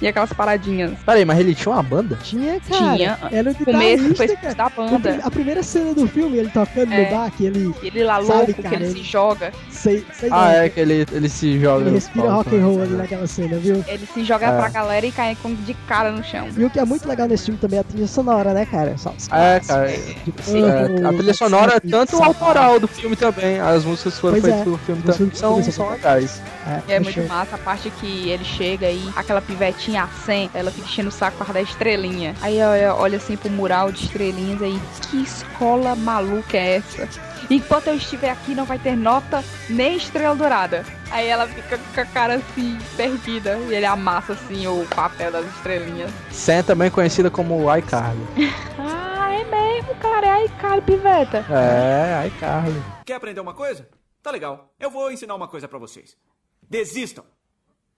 e 0.00 0.06
aquelas 0.06 0.32
paradinhas. 0.32 0.92
Peraí, 1.04 1.24
mas 1.24 1.38
ele 1.38 1.54
tinha 1.54 1.72
uma 1.72 1.82
banda? 1.82 2.18
Tinha, 2.22 2.60
cara. 2.60 2.96
Tinha. 2.96 3.18
Era 3.32 3.50
o 3.50 3.54
Começo 3.54 4.14
foi 4.14 4.28
cara. 4.36 4.54
da 4.54 4.68
banda. 4.68 5.20
A 5.22 5.30
primeira 5.30 5.62
cena 5.62 5.94
do 5.94 6.06
filme, 6.06 6.36
ele 6.38 6.50
tocando 6.50 6.92
É. 6.92 7.04
no 7.10 7.16
bar, 7.16 7.30
que 7.30 7.46
ele. 7.46 7.74
Ele 7.82 8.04
lá 8.04 8.22
Sabe, 8.22 8.38
louco, 8.52 8.62
cara, 8.62 8.68
que 8.68 8.74
ele 8.82 8.84
ele- 8.90 8.92
se 8.98 9.02
joga. 9.02 9.52
Sei, 9.70 10.04
sei 10.12 10.28
Ah, 10.32 10.52
é 10.52 10.65
que 10.70 10.80
ele, 10.80 11.06
ele 11.12 11.28
se 11.28 11.58
joga. 11.60 11.82
Ele 11.86 11.90
respira 11.94 12.26
palco, 12.26 12.50
rock 12.50 12.56
and 12.56 12.64
roll 12.64 12.76
né? 12.78 12.82
ali 12.84 12.92
naquela 12.94 13.26
cena, 13.26 13.56
viu? 13.58 13.84
Ele 13.86 14.06
se 14.12 14.24
joga 14.24 14.46
É. 14.46 14.58
pra 14.58 14.68
galera 14.68 15.06
e 15.06 15.12
cai 15.12 15.36
com- 15.42 15.54
de 15.54 15.74
cara 15.88 16.10
no 16.10 16.22
chão. 16.24 16.48
E 16.56 16.64
o 16.64 16.70
que 16.70 16.78
é 16.78 16.84
muito 16.84 17.08
legal 17.08 17.26
nesse 17.28 17.44
filme 17.46 17.58
também 17.60 17.78
é 17.78 17.80
a 17.80 17.84
trilha 17.84 18.06
sonora, 18.06 18.52
né, 18.52 18.66
cara? 18.66 18.96
Só 18.98 19.12
É, 19.32 19.60
cara. 19.60 19.90
É, 19.90 19.96
Purple, 20.24 21.06
a 21.06 21.08
trilha 21.12 21.34
sonora 21.34 21.76
é 21.76 21.80
tanto 21.80 22.12
Sapphire. 22.16 22.28
autoral 22.28 22.80
do 22.80 22.88
filme 22.88 23.16
também. 23.16 23.60
As 23.60 23.84
músicas 23.84 24.14
que 24.14 24.20
foram 24.20 24.34
feitas 24.40 24.60
é. 24.60 24.64
pelo 24.64 24.78
filme 24.78 25.02
também 25.02 25.30
são, 25.34 25.62
são 25.62 25.90
legais. 25.90 26.40
É 26.88 26.98
deixa 27.00 27.20
muito 27.20 27.28
massa 27.32 27.54
a 27.54 27.58
parte 27.58 27.90
que 27.90 28.28
ele 28.28 28.44
chega 28.44 28.90
e 28.90 29.08
aquela 29.14 29.40
pivetinha 29.40 30.02
assenta, 30.02 30.58
ela 30.58 30.70
fica 30.70 30.86
enchendo 30.86 31.08
o 31.08 31.12
saco 31.12 31.36
para 31.44 31.52
dar 31.54 31.62
estrelinha. 31.62 32.34
Aí 32.42 32.60
olha, 32.60 32.94
olha 32.94 33.16
assim 33.18 33.36
pro 33.36 33.50
mural 33.50 33.92
de 33.92 34.04
estrelinhas 34.04 34.60
aí, 34.62 34.80
que 35.10 35.22
escola 35.22 35.94
maluca 35.94 36.56
é 36.56 36.76
essa? 36.76 37.08
Enquanto 37.48 37.88
eu 37.88 37.94
estiver 37.94 38.30
aqui 38.30 38.54
não 38.54 38.64
vai 38.64 38.78
ter 38.78 38.96
nota 38.96 39.42
nem 39.70 39.96
estrela 39.96 40.34
dourada. 40.34 40.84
Aí 41.10 41.26
ela 41.26 41.46
fica 41.46 41.78
com 41.78 42.00
a 42.00 42.04
cara 42.06 42.34
assim, 42.36 42.76
perdida. 42.96 43.56
E 43.58 43.74
ele 43.74 43.86
amassa 43.86 44.32
assim 44.32 44.66
o 44.66 44.84
papel 44.86 45.30
das 45.30 45.46
estrelinhas. 45.56 46.10
Sam 46.30 46.62
também 46.62 46.90
conhecida 46.90 47.30
como 47.30 47.74
iCarly. 47.76 48.26
Ah, 48.78 49.32
é 49.32 49.44
mesmo, 49.44 49.94
cara. 49.96 50.40
É 50.40 50.48
cara, 50.48 50.80
piveta. 50.82 51.44
É, 51.50 52.26
iCarly. 52.28 52.82
Quer 53.04 53.14
aprender 53.14 53.40
uma 53.40 53.54
coisa? 53.54 53.88
Tá 54.22 54.30
legal. 54.30 54.72
Eu 54.78 54.90
vou 54.90 55.10
ensinar 55.10 55.34
uma 55.34 55.48
coisa 55.48 55.66
pra 55.66 55.78
vocês. 55.78 56.16
Desistam. 56.62 57.24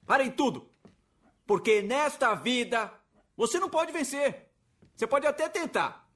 Parem 0.07 0.31
tudo. 0.31 0.71
Porque 1.47 1.83
nesta 1.83 2.35
vida 2.35 2.91
você 3.37 3.59
não 3.59 3.69
pode 3.69 3.93
vencer. 3.93 4.49
Você 4.95 5.07
pode 5.07 5.27
até 5.27 5.49
tentar. 5.49 6.08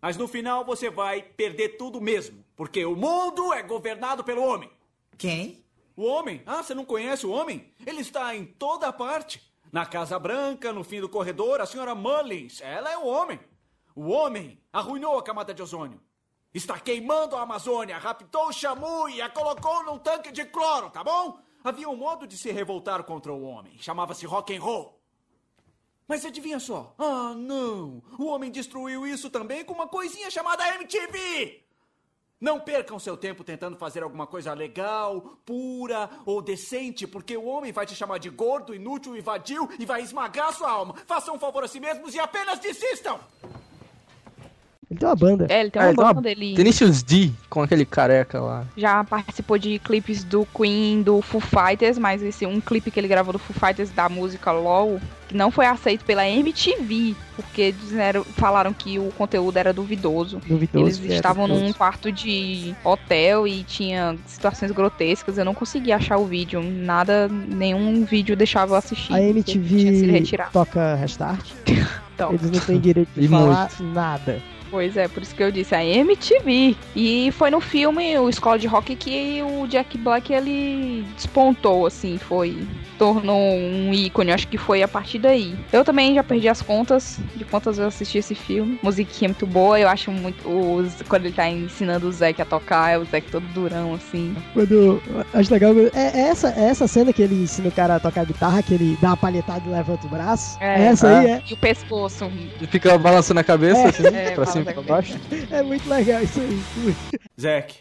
Mas 0.00 0.16
no 0.16 0.28
final 0.28 0.64
você 0.64 0.90
vai 0.90 1.22
perder 1.22 1.70
tudo 1.76 2.00
mesmo. 2.00 2.44
Porque 2.56 2.84
o 2.84 2.96
mundo 2.96 3.52
é 3.52 3.62
governado 3.62 4.22
pelo 4.22 4.42
homem. 4.42 4.70
Quem? 5.16 5.64
O 5.96 6.04
homem? 6.04 6.42
Ah, 6.46 6.62
você 6.62 6.74
não 6.74 6.84
conhece 6.84 7.26
o 7.26 7.30
homem? 7.30 7.72
Ele 7.84 8.00
está 8.00 8.34
em 8.34 8.44
toda 8.44 8.92
parte. 8.92 9.42
Na 9.72 9.84
Casa 9.84 10.18
Branca, 10.18 10.72
no 10.72 10.84
fim 10.84 11.00
do 11.00 11.08
corredor, 11.08 11.60
a 11.60 11.66
senhora 11.66 11.94
Mullins. 11.94 12.60
Ela 12.60 12.90
é 12.90 12.96
o 12.96 13.06
homem. 13.06 13.40
O 13.94 14.08
homem 14.08 14.60
arruinou 14.72 15.18
a 15.18 15.22
camada 15.22 15.52
de 15.52 15.62
ozônio. 15.62 16.00
Está 16.54 16.78
queimando 16.78 17.36
a 17.36 17.42
Amazônia, 17.42 17.98
raptou 17.98 18.48
o 18.48 18.52
Shamu 18.52 19.08
e 19.08 19.20
a 19.20 19.28
colocou 19.28 19.84
num 19.84 19.98
tanque 19.98 20.32
de 20.32 20.44
cloro, 20.46 20.88
tá 20.88 21.04
bom? 21.04 21.38
Havia 21.62 21.88
um 21.88 21.96
modo 21.96 22.26
de 22.26 22.38
se 22.38 22.50
revoltar 22.50 23.02
contra 23.04 23.32
o 23.32 23.42
homem. 23.42 23.76
Chamava-se 23.78 24.24
rock 24.24 24.56
and 24.56 24.60
roll. 24.60 24.97
Mas 26.08 26.24
adivinha 26.24 26.58
só? 26.58 26.94
Ah, 26.98 27.34
não! 27.36 28.02
O 28.18 28.24
homem 28.24 28.50
destruiu 28.50 29.06
isso 29.06 29.28
também 29.28 29.62
com 29.62 29.74
uma 29.74 29.86
coisinha 29.86 30.30
chamada 30.30 30.66
MTV! 30.74 31.62
Não 32.40 32.60
percam 32.60 32.98
seu 32.98 33.16
tempo 33.16 33.44
tentando 33.44 33.76
fazer 33.76 34.02
alguma 34.02 34.26
coisa 34.26 34.54
legal, 34.54 35.20
pura 35.44 36.08
ou 36.24 36.40
decente, 36.40 37.06
porque 37.06 37.36
o 37.36 37.44
homem 37.44 37.72
vai 37.72 37.84
te 37.84 37.94
chamar 37.94 38.18
de 38.18 38.30
gordo, 38.30 38.74
inútil 38.74 39.16
e 39.16 39.20
vadio 39.20 39.68
e 39.78 39.84
vai 39.84 40.00
esmagar 40.00 40.54
sua 40.54 40.70
alma. 40.70 40.94
Façam 41.06 41.34
um 41.34 41.38
favor 41.38 41.62
a 41.62 41.68
si 41.68 41.78
mesmos 41.78 42.14
e 42.14 42.20
apenas 42.20 42.58
desistam! 42.58 43.20
Ele 44.90 44.98
tem 44.98 45.08
uma 45.08 45.16
banda. 45.16 45.46
É, 45.50 45.60
ele 45.60 45.70
tem 45.70 45.82
uma 45.82 45.90
É, 45.90 45.94
banda 45.94 46.20
dele. 46.22 46.54
Tenacious 46.54 47.02
D 47.02 47.30
com 47.50 47.60
aquele 47.60 47.84
careca 47.84 48.40
lá. 48.40 48.64
Já 48.74 49.04
participou 49.04 49.58
de 49.58 49.78
clipes 49.78 50.24
do 50.24 50.46
Queen, 50.56 51.02
do 51.02 51.20
Foo 51.20 51.40
Fighters, 51.42 51.98
mas 51.98 52.22
esse 52.22 52.46
um 52.46 52.58
clipe 52.58 52.90
que 52.90 52.98
ele 52.98 53.06
gravou 53.08 53.34
do 53.34 53.38
Foo 53.38 53.54
Fighters 53.54 53.90
da 53.90 54.08
música 54.08 54.50
LOL, 54.50 54.98
que 55.28 55.36
não 55.36 55.50
foi 55.50 55.66
aceito 55.66 56.06
pela 56.06 56.26
MTV, 56.26 57.14
porque 57.36 57.72
disseram, 57.72 58.24
falaram 58.24 58.72
que 58.72 58.98
o 58.98 59.10
conteúdo 59.18 59.58
era 59.58 59.74
duvidoso. 59.74 60.40
Duvidoso, 60.46 60.86
Eles 61.02 61.10
é, 61.12 61.16
estavam 61.16 61.46
duvidoso. 61.46 61.66
num 61.66 61.72
quarto 61.74 62.10
de 62.10 62.74
hotel 62.82 63.46
e 63.46 63.64
tinha 63.64 64.16
situações 64.26 64.70
grotescas. 64.70 65.36
Eu 65.36 65.44
não 65.44 65.52
consegui 65.54 65.92
achar 65.92 66.16
o 66.16 66.24
vídeo. 66.24 66.62
Nada, 66.62 67.28
nenhum 67.28 68.06
vídeo 68.06 68.34
deixava 68.34 68.72
eu 68.72 68.76
assistir. 68.76 69.12
A 69.12 69.20
MTV 69.20 70.22
toca 70.50 70.94
Restart. 70.94 71.44
Então. 72.18 72.32
Eles 72.32 72.50
não 72.50 72.58
têm 72.58 72.80
direito 72.80 73.10
de 73.14 73.28
falar 73.28 73.70
nada. 73.80 74.42
Pois 74.70 74.96
é, 74.96 75.08
por 75.08 75.22
isso 75.22 75.34
que 75.34 75.42
eu 75.42 75.50
disse, 75.50 75.74
a 75.74 75.84
MTV. 75.84 76.76
E 76.94 77.30
foi 77.32 77.50
no 77.50 77.60
filme, 77.60 78.18
o 78.18 78.28
Escola 78.28 78.58
de 78.58 78.66
Rock, 78.66 78.94
que 78.96 79.42
o 79.42 79.66
Jack 79.66 79.96
Black, 79.98 80.32
ele 80.32 81.04
despontou, 81.16 81.86
assim, 81.86 82.18
foi... 82.18 82.56
Tornou 82.98 83.38
um 83.40 83.94
ícone, 83.94 84.32
acho 84.32 84.48
que 84.48 84.58
foi 84.58 84.82
a 84.82 84.88
partir 84.88 85.20
daí. 85.20 85.54
Eu 85.72 85.84
também 85.84 86.16
já 86.16 86.24
perdi 86.24 86.48
as 86.48 86.60
contas 86.60 87.20
de 87.36 87.44
quantas 87.44 87.76
vezes 87.76 87.80
eu 87.80 87.86
assisti 87.88 88.18
esse 88.18 88.34
filme. 88.34 88.76
Musiquinha 88.82 89.28
muito 89.28 89.46
boa, 89.46 89.78
eu 89.78 89.88
acho 89.88 90.10
muito... 90.10 90.48
Os, 90.48 91.00
quando 91.08 91.26
ele 91.26 91.34
tá 91.34 91.48
ensinando 91.48 92.08
o 92.08 92.12
Zack 92.12 92.42
a 92.42 92.44
tocar, 92.44 92.90
é 92.90 92.98
o 92.98 93.04
Zack 93.04 93.30
todo 93.30 93.46
durão, 93.54 93.94
assim. 93.94 94.34
Quando. 94.52 95.00
Acho 95.32 95.52
legal. 95.52 95.72
É, 95.94 96.18
é 96.18 96.28
essa, 96.28 96.48
é 96.56 96.64
essa 96.64 96.88
cena 96.88 97.12
que 97.12 97.22
ele 97.22 97.36
ensina 97.36 97.68
o 97.68 97.72
cara 97.72 97.94
a 97.96 98.00
tocar 98.00 98.26
guitarra, 98.26 98.62
que 98.64 98.74
ele 98.74 98.98
dá 99.00 99.08
uma 99.10 99.16
palhetada 99.16 99.62
e 99.64 99.70
levanta 99.70 100.04
o 100.04 100.10
braço. 100.10 100.58
É, 100.60 100.86
essa 100.86 101.18
aí, 101.20 101.26
é. 101.30 101.42
E 101.48 101.54
o 101.54 101.56
pescoço. 101.56 102.24
Ele 102.24 102.66
fica 102.66 102.98
balançando 102.98 103.38
a 103.38 103.44
cabeça, 103.44 103.78
É. 103.80 103.86
assim, 103.86 104.06
É, 104.08 104.30
pra 104.32 104.44
cima 104.46 104.57
balança 104.64 104.72
pra 104.72 104.82
baixo. 104.82 105.18
É 105.50 105.62
muito 105.62 105.88
legal 105.88 106.22
isso 106.22 106.40
aí. 106.40 106.94
Zack, 107.40 107.76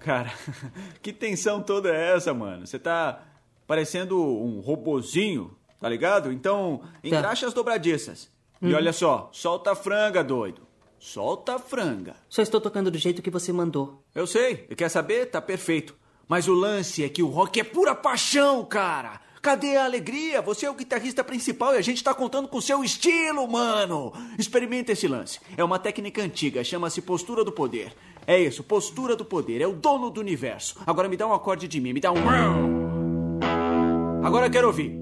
cara, 0.00 0.32
que 1.02 1.12
tensão 1.12 1.62
toda 1.62 1.90
é 1.94 2.14
essa, 2.16 2.32
mano? 2.34 2.66
Você 2.66 2.78
tá 2.78 3.22
parecendo 3.66 4.18
um 4.20 4.60
robozinho, 4.60 5.56
tá 5.80 5.88
ligado? 5.88 6.32
Então, 6.32 6.80
engraxa 7.04 7.46
as 7.46 7.54
dobradiças. 7.54 8.30
E 8.60 8.66
Uhum. 8.66 8.74
olha 8.74 8.92
só, 8.92 9.28
solta 9.32 9.72
a 9.72 9.76
franga, 9.76 10.24
doido. 10.24 10.62
Solta 10.98 11.54
a 11.54 11.58
franga. 11.60 12.16
Só 12.28 12.42
estou 12.42 12.60
tocando 12.60 12.90
do 12.90 12.98
jeito 12.98 13.22
que 13.22 13.30
você 13.30 13.52
mandou. 13.52 14.02
Eu 14.12 14.26
sei, 14.26 14.66
e 14.68 14.74
quer 14.74 14.88
saber? 14.88 15.26
Tá 15.26 15.40
perfeito. 15.40 15.94
Mas 16.26 16.48
o 16.48 16.52
lance 16.54 17.04
é 17.04 17.08
que 17.08 17.22
o 17.22 17.28
rock 17.28 17.60
é 17.60 17.64
pura 17.64 17.94
paixão, 17.94 18.64
cara. 18.64 19.20
Cadê 19.40 19.76
a 19.76 19.84
alegria? 19.84 20.42
Você 20.42 20.66
é 20.66 20.70
o 20.70 20.74
guitarrista 20.74 21.22
principal 21.22 21.74
e 21.74 21.78
a 21.78 21.82
gente 21.82 22.02
tá 22.02 22.12
contando 22.12 22.48
com 22.48 22.60
seu 22.60 22.82
estilo, 22.82 23.46
mano. 23.48 24.12
Experimenta 24.38 24.92
esse 24.92 25.06
lance. 25.06 25.40
É 25.56 25.62
uma 25.62 25.78
técnica 25.78 26.22
antiga, 26.22 26.64
chama-se 26.64 27.00
postura 27.00 27.44
do 27.44 27.52
poder. 27.52 27.94
É 28.26 28.38
isso, 28.38 28.62
postura 28.62 29.16
do 29.16 29.24
poder. 29.24 29.60
É 29.60 29.66
o 29.66 29.72
dono 29.72 30.10
do 30.10 30.20
universo. 30.20 30.76
Agora 30.86 31.08
me 31.08 31.16
dá 31.16 31.26
um 31.26 31.32
acorde 31.32 31.66
de 31.66 31.80
mim, 31.80 31.92
me 31.92 32.00
dá 32.00 32.12
um. 32.12 32.18
Agora 34.22 34.46
eu 34.46 34.50
quero 34.50 34.66
ouvir. 34.66 34.98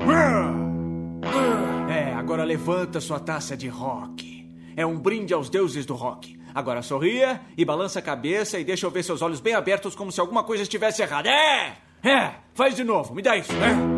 É, 1.91 2.13
agora 2.15 2.45
levanta 2.45 3.01
sua 3.01 3.19
taça 3.19 3.57
de 3.57 3.69
rock. 3.69 4.49
É 4.77 4.85
um 4.85 4.99
brinde 4.99 5.33
aos 5.33 5.49
deuses 5.49 5.87
do 5.87 5.95
rock. 5.95 6.39
Agora 6.55 6.83
sorria 6.83 7.41
e 7.57 7.65
balança 7.65 7.99
a 7.99 8.03
cabeça 8.03 8.59
e 8.59 8.65
deixa 8.65 8.87
eu 8.87 8.91
ver 8.91 9.03
seus 9.03 9.23
olhos 9.23 9.41
bem 9.41 9.55
abertos 9.55 9.95
como 9.95 10.13
se 10.13 10.21
alguma 10.21 10.45
coisa 10.45 10.63
estivesse 10.63 11.03
errada. 11.03 11.29
É! 11.29 11.77
É! 12.03 12.35
Faz 12.55 12.75
de 12.77 12.85
novo, 12.85 13.15
me 13.15 13.23
dá 13.23 13.37
isso. 13.37 13.53
É, 13.53 13.96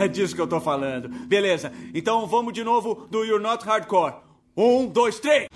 é 0.00 0.08
disso 0.08 0.34
que 0.34 0.40
eu 0.40 0.46
tô 0.46 0.60
falando. 0.60 1.08
Beleza, 1.08 1.72
então 1.94 2.26
vamos 2.26 2.52
de 2.52 2.64
novo 2.64 3.06
do 3.10 3.24
You're 3.24 3.42
Not 3.42 3.64
Hardcore. 3.64 4.14
Um, 4.56 4.86
dois, 4.86 5.20
três! 5.20 5.46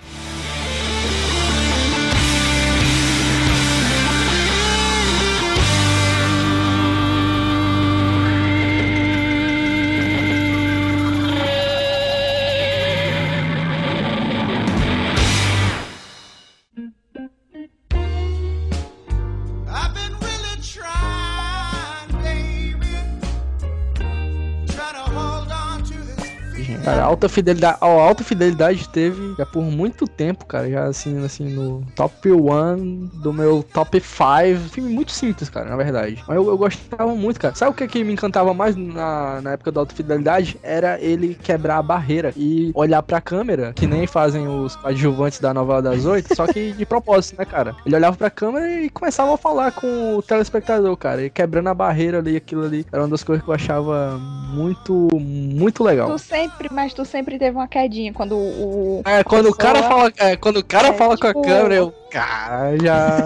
Alta 27.15 27.29
fidelidade, 27.29 27.79
ó, 27.81 28.01
alta 28.01 28.25
fidelidade 28.25 28.89
teve 28.89 29.35
já 29.39 29.47
por 29.47 29.63
muito 29.63 30.07
tempo, 30.07 30.45
cara, 30.45 30.69
já 30.69 30.85
assim, 30.85 31.25
assim, 31.25 31.49
no 31.49 31.85
top 31.95 32.31
1 32.31 33.11
do 33.23 33.33
meu 33.33 33.63
top 33.63 34.01
5. 34.01 34.71
Filme 34.71 34.91
muito 34.91 35.13
simples, 35.13 35.49
cara, 35.49 35.71
na 35.71 35.77
verdade. 35.77 36.23
Mas 36.27 36.37
eu, 36.37 36.47
eu 36.49 36.59
gostava 36.59 37.15
muito, 37.15 37.41
cara. 37.41 37.55
Sabe 37.55 37.71
o 37.71 37.75
que, 37.75 37.87
que 37.87 38.05
me 38.05 38.13
encantava 38.13 38.53
mais 38.53 38.77
na, 38.77 39.41
na 39.41 39.53
época 39.53 39.71
da 39.71 39.81
alta 39.81 39.95
fidelidade? 39.95 40.59
Era 40.63 41.01
ele 41.01 41.35
quebrar 41.35 41.79
a 41.79 41.83
barreira 41.83 42.33
e 42.37 42.73
olhar 42.75 43.03
pra 43.03 43.21
câmera, 43.21 43.73
que 43.73 43.87
nem 43.87 44.07
fazem 44.07 44.49
os 44.49 44.77
adjuvantes 44.83 45.39
da 45.39 45.55
novela 45.55 45.81
das 45.81 46.05
oito, 46.05 46.35
só 46.35 46.47
que 46.47 46.73
de 46.73 46.85
propósito, 46.85 47.39
né, 47.39 47.45
cara? 47.45 47.77
Ele 47.87 47.95
olhava 47.95 48.17
pra 48.17 48.31
câmera 48.31 48.83
e 48.83 48.91
começava 48.91 49.35
a 49.35 49.37
falar 49.37 49.73
com 49.73 50.17
o 50.17 50.23
telespectador, 50.23 50.97
cara, 50.97 51.23
e 51.25 51.31
quebrando 51.31 51.69
a 51.69 51.75
barreira 51.75 52.19
ali, 52.19 52.37
aquilo 52.37 52.65
ali. 52.65 52.85
Era 52.93 53.03
uma 53.03 53.09
das 53.09 53.23
coisas 53.23 53.45
que 53.45 53.51
eu 53.51 53.55
achava 53.55 54.19
muito, 54.19 55.09
muito 55.13 55.85
legal. 55.85 56.11
Tu 56.11 56.19
sempre, 56.19 56.69
mas 56.73 56.93
tu 56.93 57.05
sempre 57.15 57.39
teve 57.39 57.57
uma 57.57 57.69
quedinha 57.69 58.13
quando 58.13 58.35
o. 58.35 59.03
É, 59.07 59.23
quando 59.23 59.47
o 59.49 59.55
cara 59.57 59.81
pessoa- 59.83 59.89
fala, 60.01 60.13
é, 60.19 60.37
quando 60.37 60.57
o 60.57 60.65
cara 60.65 60.89
É, 60.89 60.93
fala 60.95 61.17
com 61.17 61.27
a 61.29 61.29
tipo- 61.29 61.43
câmera, 61.43 61.75
eu, 61.77 61.95
cara, 62.15 62.77
já 62.81 63.19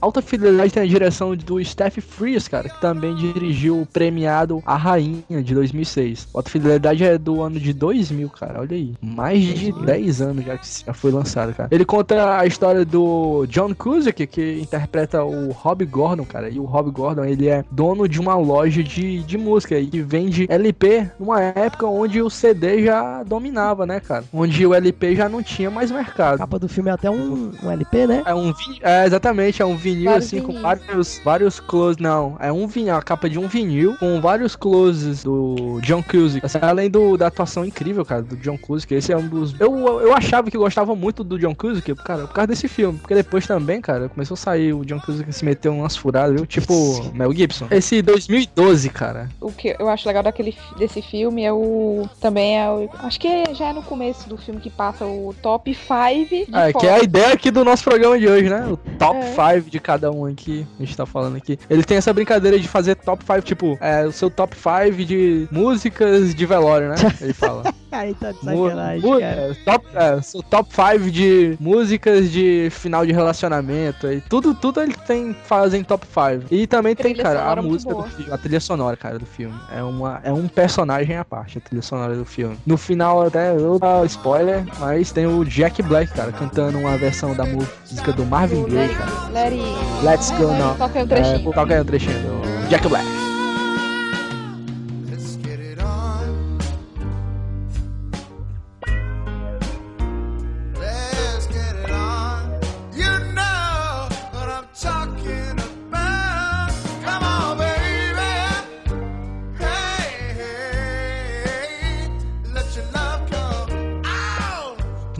Alta 0.00 0.20
Fidelidade 0.20 0.72
tem 0.72 0.82
a 0.82 0.86
direção 0.86 1.36
do 1.36 1.64
Steph 1.64 1.98
Frears, 1.98 2.48
cara, 2.48 2.68
que 2.68 2.80
também 2.80 3.14
dirigiu 3.14 3.80
o 3.80 3.86
premiado 3.86 4.60
A 4.66 4.76
Rainha 4.76 5.22
de 5.42 5.54
2006. 5.54 6.28
Alta 6.34 6.50
Fidelidade 6.50 7.04
é 7.04 7.16
do 7.16 7.40
ano 7.40 7.60
de 7.60 7.72
2000, 7.72 8.28
cara, 8.30 8.60
olha 8.60 8.76
aí. 8.76 8.94
Mais 9.00 9.40
de 9.42 9.72
10 9.72 10.20
anos 10.20 10.44
já 10.44 10.58
que 10.58 10.66
já 10.86 10.92
foi 10.92 11.12
lançado, 11.12 11.54
cara. 11.54 11.68
Ele 11.70 11.84
conta 11.84 12.38
a 12.38 12.44
história 12.44 12.84
do 12.84 13.46
John 13.46 13.72
Cusack, 13.74 14.26
que 14.26 14.60
interpreta 14.60 15.22
o 15.22 15.52
Rob 15.52 15.84
Gordon, 15.86 16.24
cara. 16.24 16.50
E 16.50 16.58
o 16.58 16.64
Rob 16.64 16.90
Gordon, 16.90 17.24
ele 17.24 17.48
é 17.48 17.64
dono 17.70 18.08
de 18.08 18.20
uma 18.20 18.34
loja 18.34 18.82
de, 18.82 19.22
de 19.22 19.38
música 19.38 19.78
e 19.78 20.02
vende 20.02 20.46
LP 20.50 21.08
numa 21.20 21.40
época 21.40 21.86
onde 21.86 22.20
o 22.20 22.28
CD 22.28 22.84
já 22.84 23.22
dominava, 23.22 23.86
né, 23.86 24.00
cara? 24.00 24.24
Onde 24.32 24.66
o 24.66 24.74
LP 24.74 25.14
já 25.14 25.28
não 25.28 25.42
tinha 25.42 25.70
mais 25.70 25.92
A 25.92 25.94
mercado. 25.94 26.38
capa 26.38 26.58
do 26.58 26.68
filme 26.68 26.90
é 26.90 26.92
até 26.92 27.08
um, 27.08 27.52
um 27.62 27.70
LP, 27.70 28.06
né? 28.06 28.22
É 28.26 28.31
um 28.34 28.52
vinil, 28.52 28.78
é, 28.82 29.06
exatamente, 29.06 29.62
é 29.62 29.66
um 29.66 29.76
vinil 29.76 30.10
Vários 30.10 30.26
assim 30.26 30.40
com 30.40 30.60
vários 30.60 31.20
vários 31.24 31.60
closes, 31.60 31.98
não, 31.98 32.36
é 32.40 32.52
um 32.52 32.66
vinil, 32.66 32.94
a 32.94 33.02
capa 33.02 33.28
de 33.28 33.38
um 33.38 33.48
vinil 33.48 33.96
com 33.98 34.20
vários 34.20 34.56
closes 34.56 35.22
do 35.22 35.80
John 35.82 36.02
Cusack. 36.02 36.44
Assim, 36.44 36.58
além 36.60 36.90
do, 36.90 37.16
da 37.16 37.26
atuação 37.28 37.64
incrível, 37.64 38.04
cara, 38.04 38.22
do 38.22 38.36
John 38.36 38.58
Cusack, 38.58 38.94
esse 38.94 39.12
é 39.12 39.16
um 39.16 39.28
dos 39.28 39.58
eu, 39.60 40.00
eu 40.00 40.14
achava 40.14 40.50
que 40.50 40.56
gostava 40.56 40.94
muito 40.94 41.22
do 41.24 41.38
John 41.38 41.54
Cusack, 41.54 41.94
cara, 41.96 42.26
por 42.26 42.34
causa 42.34 42.48
desse 42.48 42.68
filme, 42.68 42.98
porque 42.98 43.14
depois 43.14 43.46
também, 43.46 43.80
cara, 43.80 44.08
começou 44.08 44.34
a 44.34 44.38
sair 44.38 44.72
o 44.72 44.84
John 44.84 45.00
Cusack 45.00 45.32
se 45.32 45.44
meteu 45.44 45.72
umas 45.72 45.96
furadas, 45.96 46.34
viu? 46.34 46.46
Tipo 46.46 47.10
Mel 47.14 47.32
Gibson. 47.32 47.66
Esse 47.70 48.02
2012, 48.02 48.88
cara. 48.90 49.28
O 49.40 49.50
que 49.50 49.74
eu 49.78 49.88
acho 49.88 50.06
legal 50.06 50.22
daquele, 50.22 50.56
desse 50.78 51.02
filme 51.02 51.42
é 51.42 51.52
o. 51.52 52.08
Também 52.20 52.60
é 52.60 52.68
o. 52.68 52.88
Acho 53.00 53.18
que 53.18 53.54
já 53.54 53.68
é 53.68 53.72
no 53.72 53.82
começo 53.82 54.28
do 54.28 54.36
filme 54.36 54.60
que 54.60 54.70
passa 54.70 55.04
o 55.04 55.34
top 55.42 55.74
5 55.74 56.28
de 56.28 56.46
É, 56.52 56.72
que 56.72 56.86
é 56.86 56.94
a 56.94 57.02
ideia 57.02 57.32
aqui 57.32 57.50
do 57.50 57.64
nosso 57.64 57.84
programa 57.84 58.18
de 58.18 58.21
hoje, 58.28 58.48
né? 58.48 58.66
O 58.66 58.76
top 58.76 59.18
É. 59.18 59.54
5 59.56 59.70
de 59.70 59.80
cada 59.80 60.10
um 60.10 60.26
aqui, 60.26 60.66
a 60.78 60.82
gente 60.84 60.96
tá 60.96 61.04
falando 61.06 61.36
aqui. 61.36 61.58
Ele 61.68 61.82
tem 61.82 61.96
essa 61.96 62.12
brincadeira 62.12 62.58
de 62.58 62.68
fazer 62.68 62.94
top 62.96 63.24
5, 63.24 63.42
tipo, 63.42 63.78
é, 63.80 64.04
o 64.06 64.12
seu 64.12 64.30
top 64.30 64.56
5 64.56 65.04
de 65.04 65.48
músicas 65.50 66.34
de 66.34 66.46
velório, 66.46 66.88
né? 66.88 66.96
Ele 67.20 67.32
fala. 67.32 67.62
Aí 67.92 68.14
tá 68.14 68.32
de 68.32 68.38
sacanagem, 68.38 69.00
mu- 69.10 69.20
cara. 69.20 69.24
é, 69.42 69.54
top, 69.64 69.86
é, 69.94 70.20
top 70.48 70.68
5 70.74 71.10
de 71.10 71.56
músicas 71.60 72.30
de 72.30 72.68
final 72.70 73.04
de 73.04 73.12
relacionamento. 73.12 74.06
E 74.10 74.20
tudo, 74.22 74.54
tudo 74.54 74.80
ele 74.80 74.94
tem 75.06 75.34
fazem 75.44 75.84
top 75.84 76.06
5. 76.06 76.46
E 76.50 76.66
também 76.66 76.94
tem, 76.96 77.14
cara, 77.14 77.42
a 77.52 77.56
música 77.62 77.94
do 77.94 78.02
filme, 78.04 78.32
a 78.32 78.38
trilha 78.38 78.60
sonora, 78.60 78.96
cara, 78.96 79.18
do 79.18 79.26
filme. 79.26 79.54
É, 79.74 79.82
uma, 79.82 80.20
é 80.24 80.32
um 80.32 80.48
personagem 80.48 81.16
à 81.16 81.24
parte, 81.24 81.58
a 81.58 81.60
trilha 81.60 81.82
sonora 81.82 82.14
do 82.16 82.24
filme. 82.24 82.56
No 82.66 82.76
final, 82.76 83.26
até 83.26 83.54
eu 83.54 83.78
dar 83.78 84.04
spoiler, 84.06 84.64
mas 84.80 85.12
tem 85.12 85.26
o 85.26 85.44
Jack 85.44 85.82
Black, 85.82 86.12
cara, 86.12 86.32
cantando 86.32 86.78
uma 86.78 86.96
versão 86.96 87.34
da 87.34 87.44
música 87.44 88.12
do 88.12 88.24
Marvin 88.24 88.64
Gaye, 88.64 88.94
cara. 88.94 89.12
Let 89.32 89.52
it... 89.52 90.04
Let's 90.04 90.30
Go 90.32 90.48
Now. 90.52 90.74
Toca 90.76 90.98
aí 90.98 91.04
um 91.04 91.08
trechinho. 91.08 91.50
É, 91.50 91.52
toca 91.52 91.74
aí 91.74 91.80
um 91.80 91.84
trechinho 91.84 92.18
do 92.20 92.68
Jack 92.68 92.88
Black. 92.88 93.21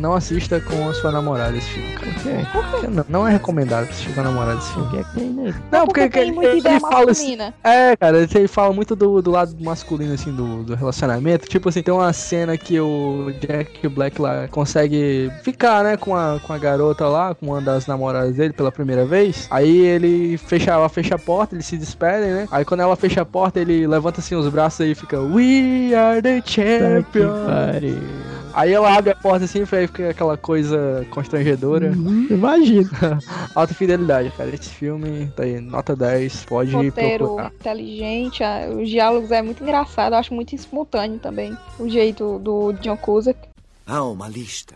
Não 0.03 0.15
assista 0.15 0.61
com 0.61 0.89
a 0.89 0.95
sua 0.95 1.13
namorada 1.13 1.57
esse 1.57 1.69
filme, 1.69 1.95
cara. 1.95 2.45
Por 2.51 2.81
quê? 2.81 2.89
Não, 2.89 3.07
não 3.09 3.29
é 3.29 3.31
recomendado 3.31 3.85
assistir 3.85 4.13
com 4.13 4.21
a 4.21 4.25
namorada 4.25 4.59
esse 4.59 4.73
filme. 4.73 4.91
Que 4.91 4.97
é 4.97 5.05
que 5.05 5.15
tem 5.15 5.29
nele? 5.29 5.55
Não, 5.71 5.87
porque 5.87 6.01
porque, 6.01 6.19
ele, 6.19 6.45
ele 6.45 6.81
fala 6.81 7.13
assim. 7.13 7.39
É, 7.63 7.97
cara, 7.97 8.19
ele 8.19 8.49
fala 8.49 8.75
muito 8.75 8.97
do, 8.97 9.23
do 9.23 9.31
lado 9.31 9.55
masculino, 9.61 10.13
assim, 10.13 10.33
do, 10.35 10.65
do 10.65 10.75
relacionamento. 10.75 11.49
Tipo 11.49 11.69
assim, 11.69 11.85
tem 11.85 11.95
uma 11.95 12.13
cena 12.13 12.59
que 12.59 12.81
o 12.81 13.33
Jack 13.41 13.87
Black 13.87 14.21
lá 14.21 14.49
consegue 14.49 15.31
ficar, 15.45 15.85
né, 15.85 15.97
com 15.97 16.17
a, 16.17 16.41
com 16.45 16.53
a 16.53 16.59
garota 16.59 17.07
lá, 17.07 17.33
com 17.33 17.47
uma 17.47 17.61
das 17.61 17.87
namoradas 17.87 18.35
dele 18.35 18.53
pela 18.53 18.73
primeira 18.73 19.07
vez. 19.07 19.47
Aí 19.53 19.87
ele 19.87 20.37
fecha, 20.37 20.73
ela 20.73 20.89
fecha 20.89 21.15
a 21.15 21.19
porta, 21.19 21.55
eles 21.55 21.67
se 21.67 21.79
despedem, 21.79 22.31
né? 22.31 22.49
Aí 22.51 22.65
quando 22.65 22.81
ela 22.81 22.97
fecha 22.97 23.23
a 23.23 23.25
porta, 23.25 23.61
ele 23.61 23.87
levanta 23.87 24.19
assim 24.19 24.35
os 24.35 24.49
braços 24.49 24.85
e 24.85 24.97
fica 24.97 25.21
We 25.21 25.95
are 25.95 26.21
the 26.21 26.41
que 26.41 26.55
champions. 26.55 28.32
Aí 28.55 28.73
ela 28.73 28.95
abre 28.97 29.13
a 29.13 29.17
porta 29.17 29.45
assim, 29.45 29.61
aí 29.61 29.87
fica 29.87 30.11
aquela 30.11 30.37
coisa 30.37 31.07
constrangedora. 31.11 31.91
Uhum, 31.93 32.27
Imagina. 32.31 32.91
Alta 33.55 33.73
fidelidade, 33.75 34.31
cara. 34.37 34.55
Esse 34.55 34.69
filme 34.69 35.27
tá 35.35 35.45
aí, 35.45 35.61
nota 35.61 35.97
10, 35.97 36.45
pode 36.45 36.73
roteiro 36.73 37.25
procurar. 37.25 37.53
inteligente, 37.53 38.43
os 38.79 38.89
diálogos 38.89 39.31
é 39.31 39.41
muito 39.43 39.63
engraçado, 39.63 40.13
eu 40.13 40.19
acho 40.19 40.35
muito 40.35 40.55
espontâneo 40.55 41.19
também. 41.19 41.57
O 41.79 41.89
jeito 41.89 42.39
do 42.39 42.73
John 42.75 42.97
Cusack. 42.97 43.39
Há 43.87 44.05
uma 44.05 44.29
lista 44.29 44.75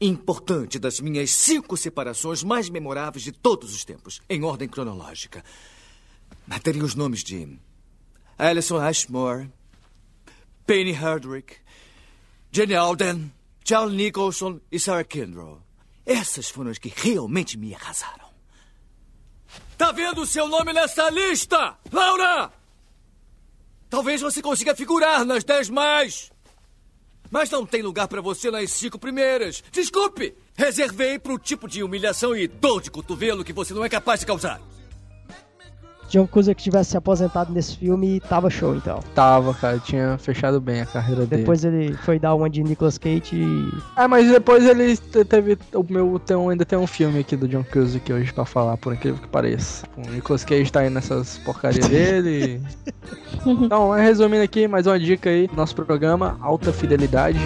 importante 0.00 0.78
das 0.78 1.00
minhas 1.00 1.30
cinco 1.30 1.76
separações 1.76 2.44
mais 2.44 2.68
memoráveis 2.70 3.24
de 3.24 3.32
todos 3.32 3.74
os 3.74 3.84
tempos, 3.84 4.20
em 4.28 4.44
ordem 4.44 4.68
cronológica. 4.68 5.42
Teria 6.62 6.84
os 6.84 6.94
nomes 6.94 7.24
de 7.24 7.58
Alison 8.38 8.78
Ashmore, 8.78 9.50
Penny 10.66 10.92
Hardwick, 10.92 11.56
Jenny 12.50 12.74
Alden, 12.74 13.32
Charles 13.64 13.94
Nicholson 13.94 14.60
e 14.70 14.78
Sarah 14.78 15.04
Kendall. 15.04 15.60
Essas 16.04 16.48
foram 16.48 16.70
as 16.70 16.78
que 16.78 16.92
realmente 16.94 17.58
me 17.58 17.74
arrasaram. 17.74 18.28
Tá 19.76 19.92
vendo 19.92 20.22
o 20.22 20.26
seu 20.26 20.48
nome 20.48 20.72
nessa 20.72 21.10
lista, 21.10 21.76
Laura? 21.92 22.50
Talvez 23.90 24.20
você 24.20 24.42
consiga 24.42 24.74
figurar 24.74 25.24
nas 25.24 25.44
dez 25.44 25.68
mais. 25.68 26.32
Mas 27.30 27.50
não 27.50 27.66
tem 27.66 27.82
lugar 27.82 28.08
pra 28.08 28.20
você 28.20 28.50
nas 28.50 28.70
cinco 28.72 28.98
primeiras. 28.98 29.62
Desculpe! 29.70 30.34
Reservei 30.56 31.18
pro 31.18 31.38
tipo 31.38 31.68
de 31.68 31.82
humilhação 31.82 32.34
e 32.34 32.48
dor 32.48 32.80
de 32.80 32.90
cotovelo 32.90 33.44
que 33.44 33.52
você 33.52 33.74
não 33.74 33.84
é 33.84 33.88
capaz 33.88 34.20
de 34.20 34.26
causar. 34.26 34.60
John 36.08 36.26
Cusack 36.26 36.62
tivesse 36.62 36.90
se 36.90 36.96
aposentado 36.96 37.52
nesse 37.52 37.76
filme, 37.76 38.18
tava 38.20 38.48
show, 38.48 38.74
então. 38.74 39.00
Tava, 39.14 39.52
cara, 39.54 39.78
tinha 39.78 40.16
fechado 40.18 40.60
bem 40.60 40.80
a 40.80 40.86
carreira 40.86 41.26
dele. 41.26 41.42
Depois 41.42 41.64
ele 41.64 41.92
foi 41.98 42.18
dar 42.18 42.34
uma 42.34 42.48
de 42.48 42.62
Nicolas 42.62 42.96
Cage 42.98 43.34
e... 43.36 43.68
Ah, 43.94 44.08
mas 44.08 44.30
depois 44.30 44.64
ele 44.66 44.96
te- 44.96 45.24
teve. 45.24 45.58
O 45.74 45.84
meu 45.88 46.18
tem 46.18 46.36
ainda 46.50 46.64
tem 46.64 46.78
um 46.78 46.86
filme 46.86 47.18
aqui 47.20 47.36
do 47.36 47.46
John 47.46 47.64
Cusack 47.64 48.12
hoje 48.12 48.32
pra 48.32 48.44
falar, 48.44 48.76
por 48.78 48.92
incrível 48.94 49.20
que 49.20 49.28
pareça. 49.28 49.86
O 49.96 50.10
Nicolas 50.10 50.44
Cage 50.44 50.72
tá 50.72 50.80
aí 50.80 50.90
nessas 50.90 51.38
porcarias 51.38 51.86
dele. 51.88 52.60
então, 53.46 53.94
é, 53.94 54.02
resumindo 54.02 54.42
aqui, 54.42 54.66
mais 54.66 54.86
uma 54.86 54.98
dica 54.98 55.28
aí, 55.30 55.48
nosso 55.54 55.74
programa, 55.74 56.38
Alta 56.40 56.72
Fidelidade. 56.72 57.38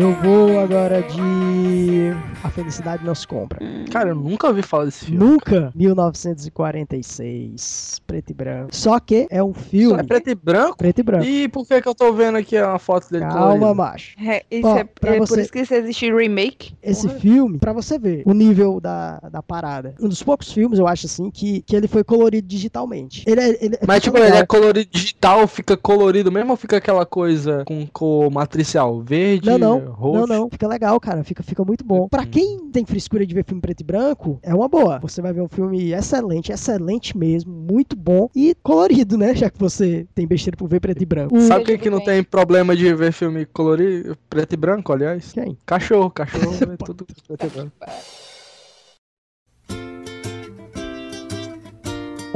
Eu 0.00 0.12
vou 0.22 0.60
agora 0.60 1.02
de 1.02 2.12
A 2.44 2.50
Felicidade 2.50 3.04
Não 3.04 3.16
Se 3.16 3.26
Compra. 3.26 3.58
Cara, 3.90 4.10
eu 4.10 4.14
nunca 4.14 4.46
ouvi 4.46 4.62
falar 4.62 4.84
desse 4.84 5.06
filme. 5.06 5.18
Nunca? 5.18 5.72
1946, 5.74 8.00
preto 8.06 8.30
e 8.30 8.34
branco. 8.34 8.68
Só 8.76 9.00
que 9.00 9.26
é 9.28 9.42
um 9.42 9.52
filme... 9.52 9.98
É 9.98 10.04
preto 10.04 10.30
e 10.30 10.36
branco? 10.36 10.76
Preto 10.78 11.00
e 11.00 11.02
branco. 11.02 11.24
E 11.24 11.48
por 11.48 11.66
que 11.66 11.82
que 11.82 11.88
eu 11.88 11.96
tô 11.96 12.12
vendo 12.12 12.38
aqui 12.38 12.56
uma 12.60 12.78
foto 12.78 13.10
dele 13.10 13.24
Calma, 13.24 13.74
macho. 13.74 14.14
É, 14.24 14.44
isso 14.48 14.68
Ó, 14.68 14.78
é, 14.78 14.82
é 14.82 14.84
você- 15.18 15.34
por 15.34 15.38
isso 15.40 15.50
que 15.50 15.58
existe 15.58 16.12
remake. 16.12 16.74
Esse 16.80 17.08
filme, 17.08 17.58
pra 17.58 17.72
você 17.72 17.98
ver 17.98 18.22
o 18.24 18.32
nível 18.32 18.80
da, 18.80 19.18
da 19.32 19.42
parada. 19.42 19.96
Um 20.00 20.06
dos 20.08 20.22
poucos 20.22 20.52
filmes, 20.52 20.78
eu 20.78 20.86
acho 20.86 21.06
assim, 21.06 21.28
que, 21.28 21.60
que 21.62 21.74
ele 21.74 21.88
foi 21.88 22.04
colorido 22.04 22.46
digitalmente. 22.46 23.24
Ele 23.26 23.40
é, 23.40 23.48
ele, 23.64 23.76
Mas 23.86 23.96
fica 23.96 24.00
tipo, 24.00 24.16
ele 24.18 24.26
legal. 24.26 24.42
é 24.42 24.46
colorido 24.46 24.88
digital, 24.92 25.44
fica 25.48 25.76
colorido 25.76 26.30
mesmo 26.30 26.52
ou 26.52 26.56
fica 26.56 26.76
aquela 26.76 27.04
coisa 27.04 27.64
com 27.66 27.84
cor 27.88 28.30
matricial? 28.30 29.00
Verde, 29.00 29.50
Não, 29.50 29.58
não, 29.58 29.87
roxo? 29.90 30.26
não, 30.26 30.38
não. 30.38 30.50
Fica 30.50 30.66
legal, 30.66 30.98
cara. 31.00 31.24
Fica, 31.24 31.42
fica 31.42 31.64
muito 31.64 31.84
bom. 31.84 32.08
Pra 32.08 32.26
quem 32.26 32.70
tem 32.70 32.84
frescura 32.84 33.26
de 33.26 33.34
ver 33.34 33.44
filme 33.44 33.60
preto 33.60 33.80
e 33.80 33.84
branco, 33.84 34.38
é 34.42 34.54
uma 34.54 34.68
boa. 34.68 34.98
Você 35.00 35.20
vai 35.20 35.32
ver 35.32 35.42
um 35.42 35.48
filme 35.48 35.92
excelente, 35.92 36.52
excelente 36.52 37.16
mesmo, 37.16 37.52
muito 37.52 37.96
bom 37.96 38.28
e 38.34 38.54
colorido, 38.62 39.16
né? 39.16 39.34
Já 39.34 39.50
que 39.50 39.58
você 39.58 40.06
tem 40.14 40.26
besteira 40.26 40.56
por 40.56 40.68
ver 40.68 40.80
preto 40.80 41.02
e 41.02 41.06
branco. 41.06 41.40
Sabe 41.40 41.64
quem 41.64 41.78
que 41.78 41.90
não 41.90 42.02
tem 42.02 42.22
problema 42.22 42.76
de 42.76 42.92
ver 42.94 43.12
filme 43.12 43.44
colorido, 43.46 44.16
preto 44.28 44.52
e 44.52 44.56
branco, 44.56 44.92
aliás? 44.92 45.32
Quem? 45.32 45.56
Cachorro, 45.66 46.10
cachorro 46.10 46.54
é 46.72 46.76
tudo 46.76 47.06
preto 47.26 47.46
e 47.46 47.48
branco. 47.48 47.72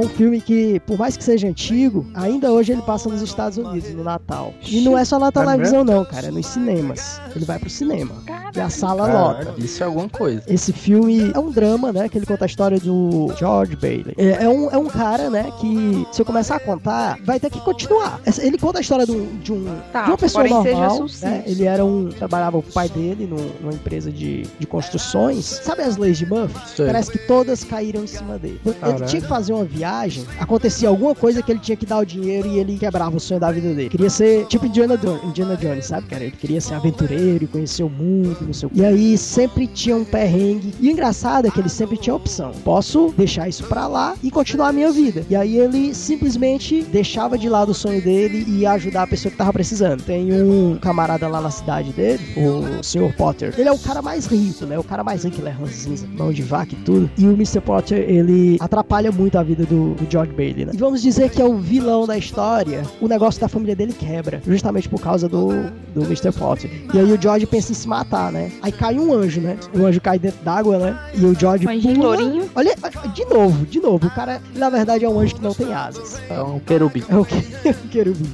Um 0.03 0.09
filme 0.09 0.41
que, 0.41 0.79
por 0.81 0.97
mais 0.97 1.15
que 1.17 1.23
seja 1.23 1.47
antigo, 1.47 2.05
ainda 2.13 2.51
hoje 2.51 2.71
ele 2.73 2.81
passa 2.81 3.07
nos 3.09 3.21
Estados 3.21 3.57
Unidos, 3.57 3.91
no 3.93 4.03
Natal. 4.03 4.53
E 4.67 4.81
não 4.81 4.97
é 4.97 5.05
só 5.05 5.17
na 5.19 5.31
televisão, 5.31 5.83
não, 5.83 6.03
cara. 6.05 6.27
É 6.27 6.31
nos 6.31 6.45
cinemas. 6.47 7.19
Ele 7.35 7.45
vai 7.45 7.57
pro 7.59 7.69
cinema. 7.69 8.11
E 8.55 8.59
a 8.59 8.69
sala 8.69 9.07
lota. 9.07 9.45
Caraca, 9.45 9.59
Isso 9.61 9.81
é 9.81 9.85
alguma 9.85 10.07
coisa. 10.09 10.43
Esse 10.47 10.71
filme 10.71 11.31
é 11.33 11.39
um 11.39 11.49
drama, 11.49 11.91
né? 11.91 12.07
Que 12.09 12.17
ele 12.17 12.25
conta 12.25 12.45
a 12.45 12.47
história 12.47 12.79
do 12.79 13.33
George 13.37 13.75
Bailey. 13.75 14.13
É, 14.17 14.43
é 14.43 14.49
um, 14.49 14.69
é 14.69 14.77
um 14.77 14.85
cara, 14.87 15.29
né? 15.29 15.51
Que 15.59 16.05
se 16.11 16.21
eu 16.21 16.25
começar 16.25 16.57
a 16.57 16.59
contar, 16.59 17.17
vai 17.23 17.39
ter 17.39 17.49
que 17.49 17.59
continuar. 17.61 18.19
Ele 18.39 18.57
conta 18.57 18.77
a 18.79 18.81
história 18.81 19.05
de, 19.05 19.11
um, 19.11 19.37
de, 19.39 19.51
um, 19.53 19.65
Tá, 19.91 20.03
de 20.03 20.11
uma 20.11 20.17
pessoa 20.17 20.47
normal. 20.47 21.05
Né? 21.21 21.43
Ele 21.47 21.63
era 21.65 21.83
um. 21.83 22.09
Trabalhava 22.09 22.57
o 22.57 22.63
pai 22.63 22.89
dele 22.89 23.25
num- 23.25 23.51
numa 23.61 23.73
empresa 23.73 24.11
de, 24.11 24.43
de 24.59 24.67
construções. 24.67 25.45
Sabe 25.63 25.81
as 25.81 25.97
leis 25.97 26.17
de 26.17 26.25
Murphy? 26.25 26.59
Sei. 26.75 26.85
Parece 26.85 27.11
que 27.11 27.17
todas 27.19 27.63
caíram 27.63 28.03
em 28.03 28.07
cima 28.07 28.37
dele. 28.37 28.59
Ele 28.65 29.05
tinha 29.05 29.21
que 29.21 29.27
fazer 29.27 29.53
uma 29.53 29.65
viagem, 29.65 29.92
acontecia 30.39 30.89
alguma 30.89 31.15
coisa 31.15 31.41
que 31.41 31.51
ele 31.51 31.59
tinha 31.59 31.75
que 31.75 31.85
dar 31.85 31.99
o 31.99 32.05
dinheiro 32.05 32.47
e 32.47 32.59
ele 32.59 32.77
quebrava 32.77 33.15
o 33.15 33.19
sonho 33.19 33.39
da 33.39 33.51
vida 33.51 33.73
dele. 33.73 33.89
Queria 33.89 34.09
ser 34.09 34.45
tipo 34.47 34.65
Indiana 34.65 34.97
Jones, 34.97 35.23
Indiana 35.23 35.55
Jones 35.57 35.85
sabe, 35.85 36.07
cara? 36.07 36.23
Ele 36.23 36.35
queria 36.35 36.61
ser 36.61 36.75
aventureiro 36.75 37.47
conhecer 37.47 37.83
o 37.83 37.89
mundo 37.89 38.37
não 38.41 38.53
sei 38.53 38.69
o. 38.69 38.71
E 38.73 38.85
aí 38.85 39.17
sempre 39.17 39.67
tinha 39.67 39.95
um 39.95 40.03
perrengue. 40.03 40.73
E 40.79 40.87
o 40.87 40.91
engraçado 40.91 41.47
é 41.47 41.51
que 41.51 41.59
ele 41.59 41.69
sempre 41.69 41.97
tinha 41.97 42.15
opção. 42.15 42.51
Posso 42.63 43.13
deixar 43.17 43.47
isso 43.47 43.63
pra 43.65 43.87
lá 43.87 44.15
e 44.21 44.31
continuar 44.31 44.69
a 44.69 44.73
minha 44.73 44.91
vida. 44.91 45.25
E 45.29 45.35
aí 45.35 45.57
ele 45.57 45.93
simplesmente 45.93 46.83
deixava 46.83 47.37
de 47.37 47.49
lado 47.49 47.69
o 47.69 47.73
sonho 47.73 48.01
dele 48.01 48.45
e 48.47 48.59
ia 48.59 48.71
ajudar 48.73 49.03
a 49.03 49.07
pessoa 49.07 49.31
que 49.31 49.37
tava 49.37 49.53
precisando. 49.53 50.03
Tem 50.03 50.31
um 50.33 50.77
camarada 50.77 51.27
lá 51.27 51.41
na 51.41 51.51
cidade 51.51 51.91
dele, 51.93 52.21
o 52.37 52.83
Sr. 52.83 53.15
Potter. 53.15 53.53
Ele 53.57 53.69
é 53.69 53.71
o 53.71 53.79
cara 53.79 54.01
mais 54.01 54.25
rico, 54.25 54.65
né? 54.65 54.77
O 54.77 54.83
cara 54.83 55.03
mais 55.03 55.23
rico, 55.23 55.39
ele 55.39 55.49
é 55.49 55.51
ranzinza, 55.51 56.07
mão 56.07 56.31
de 56.31 56.41
vaca 56.41 56.73
e 56.73 56.77
tudo. 56.77 57.09
E 57.17 57.25
o 57.25 57.33
Mr. 57.33 57.61
Potter, 57.61 57.99
ele 58.09 58.57
atrapalha 58.59 59.11
muito 59.11 59.37
a 59.37 59.43
vida 59.43 59.65
do, 59.65 59.72
do 59.73 60.07
George 60.09 60.31
Bailey, 60.33 60.65
né? 60.65 60.71
E 60.73 60.77
vamos 60.77 61.01
dizer 61.01 61.29
que 61.29 61.41
é 61.41 61.45
o 61.45 61.57
vilão 61.57 62.05
da 62.05 62.17
história. 62.17 62.83
O 63.01 63.07
negócio 63.07 63.39
da 63.41 63.47
família 63.47 63.75
dele 63.75 63.93
quebra, 63.93 64.41
justamente 64.45 64.87
por 64.89 64.99
causa 65.01 65.27
do, 65.27 65.49
do 65.93 66.01
Mr. 66.03 66.31
Potter. 66.31 66.69
E 66.93 66.99
aí 66.99 67.11
o 67.11 67.21
George 67.21 67.45
pensa 67.45 67.71
em 67.71 67.75
se 67.75 67.87
matar, 67.87 68.31
né? 68.31 68.51
Aí 68.61 68.71
cai 68.71 68.97
um 68.99 69.13
anjo, 69.13 69.41
né? 69.41 69.57
O 69.73 69.85
anjo 69.85 69.99
cai 70.01 70.17
dentro 70.19 70.43
d'água, 70.43 70.77
né? 70.77 70.99
E 71.15 71.25
o 71.25 71.37
George 71.37 71.67
Um 71.67 71.81
pula. 71.81 72.05
lourinho. 72.07 72.49
Olha, 72.55 72.75
de 73.13 73.25
novo, 73.25 73.65
de 73.65 73.79
novo. 73.79 74.07
O 74.07 74.11
cara, 74.11 74.41
na 74.55 74.69
verdade, 74.69 75.05
é 75.05 75.09
um 75.09 75.19
anjo 75.19 75.35
que 75.35 75.41
não 75.41 75.53
tem 75.53 75.73
asas. 75.73 76.19
É 76.29 76.41
um 76.41 76.59
querubim. 76.59 77.03
É 77.09 77.15
o 77.17 77.25
que- 77.25 77.35
o 77.69 77.87
querubim. 77.89 78.29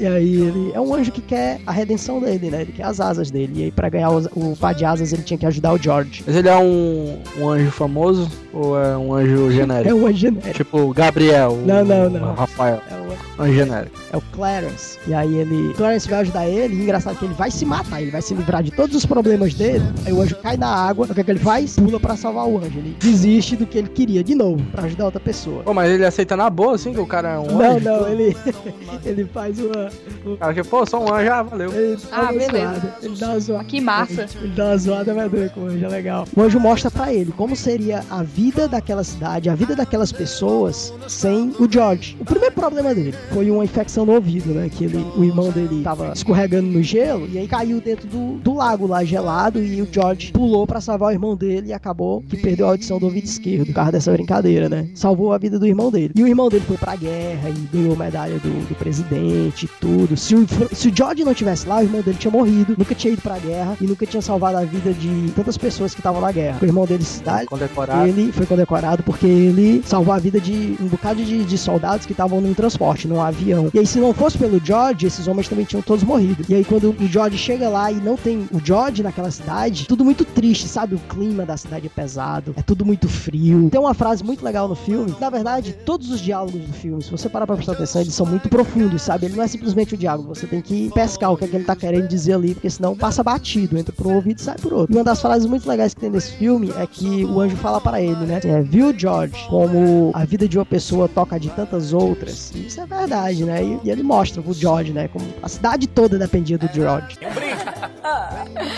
E 0.00 0.06
aí 0.06 0.34
ele 0.34 0.72
é 0.74 0.80
um 0.80 0.94
anjo 0.94 1.12
que 1.12 1.20
quer 1.20 1.60
a 1.66 1.72
redenção 1.72 2.20
dele, 2.20 2.50
né? 2.50 2.62
Ele 2.62 2.72
quer 2.72 2.84
as 2.84 3.00
asas 3.00 3.30
dele. 3.30 3.52
E 3.60 3.64
aí 3.64 3.70
pra 3.70 3.90
ganhar 3.90 4.10
o 4.10 4.56
par 4.58 4.74
de 4.74 4.82
asas 4.82 5.12
ele 5.12 5.22
tinha 5.22 5.36
que 5.36 5.44
ajudar 5.44 5.74
o 5.74 5.78
George. 5.78 6.24
Mas 6.26 6.34
ele 6.34 6.48
é 6.48 6.56
um, 6.56 7.18
um 7.38 7.48
anjo 7.50 7.70
famoso 7.70 8.30
ou 8.52 8.80
é 8.80 8.96
um 8.96 9.12
anjo 9.12 9.50
genérico? 9.50 9.90
É 9.90 9.94
um 9.94 10.06
anjo 10.06 10.16
genérico. 10.16 10.54
Tipo 10.54 10.94
Gabriel. 10.94 11.58
Não, 11.66 11.84
não, 11.84 12.06
o 12.06 12.10
não. 12.10 12.34
Rafael. 12.34 12.80
É 12.90 12.94
o 12.94 13.42
Anjo 13.42 13.54
genérico. 13.54 13.98
É 14.12 14.16
o 14.16 14.20
Clarence. 14.32 14.98
E 15.06 15.14
aí 15.14 15.34
ele. 15.34 15.72
Clarence 15.74 16.08
vai 16.08 16.20
ajudar 16.20 16.46
ele. 16.46 16.74
E 16.74 16.82
engraçado 16.82 17.18
que 17.18 17.24
ele 17.24 17.34
vai 17.34 17.50
se 17.50 17.64
matar. 17.64 18.02
Ele 18.02 18.10
vai 18.10 18.20
se 18.20 18.34
livrar 18.34 18.62
de 18.62 18.70
todos 18.70 18.94
os 18.94 19.06
problemas 19.06 19.54
dele. 19.54 19.84
Aí 20.04 20.12
o 20.12 20.20
anjo 20.20 20.36
cai 20.36 20.56
na 20.56 20.68
água. 20.68 21.06
O 21.10 21.14
que, 21.14 21.20
é 21.20 21.24
que 21.24 21.30
ele 21.30 21.38
faz? 21.38 21.76
Pula 21.76 21.98
pra 21.98 22.16
salvar 22.16 22.46
o 22.46 22.58
anjo. 22.58 22.78
Ele 22.78 22.94
desiste 23.00 23.56
do 23.56 23.66
que 23.66 23.78
ele 23.78 23.88
queria 23.88 24.22
de 24.22 24.34
novo. 24.34 24.62
Pra 24.72 24.84
ajudar 24.84 25.06
outra 25.06 25.20
pessoa. 25.20 25.62
Pô, 25.62 25.72
mas 25.72 25.90
ele 25.90 26.04
aceita 26.04 26.36
na 26.36 26.50
boa, 26.50 26.74
assim, 26.74 26.92
que 26.92 27.00
o 27.00 27.06
cara 27.06 27.30
é 27.34 27.38
um 27.38 27.46
Não, 27.46 27.76
anjo? 27.76 27.84
não, 27.84 28.08
ele. 28.08 28.36
ele 29.04 29.24
faz 29.24 29.58
uma. 29.58 29.89
O 30.24 30.36
cara 30.36 30.54
que, 30.54 30.62
pô, 30.64 30.84
sou 30.86 31.02
um 31.02 31.14
anjo, 31.14 31.30
ah, 31.30 31.42
valeu. 31.42 31.72
Ele 31.72 31.96
dá 31.96 32.02
Ah, 32.12 32.32
beleza. 32.32 32.50
zoada. 32.50 32.94
Ele 33.02 33.16
dá 33.16 33.26
uma 33.28 33.40
zoada. 33.40 33.64
Que 33.64 33.80
massa. 33.80 34.26
Ele 34.40 34.52
dá 34.54 34.64
uma 34.66 34.76
zoada, 34.78 35.14
vai 35.14 35.28
doer 35.28 35.50
com 35.50 35.60
o 35.62 35.66
anjo, 35.66 35.84
é 35.84 35.88
legal. 35.88 36.24
O 36.36 36.42
anjo 36.42 36.60
mostra 36.60 36.90
pra 36.90 37.12
ele 37.12 37.32
como 37.32 37.54
seria 37.56 38.04
a 38.10 38.22
vida 38.22 38.68
daquela 38.68 39.02
cidade, 39.04 39.48
a 39.48 39.54
vida 39.54 39.74
daquelas 39.76 40.12
pessoas 40.12 40.92
sem 41.08 41.52
o 41.58 41.70
George. 41.70 42.16
O 42.20 42.24
primeiro 42.24 42.54
problema 42.54 42.94
dele 42.94 43.14
foi 43.32 43.50
uma 43.50 43.64
infecção 43.64 44.04
no 44.06 44.12
ouvido, 44.12 44.50
né? 44.52 44.68
Que 44.68 44.84
ele, 44.84 45.04
o 45.16 45.24
irmão 45.24 45.50
dele 45.50 45.82
tava 45.82 46.12
escorregando 46.12 46.68
no 46.68 46.82
gelo 46.82 47.28
e 47.30 47.38
aí 47.38 47.46
caiu 47.48 47.80
dentro 47.80 48.06
do, 48.08 48.38
do 48.38 48.54
lago 48.54 48.86
lá 48.86 49.02
gelado 49.04 49.62
e 49.62 49.80
o 49.82 49.88
George 49.90 50.32
pulou 50.32 50.66
pra 50.66 50.80
salvar 50.80 51.08
o 51.10 51.12
irmão 51.12 51.36
dele 51.36 51.68
e 51.68 51.72
acabou 51.72 52.22
que 52.28 52.36
perdeu 52.36 52.66
a 52.66 52.70
audição 52.70 52.98
do 52.98 53.06
ouvido 53.06 53.24
esquerdo 53.24 53.66
por 53.66 53.74
causa 53.74 53.92
dessa 53.92 54.12
brincadeira, 54.12 54.68
né? 54.68 54.88
Salvou 54.94 55.32
a 55.32 55.38
vida 55.38 55.58
do 55.58 55.66
irmão 55.66 55.90
dele. 55.90 56.12
E 56.16 56.22
o 56.22 56.28
irmão 56.28 56.48
dele 56.48 56.64
foi 56.66 56.76
pra 56.76 56.96
guerra 56.96 57.48
e 57.50 57.76
ganhou 57.76 57.96
medalha 57.96 58.38
do, 58.38 58.68
do 58.68 58.74
presidente 58.74 59.64
e 59.66 59.68
tudo. 59.80 60.16
Se 60.16 60.34
o, 60.34 60.46
se 60.72 60.88
o 60.88 60.96
George 60.96 61.24
não 61.24 61.34
tivesse 61.34 61.66
lá, 61.66 61.78
o 61.78 61.82
irmão 61.82 62.02
dele 62.02 62.18
tinha 62.18 62.30
morrido, 62.30 62.74
nunca 62.76 62.94
tinha 62.94 63.12
ido 63.12 63.22
pra 63.22 63.38
guerra 63.38 63.76
e 63.80 63.84
nunca 63.86 64.04
tinha 64.06 64.20
salvado 64.22 64.58
a 64.58 64.64
vida 64.64 64.92
de 64.92 65.32
tantas 65.34 65.56
pessoas 65.56 65.94
que 65.94 66.00
estavam 66.00 66.20
na 66.20 66.30
guerra. 66.30 66.58
O 66.60 66.64
irmão 66.64 66.86
dele 66.86 67.04
cidade, 67.04 67.46
Condecorado. 67.46 68.06
ele 68.06 68.30
foi 68.32 68.46
condecorado 68.46 69.02
porque 69.02 69.26
ele 69.26 69.82
salvou 69.84 70.12
a 70.12 70.18
vida 70.18 70.40
de 70.40 70.76
um 70.80 70.86
bocado 70.86 71.24
de, 71.24 71.44
de 71.44 71.58
soldados 71.58 72.04
que 72.06 72.12
estavam 72.12 72.40
num 72.40 72.52
transporte, 72.54 73.08
num 73.08 73.20
avião. 73.20 73.70
E 73.72 73.78
aí, 73.78 73.86
se 73.86 73.98
não 73.98 74.12
fosse 74.12 74.36
pelo 74.36 74.60
George, 74.62 75.06
esses 75.06 75.26
homens 75.26 75.48
também 75.48 75.64
tinham 75.64 75.82
todos 75.82 76.04
morrido. 76.04 76.44
E 76.48 76.54
aí, 76.54 76.64
quando 76.64 76.90
o 76.90 77.06
George 77.06 77.38
chega 77.38 77.68
lá 77.68 77.90
e 77.90 77.96
não 77.96 78.16
tem 78.16 78.46
o 78.52 78.60
George 78.62 79.02
naquela 79.02 79.30
cidade, 79.30 79.86
tudo 79.86 80.04
muito 80.04 80.24
triste, 80.24 80.68
sabe? 80.68 80.94
O 80.94 80.98
clima 80.98 81.46
da 81.46 81.56
cidade 81.56 81.86
é 81.86 81.90
pesado, 81.90 82.54
é 82.56 82.62
tudo 82.62 82.84
muito 82.84 83.08
frio. 83.08 83.68
Tem 83.70 83.80
uma 83.80 83.94
frase 83.94 84.22
muito 84.22 84.44
legal 84.44 84.68
no 84.68 84.74
filme. 84.74 85.14
Na 85.20 85.30
verdade, 85.30 85.72
todos 85.84 86.10
os 86.10 86.20
diálogos 86.20 86.60
do 86.60 86.72
filme, 86.72 87.02
se 87.02 87.10
você 87.10 87.28
parar 87.28 87.46
pra 87.46 87.56
prestar 87.56 87.72
atenção, 87.72 88.02
eles 88.02 88.14
são 88.14 88.26
muito 88.26 88.48
profundos, 88.48 89.02
sabe? 89.02 89.26
Ele 89.26 89.36
não 89.36 89.42
é 89.42 89.48
simplesmente 89.48 89.59
o 89.62 89.96
diálogo, 89.96 90.34
você 90.34 90.46
tem 90.46 90.60
que 90.60 90.90
pescar 90.90 91.32
o 91.32 91.36
que, 91.36 91.44
é 91.44 91.48
que 91.48 91.56
ele 91.56 91.64
tá 91.64 91.76
querendo 91.76 92.08
dizer 92.08 92.34
ali, 92.34 92.54
porque 92.54 92.70
senão 92.70 92.96
passa 92.96 93.22
batido, 93.22 93.78
entra 93.78 93.92
por 93.92 94.06
um 94.06 94.14
ouvido 94.14 94.38
e 94.38 94.42
sai 94.42 94.56
por 94.56 94.72
outro. 94.72 94.94
E 94.94 94.96
uma 94.96 95.04
das 95.04 95.20
frases 95.20 95.46
muito 95.46 95.68
legais 95.68 95.94
que 95.94 96.00
tem 96.00 96.10
nesse 96.10 96.32
filme 96.32 96.72
é 96.76 96.86
que 96.86 97.24
o 97.24 97.40
anjo 97.40 97.56
fala 97.56 97.80
para 97.80 98.00
ele, 98.00 98.26
né? 98.26 98.40
É, 98.44 98.62
viu, 98.62 98.96
George, 98.96 99.34
como 99.48 100.10
a 100.14 100.24
vida 100.24 100.48
de 100.48 100.58
uma 100.58 100.66
pessoa 100.66 101.08
toca 101.08 101.38
de 101.38 101.50
tantas 101.50 101.92
outras? 101.92 102.52
E 102.54 102.66
isso 102.66 102.80
é 102.80 102.86
verdade, 102.86 103.44
né? 103.44 103.62
E, 103.62 103.80
e 103.84 103.90
ele 103.90 104.02
mostra 104.02 104.42
pro 104.42 104.52
George, 104.52 104.92
né? 104.92 105.08
Como 105.08 105.26
a 105.42 105.48
cidade 105.48 105.86
toda 105.86 106.18
dependia 106.18 106.58
do 106.58 106.68
George. 106.72 107.18
Um 107.22 107.34
brinde 107.34 107.60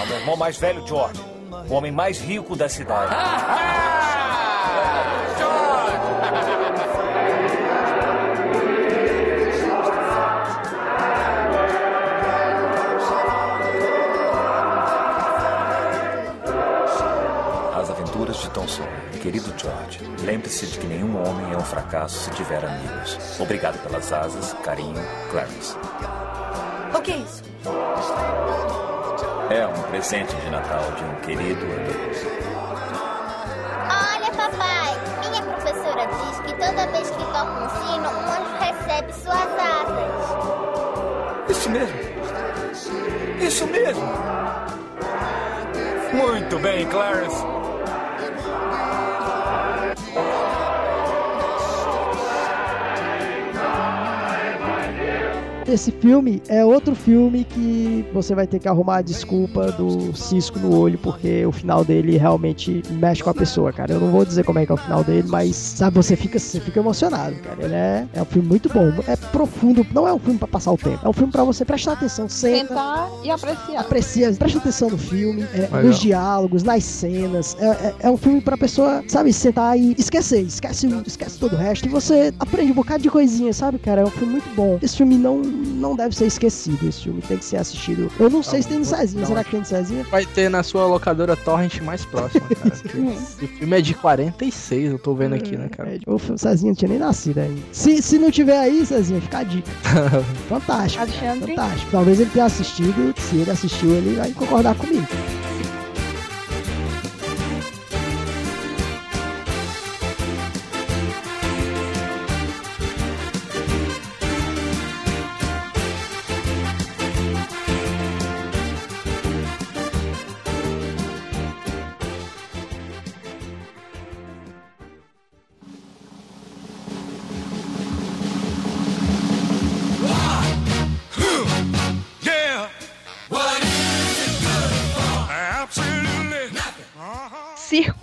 ao 0.01 0.07
meu 0.07 0.17
irmão 0.19 0.37
mais 0.37 0.57
velho, 0.57 0.87
George. 0.87 1.21
O 1.69 1.75
homem 1.75 1.93
mais 1.93 2.21
rico 2.21 2.57
da 2.57 2.69
cidade. 2.69 3.15
Querido 19.23 19.55
George, 19.57 20.01
lembre-se 20.25 20.67
de 20.67 20.81
que 20.81 20.87
nenhum 20.89 21.17
homem 21.17 21.53
é 21.53 21.57
um 21.57 21.61
fracasso 21.61 22.25
se 22.25 22.31
tiver 22.33 22.65
amigos. 22.65 23.17
Obrigado 23.39 23.79
pelas 23.85 24.13
asas, 24.13 24.53
carinho, 24.65 25.01
Clarence. 25.31 25.77
O 26.93 27.01
que 27.01 27.13
é 27.13 27.17
isso? 27.19 27.45
É 29.49 29.65
um 29.65 29.83
presente 29.91 30.35
de 30.35 30.51
Natal 30.51 30.83
de 30.97 31.05
um 31.05 31.15
querido 31.21 31.65
amigo. 31.65 32.11
Olha, 33.87 34.33
papai, 34.33 34.99
minha 35.21 35.43
professora 35.43 36.05
diz 36.05 36.41
que 36.41 36.53
toda 36.55 36.87
vez 36.89 37.09
que 37.09 37.25
toca 37.25 37.45
um 37.45 37.69
sino, 37.79 38.09
um 38.11 38.27
anjo 38.29 38.57
recebe 38.59 39.13
suas 39.13 39.49
asas. 39.61 40.11
Isso 41.49 41.71
mesmo. 41.71 41.97
Isso 43.41 43.67
mesmo. 43.69 44.03
Muito 46.13 46.59
bem, 46.59 46.89
Clarence. 46.89 47.63
Esse 55.73 55.91
filme 55.91 56.43
é 56.49 56.63
outro 56.65 56.95
filme 56.95 57.45
que 57.45 58.05
você 58.13 58.35
vai 58.35 58.47
ter 58.47 58.59
que 58.59 58.69
arrumar 58.69 58.97
a 58.99 59.03
desculpa 59.03 59.73
do 59.73 60.15
cisco 60.15 60.59
no 60.59 60.79
olho, 60.79 60.99
porque 60.99 61.47
o 61.47 61.53
final 61.53 61.83
dele 61.85 62.19
realmente 62.19 62.83
mexe 62.91 63.23
com 63.23 63.31
a 63.31 63.35
pessoa, 63.35 63.73
cara. 63.73 63.93
Eu 63.95 64.01
não 64.01 64.11
vou 64.11 64.25
dizer 64.25 64.45
como 64.45 64.59
é 64.59 64.67
que 64.67 64.73
é 64.73 64.75
o 64.75 64.79
final 64.79 65.03
dele, 65.03 65.27
mas 65.29 65.57
sabe, 65.57 65.97
você 65.97 66.15
fica, 66.15 66.39
você 66.39 66.61
fica 66.61 66.79
emocionado, 66.81 67.35
cara. 67.37 67.65
Ele 67.65 67.75
é, 67.75 68.07
é 68.13 68.21
um 68.21 68.25
filme 68.27 68.47
muito 68.49 68.69
bom, 68.69 68.93
é 69.09 69.17
profundo, 69.17 69.87
não 69.95 70.07
é 70.07 70.13
um 70.13 70.19
filme 70.19 70.39
pra 70.39 70.47
passar 70.49 70.73
o 70.73 70.77
tempo, 70.77 70.99
é 71.05 71.09
um 71.09 71.13
filme 71.13 71.33
pra 71.33 71.43
você 71.45 71.65
prestar 71.65 71.93
atenção, 71.93 72.29
senta, 72.29 72.69
Sentar 72.69 73.09
e 73.25 73.31
apreciar. 73.31 73.81
aprecia, 73.81 74.33
presta 74.35 74.59
atenção 74.59 74.91
no 74.91 74.99
filme, 74.99 75.43
é, 75.55 75.83
nos 75.83 75.99
diálogos, 75.99 76.63
nas 76.63 76.85
cenas. 76.85 77.57
É, 77.59 77.67
é- 77.67 77.95
é 78.01 78.11
um 78.11 78.17
filme 78.19 78.41
pra 78.43 78.59
pessoa, 78.59 79.03
sabe, 79.09 79.33
sentar 79.33 79.79
e 79.79 79.95
esquecer, 79.99 80.43
esquece, 80.43 80.87
esquece 81.07 81.39
todo 81.39 81.55
o 81.55 81.57
resto. 81.57 81.87
E 81.87 81.89
você 81.89 82.33
aprende 82.39 82.73
um 82.73 82.75
bocado 82.75 83.03
de 83.03 83.11
coisinha, 83.11 83.53
sabe, 83.55 83.79
cara? 83.79 84.03
É 84.03 84.05
um 84.05 84.11
filme 84.11 84.33
muito 84.35 84.55
bom. 84.55 84.79
Esse 84.83 84.97
filme 84.99 85.17
não, 85.17 85.41
não 85.63 85.97
deve 85.97 86.15
ser 86.15 86.27
esquecido. 86.27 86.89
Esse 86.89 87.03
filme 87.05 87.23
tem 87.23 87.39
que 87.39 87.45
ser 87.45 87.57
assistido. 87.59 88.11
Eu 88.19 88.31
não 88.31 88.43
sei 88.43 88.63
se 88.63 88.69
tem 88.69 88.79
no 88.79 88.85
Cezinha. 88.85 89.27
Será 89.27 89.45
que 89.45 89.51
tem 89.51 89.61
no 89.61 89.67
Cezinha? 89.67 90.05
Vai 90.11 90.27
ter 90.27 90.49
na 90.49 90.63
sua 90.63 90.87
locadora 90.87 91.37
Torrent 91.37 91.81
mais 91.81 92.05
próxima, 92.05 92.47
cara. 92.49 92.69
Esse 92.75 93.47
filme 93.47 93.79
é 93.79 93.81
de 93.81 93.95
46, 93.95 94.93
eu 94.93 94.99
tô 94.99 95.15
vendo 95.15 95.35
aqui, 95.35 95.57
né, 95.57 95.69
cara? 95.69 95.99
O 96.07 96.19
filme 96.19 96.39
Cezinha 96.39 96.71
não 96.71 96.77
tinha 96.77 96.89
nem 96.89 96.99
nascido 96.99 97.39
ainda. 97.39 97.61
Se, 97.73 98.03
se 98.03 98.19
não 98.19 98.31
tiver 98.31 98.59
aí, 98.59 98.85
Cezinha, 98.85 99.21
fica 99.21 99.39
a 99.39 99.45
dica. 99.45 99.71
Fantástico. 100.49 101.03
Alexandre. 101.03 101.55
Fantástico. 101.55 101.91
Talvez 101.91 102.21
ele 102.21 102.31
tenha 102.31 102.45
assistido. 102.47 103.15
Se 103.19 103.37
ele 103.37 103.51
assistiu, 103.51 103.91
ele 103.91 104.17
vai 104.17 104.33
concordar 104.33 104.75
comigo. 104.75 105.07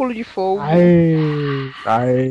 Círculo 0.09 0.13
de 0.13 0.23
Fogo. 0.23 0.61
Aê. 0.61 1.15
Aê, 1.85 2.29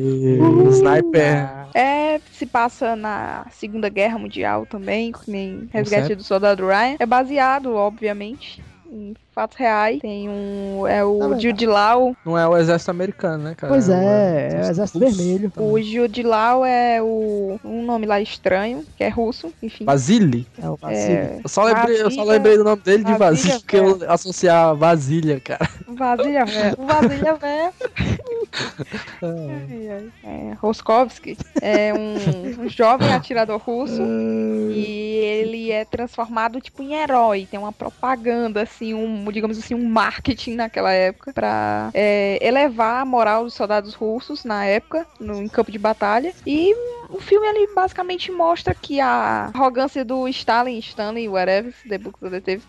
Sniper. 0.70 1.48
É, 1.74 2.20
se 2.32 2.46
passa 2.46 2.96
na 2.96 3.46
Segunda 3.50 3.88
Guerra 3.88 4.18
Mundial 4.18 4.66
também, 4.66 5.12
que 5.12 5.30
nem 5.30 5.68
Resgate 5.72 6.08
certo. 6.08 6.18
do 6.18 6.24
Soldado 6.24 6.66
Ryan. 6.66 6.96
É 6.98 7.06
baseado, 7.06 7.74
obviamente, 7.74 8.62
em 8.90 9.14
fatos 9.34 9.56
reais. 9.56 10.00
Tem 10.00 10.28
um. 10.28 10.86
É 10.86 11.04
o 11.04 11.18
verdade. 11.18 11.42
Jude 11.42 11.66
Law. 11.66 12.16
Não 12.24 12.36
é 12.38 12.46
o 12.48 12.56
exército 12.56 12.90
americano, 12.90 13.44
né, 13.44 13.54
cara? 13.56 13.72
Pois 13.72 13.88
o 13.88 13.92
é, 13.92 14.48
é 14.52 14.56
o 14.66 14.70
Exército 14.70 14.98
russo. 14.98 15.16
Vermelho. 15.16 15.52
O 15.56 15.80
Jude 15.82 16.22
Law 16.22 16.64
é 16.64 17.02
o. 17.02 17.58
Um 17.64 17.84
nome 17.84 18.06
lá 18.06 18.20
estranho, 18.20 18.84
que 18.96 19.04
é 19.04 19.08
russo, 19.08 19.52
enfim. 19.62 19.84
Vasily? 19.84 20.46
É 20.62 20.68
o 20.68 20.78
É, 20.88 21.40
Eu 21.44 21.48
só, 21.48 21.64
lembrei, 21.64 21.96
eu 21.96 22.10
só 22.10 22.16
Vasilha- 22.18 22.24
lembrei 22.24 22.56
do 22.58 22.64
nome 22.64 22.82
dele 22.82 23.04
de 23.04 23.14
Vasilha 23.14 23.54
Vasily, 23.54 23.60
porque 23.60 23.76
eu 23.76 24.10
associar 24.10 24.74
Vasilha, 24.76 25.40
cara. 25.40 25.68
Vasilha 25.86 26.44
Véia. 26.44 26.74
O 26.78 26.84
Vasilha 26.86 27.34
Véia. 27.34 27.72
É, 30.24 30.54
Roskovsky 30.60 31.36
é 31.60 31.92
um, 31.92 32.62
um 32.64 32.68
jovem 32.70 33.12
atirador 33.12 33.58
russo 33.58 34.02
e 34.02 35.16
ele 35.16 35.70
é 35.70 35.84
transformado 35.84 36.60
tipo 36.60 36.82
em 36.82 36.94
herói. 36.94 37.46
Tem 37.50 37.58
uma 37.58 37.72
propaganda, 37.72 38.62
assim, 38.62 38.94
um, 38.94 39.30
digamos 39.30 39.58
assim, 39.58 39.74
um 39.74 39.88
marketing 39.88 40.54
naquela 40.54 40.92
época 40.92 41.32
pra 41.32 41.90
é, 41.94 42.38
elevar 42.40 43.02
a 43.02 43.04
moral 43.04 43.44
dos 43.44 43.54
soldados 43.54 43.94
russos 43.94 44.44
na 44.44 44.64
época, 44.64 45.06
no, 45.20 45.42
em 45.42 45.48
campo 45.48 45.70
de 45.70 45.78
batalha. 45.78 46.32
E 46.46 46.74
o 47.08 47.20
filme 47.20 47.46
ele 47.46 47.72
basicamente 47.74 48.30
mostra 48.30 48.74
que 48.74 49.00
a 49.00 49.50
arrogância 49.54 50.04
do 50.04 50.28
Stalin, 50.28 50.78
Stanley, 50.78 51.28
whatever, 51.28 51.72
The 51.88 51.98
Book 51.98 52.18
of 52.22 52.30
Detectives, 52.30 52.66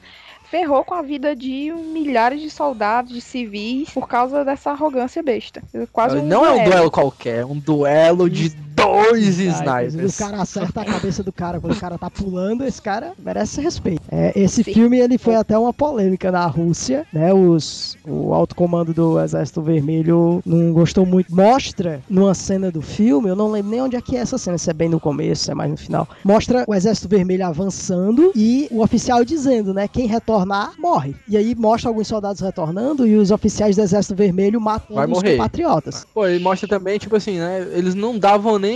ferrou 0.49 0.83
com 0.83 0.95
a 0.95 1.01
vida 1.01 1.35
de 1.35 1.71
milhares 1.71 2.41
de 2.41 2.49
soldados, 2.49 3.13
de 3.13 3.21
civis, 3.21 3.89
por 3.91 4.07
causa 4.07 4.43
dessa 4.43 4.71
arrogância 4.71 5.21
besta. 5.21 5.61
Quase 5.93 6.17
um 6.17 6.25
não 6.25 6.45
é 6.45 6.49
um 6.49 6.55
duelo. 6.55 6.69
duelo 6.71 6.91
qualquer, 6.91 7.39
é 7.41 7.45
um 7.45 7.57
duelo 7.57 8.29
de 8.29 8.49
dois 8.83 9.39
Ai, 9.39 9.85
snipers. 9.87 10.15
O 10.15 10.17
cara 10.17 10.41
acerta 10.41 10.81
a 10.81 10.85
cabeça 10.85 11.23
do 11.23 11.31
cara 11.31 11.59
quando 11.59 11.73
o 11.73 11.79
cara 11.79 11.97
tá 11.97 12.09
pulando, 12.09 12.63
esse 12.63 12.81
cara 12.81 13.13
merece 13.19 13.61
respeito. 13.61 14.01
É, 14.11 14.31
esse 14.39 14.63
filme 14.63 14.99
ele 14.99 15.17
foi 15.17 15.35
até 15.35 15.57
uma 15.57 15.73
polêmica 15.73 16.31
na 16.31 16.45
Rússia, 16.45 17.05
né? 17.11 17.33
Os, 17.33 17.97
o 18.07 18.33
alto 18.33 18.55
comando 18.55 18.93
do 18.93 19.19
Exército 19.19 19.61
Vermelho 19.61 20.41
não 20.45 20.71
gostou 20.71 21.05
muito. 21.05 21.33
Mostra 21.33 22.01
numa 22.09 22.33
cena 22.33 22.71
do 22.71 22.81
filme, 22.81 23.29
eu 23.29 23.35
não 23.35 23.51
lembro 23.51 23.71
nem 23.71 23.81
onde 23.81 23.95
é 23.95 24.01
que 24.01 24.15
é 24.15 24.19
essa 24.19 24.37
cena, 24.37 24.57
se 24.57 24.69
é 24.69 24.73
bem 24.73 24.89
no 24.89 24.99
começo, 24.99 25.45
se 25.45 25.51
é 25.51 25.55
mais 25.55 25.69
no 25.69 25.77
final. 25.77 26.07
Mostra 26.23 26.63
o 26.67 26.73
Exército 26.73 27.07
Vermelho 27.09 27.45
avançando 27.45 28.31
e 28.35 28.67
o 28.71 28.81
oficial 28.81 29.23
dizendo, 29.25 29.73
né? 29.73 29.87
Quem 29.87 30.07
retornar 30.07 30.73
morre. 30.79 31.15
E 31.27 31.35
aí 31.35 31.55
mostra 31.55 31.89
alguns 31.89 32.07
soldados 32.07 32.41
retornando 32.41 33.05
e 33.07 33.15
os 33.15 33.31
oficiais 33.31 33.75
do 33.75 33.81
Exército 33.81 34.15
Vermelho 34.15 34.59
Vai 34.89 35.05
os 35.05 35.11
morrer. 35.11 35.31
compatriotas. 35.31 36.05
Pô, 36.13 36.27
ele 36.27 36.43
mostra 36.43 36.67
também, 36.67 36.99
tipo 36.99 37.15
assim, 37.15 37.39
né? 37.39 37.67
Eles 37.73 37.95
não 37.95 38.17
davam 38.17 38.59
nem 38.59 38.68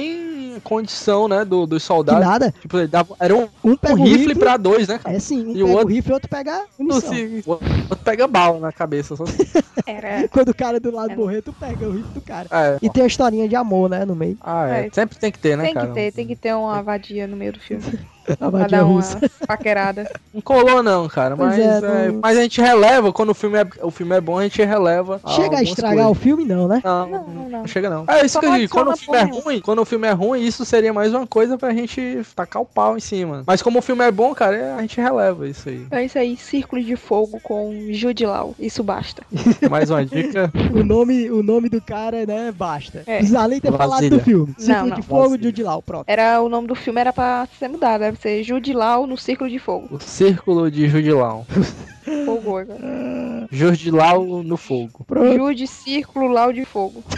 condição, 0.63 1.27
né, 1.27 1.43
do, 1.43 1.65
dos 1.65 1.83
soldados. 1.83 2.23
Que 2.23 2.29
nada. 2.29 2.53
Tipo, 2.61 2.77
ele 2.77 2.87
dava, 2.87 3.15
era 3.19 3.35
um, 3.35 3.47
Um 3.63 3.71
um 3.71 3.93
rifle, 3.95 4.17
rifle 4.17 4.35
pra 4.35 4.57
dois, 4.57 4.87
né, 4.87 4.99
cara? 4.99 5.15
É 5.15 5.19
sim, 5.19 5.45
um 5.47 5.51
E 5.51 5.53
pega 5.53 5.65
o 5.65 5.67
o 5.67 5.71
outro- 5.71 5.87
rifle 5.87 6.11
e 6.11 6.13
outro 6.13 6.29
pega 6.29 6.63
munição. 6.77 7.11
Assim, 7.11 7.43
o 7.45 7.49
outro 7.51 7.97
pega 8.03 8.27
bala 8.27 8.59
na 8.59 8.71
cabeça. 8.71 9.15
Só... 9.15 9.23
Era... 9.85 10.27
Quando 10.31 10.49
o 10.49 10.55
cara 10.55 10.79
do 10.79 10.91
lado 10.91 11.15
morrer, 11.15 11.41
tu 11.41 11.51
pega 11.53 11.87
o 11.87 11.91
rifle 11.91 12.11
do 12.13 12.21
cara. 12.21 12.47
É. 12.51 12.77
E 12.81 12.89
tem 12.89 13.03
uma 13.03 13.07
historinha 13.07 13.47
de 13.49 13.55
amor, 13.55 13.89
né, 13.89 14.05
no 14.05 14.15
meio. 14.15 14.37
Ah, 14.41 14.69
é. 14.69 14.87
É. 14.87 14.89
Sempre 14.91 15.17
tem 15.17 15.31
que 15.31 15.39
ter, 15.39 15.57
né, 15.57 15.65
Tem 15.65 15.73
cara? 15.73 15.87
que 15.87 15.93
ter, 15.93 16.11
tem 16.11 16.27
que 16.27 16.35
ter 16.35 16.53
uma 16.53 16.81
vadia 16.81 17.25
no 17.27 17.35
meio 17.35 17.53
do 17.53 17.59
filme. 17.59 17.83
A 18.31 18.35
pra 18.37 18.49
vadia 18.49 18.77
dar 18.79 18.85
uma 18.85 18.93
russa. 18.95 19.19
paquerada. 19.47 20.09
Não 20.33 20.41
colou 20.41 20.81
não, 20.81 21.07
cara, 21.07 21.35
mas, 21.35 21.57
é, 21.59 21.63
é, 21.77 22.11
não- 22.11 22.19
mas 22.21 22.37
a 22.37 22.41
gente 22.41 22.61
releva, 22.61 23.11
quando 23.11 23.29
o 23.29 23.33
filme 23.33 23.57
é, 23.59 23.65
o 23.81 23.91
filme 23.91 24.15
é 24.15 24.21
bom, 24.21 24.37
a 24.39 24.43
gente 24.43 24.61
releva 24.63 25.19
Chega 25.27 25.57
a 25.57 25.63
estragar 25.63 25.95
coisas. 26.05 26.11
o 26.11 26.15
filme, 26.15 26.45
não, 26.45 26.67
né? 26.67 26.81
Não, 26.83 27.07
Não, 27.07 27.27
não. 27.27 27.49
não 27.49 27.67
chega 27.67 27.89
não. 27.89 28.05
É 28.07 28.25
isso 28.25 28.33
Só 28.33 28.39
que 28.39 28.45
eu 28.45 28.53
digo, 28.53 28.73
quando 28.73 28.89
o 28.91 28.97
filme 28.97 29.17
é 29.19 29.23
ruim, 29.23 29.61
quando 29.61 29.79
o 29.79 29.85
filme 29.85 30.07
é 30.07 30.11
ruim, 30.11 30.41
isso 30.41 30.65
seria 30.65 30.93
mais 30.93 31.13
uma 31.13 31.27
coisa 31.27 31.57
pra 31.57 31.73
gente 31.73 32.21
tacar 32.35 32.61
o 32.61 32.65
pau 32.65 32.97
em 32.97 32.99
cima. 32.99 33.43
Mas 33.45 33.61
como 33.61 33.79
o 33.79 33.81
filme 33.81 34.03
é 34.05 34.11
bom, 34.11 34.33
cara, 34.33 34.55
é- 34.55 34.73
a 34.73 34.81
gente 34.81 34.99
releva 34.99 35.47
isso 35.47 35.69
aí. 35.69 35.85
É 35.91 36.03
isso 36.05 36.17
aí, 36.17 36.35
Círculo 36.37 36.81
de 36.83 36.95
Fogo 36.95 37.39
com 37.43 37.87
Jude 37.91 38.25
Law. 38.25 38.55
Isso 38.59 38.83
basta. 38.83 39.23
Mais 39.69 39.89
uma 39.89 40.05
dica. 40.05 40.51
O 40.73 40.83
nome, 40.83 41.29
o 41.29 41.43
nome 41.43 41.69
do 41.69 41.79
cara, 41.81 42.25
né, 42.25 42.51
basta. 42.51 43.03
É. 43.05 43.17
Precisa 43.17 43.47
ter 43.61 43.71
falado 43.71 44.09
do 44.09 44.19
filme. 44.19 44.53
Círculo 44.57 44.89
não. 44.89 44.95
de 44.95 45.01
Fogo. 45.03 45.37
Jude 45.41 45.63
Law, 45.63 45.81
pronto. 45.81 46.05
Era 46.07 46.41
o 46.41 46.49
nome 46.49 46.67
do 46.67 46.73
filme 46.75 46.99
era 46.99 47.13
pra 47.13 47.47
ser 47.59 47.67
mudado, 47.67 48.03
deve 48.13 48.19
ser 48.19 48.43
Jude 48.43 48.73
Law 48.73 49.07
no 49.07 49.17
Círculo 49.17 49.49
de 49.49 49.59
Fogo. 49.59 49.87
O 49.95 49.99
Círculo 49.99 50.69
de 50.69 50.87
Judilau. 50.87 51.45
Fogo 52.25 52.57
agora. 52.57 53.47
Judilau 53.51 54.43
no 54.43 54.57
fogo. 54.57 55.05
Jude 55.09 55.67
Círculo 55.67 56.27
Law 56.27 56.53
de 56.53 56.65
Fogo. 56.65 57.03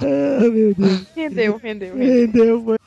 Ah, 0.00 0.40
meu 0.40 0.74
Deus. 0.74 1.06
Rendeu, 1.14 1.56
rendeu, 1.58 1.94
rendeu. 1.94 2.26
Rendeu, 2.26 2.62
mano. 2.62 2.78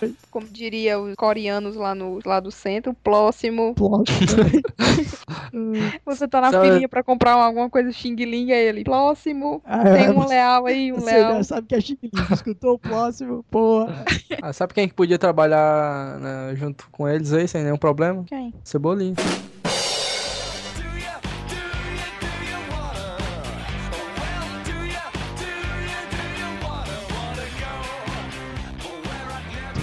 Como 0.30 0.46
diria 0.46 0.98
os 0.98 1.14
coreanos 1.14 1.76
lá, 1.76 1.94
no, 1.94 2.20
lá 2.24 2.40
do 2.40 2.50
centro, 2.50 2.94
próximo. 3.02 3.74
Você 6.04 6.28
tá 6.28 6.40
na 6.40 6.50
Sabe- 6.50 6.68
filinha 6.68 6.88
pra 6.88 7.02
comprar 7.02 7.32
alguma 7.32 7.70
coisa 7.70 7.90
xing 7.92 8.14
ling, 8.16 8.52
aí 8.52 8.66
ele. 8.66 8.84
Próximo. 8.84 9.62
Ah, 9.64 9.82
Tem 9.84 10.10
um 10.10 10.26
leal 10.26 10.66
aí, 10.66 10.92
um 10.92 10.96
Você 11.00 11.14
leal. 11.14 11.34
já 11.36 11.44
sabe 11.44 11.66
que 11.68 11.74
é 11.74 11.80
chique 11.80 12.10
Escutou 12.32 12.74
o 12.74 12.78
próximo, 12.78 13.44
porra. 13.50 14.04
Ah, 14.40 14.52
sabe 14.52 14.72
quem 14.74 14.86
que 14.88 14.94
podia 14.94 15.18
trabalhar 15.18 16.18
né, 16.20 16.54
junto 16.54 16.88
com 16.92 17.08
eles 17.08 17.32
aí, 17.32 17.48
sem 17.48 17.64
nenhum 17.64 17.76
problema? 17.76 18.24
Quem? 18.26 18.54
Cebolinha. 18.62 19.14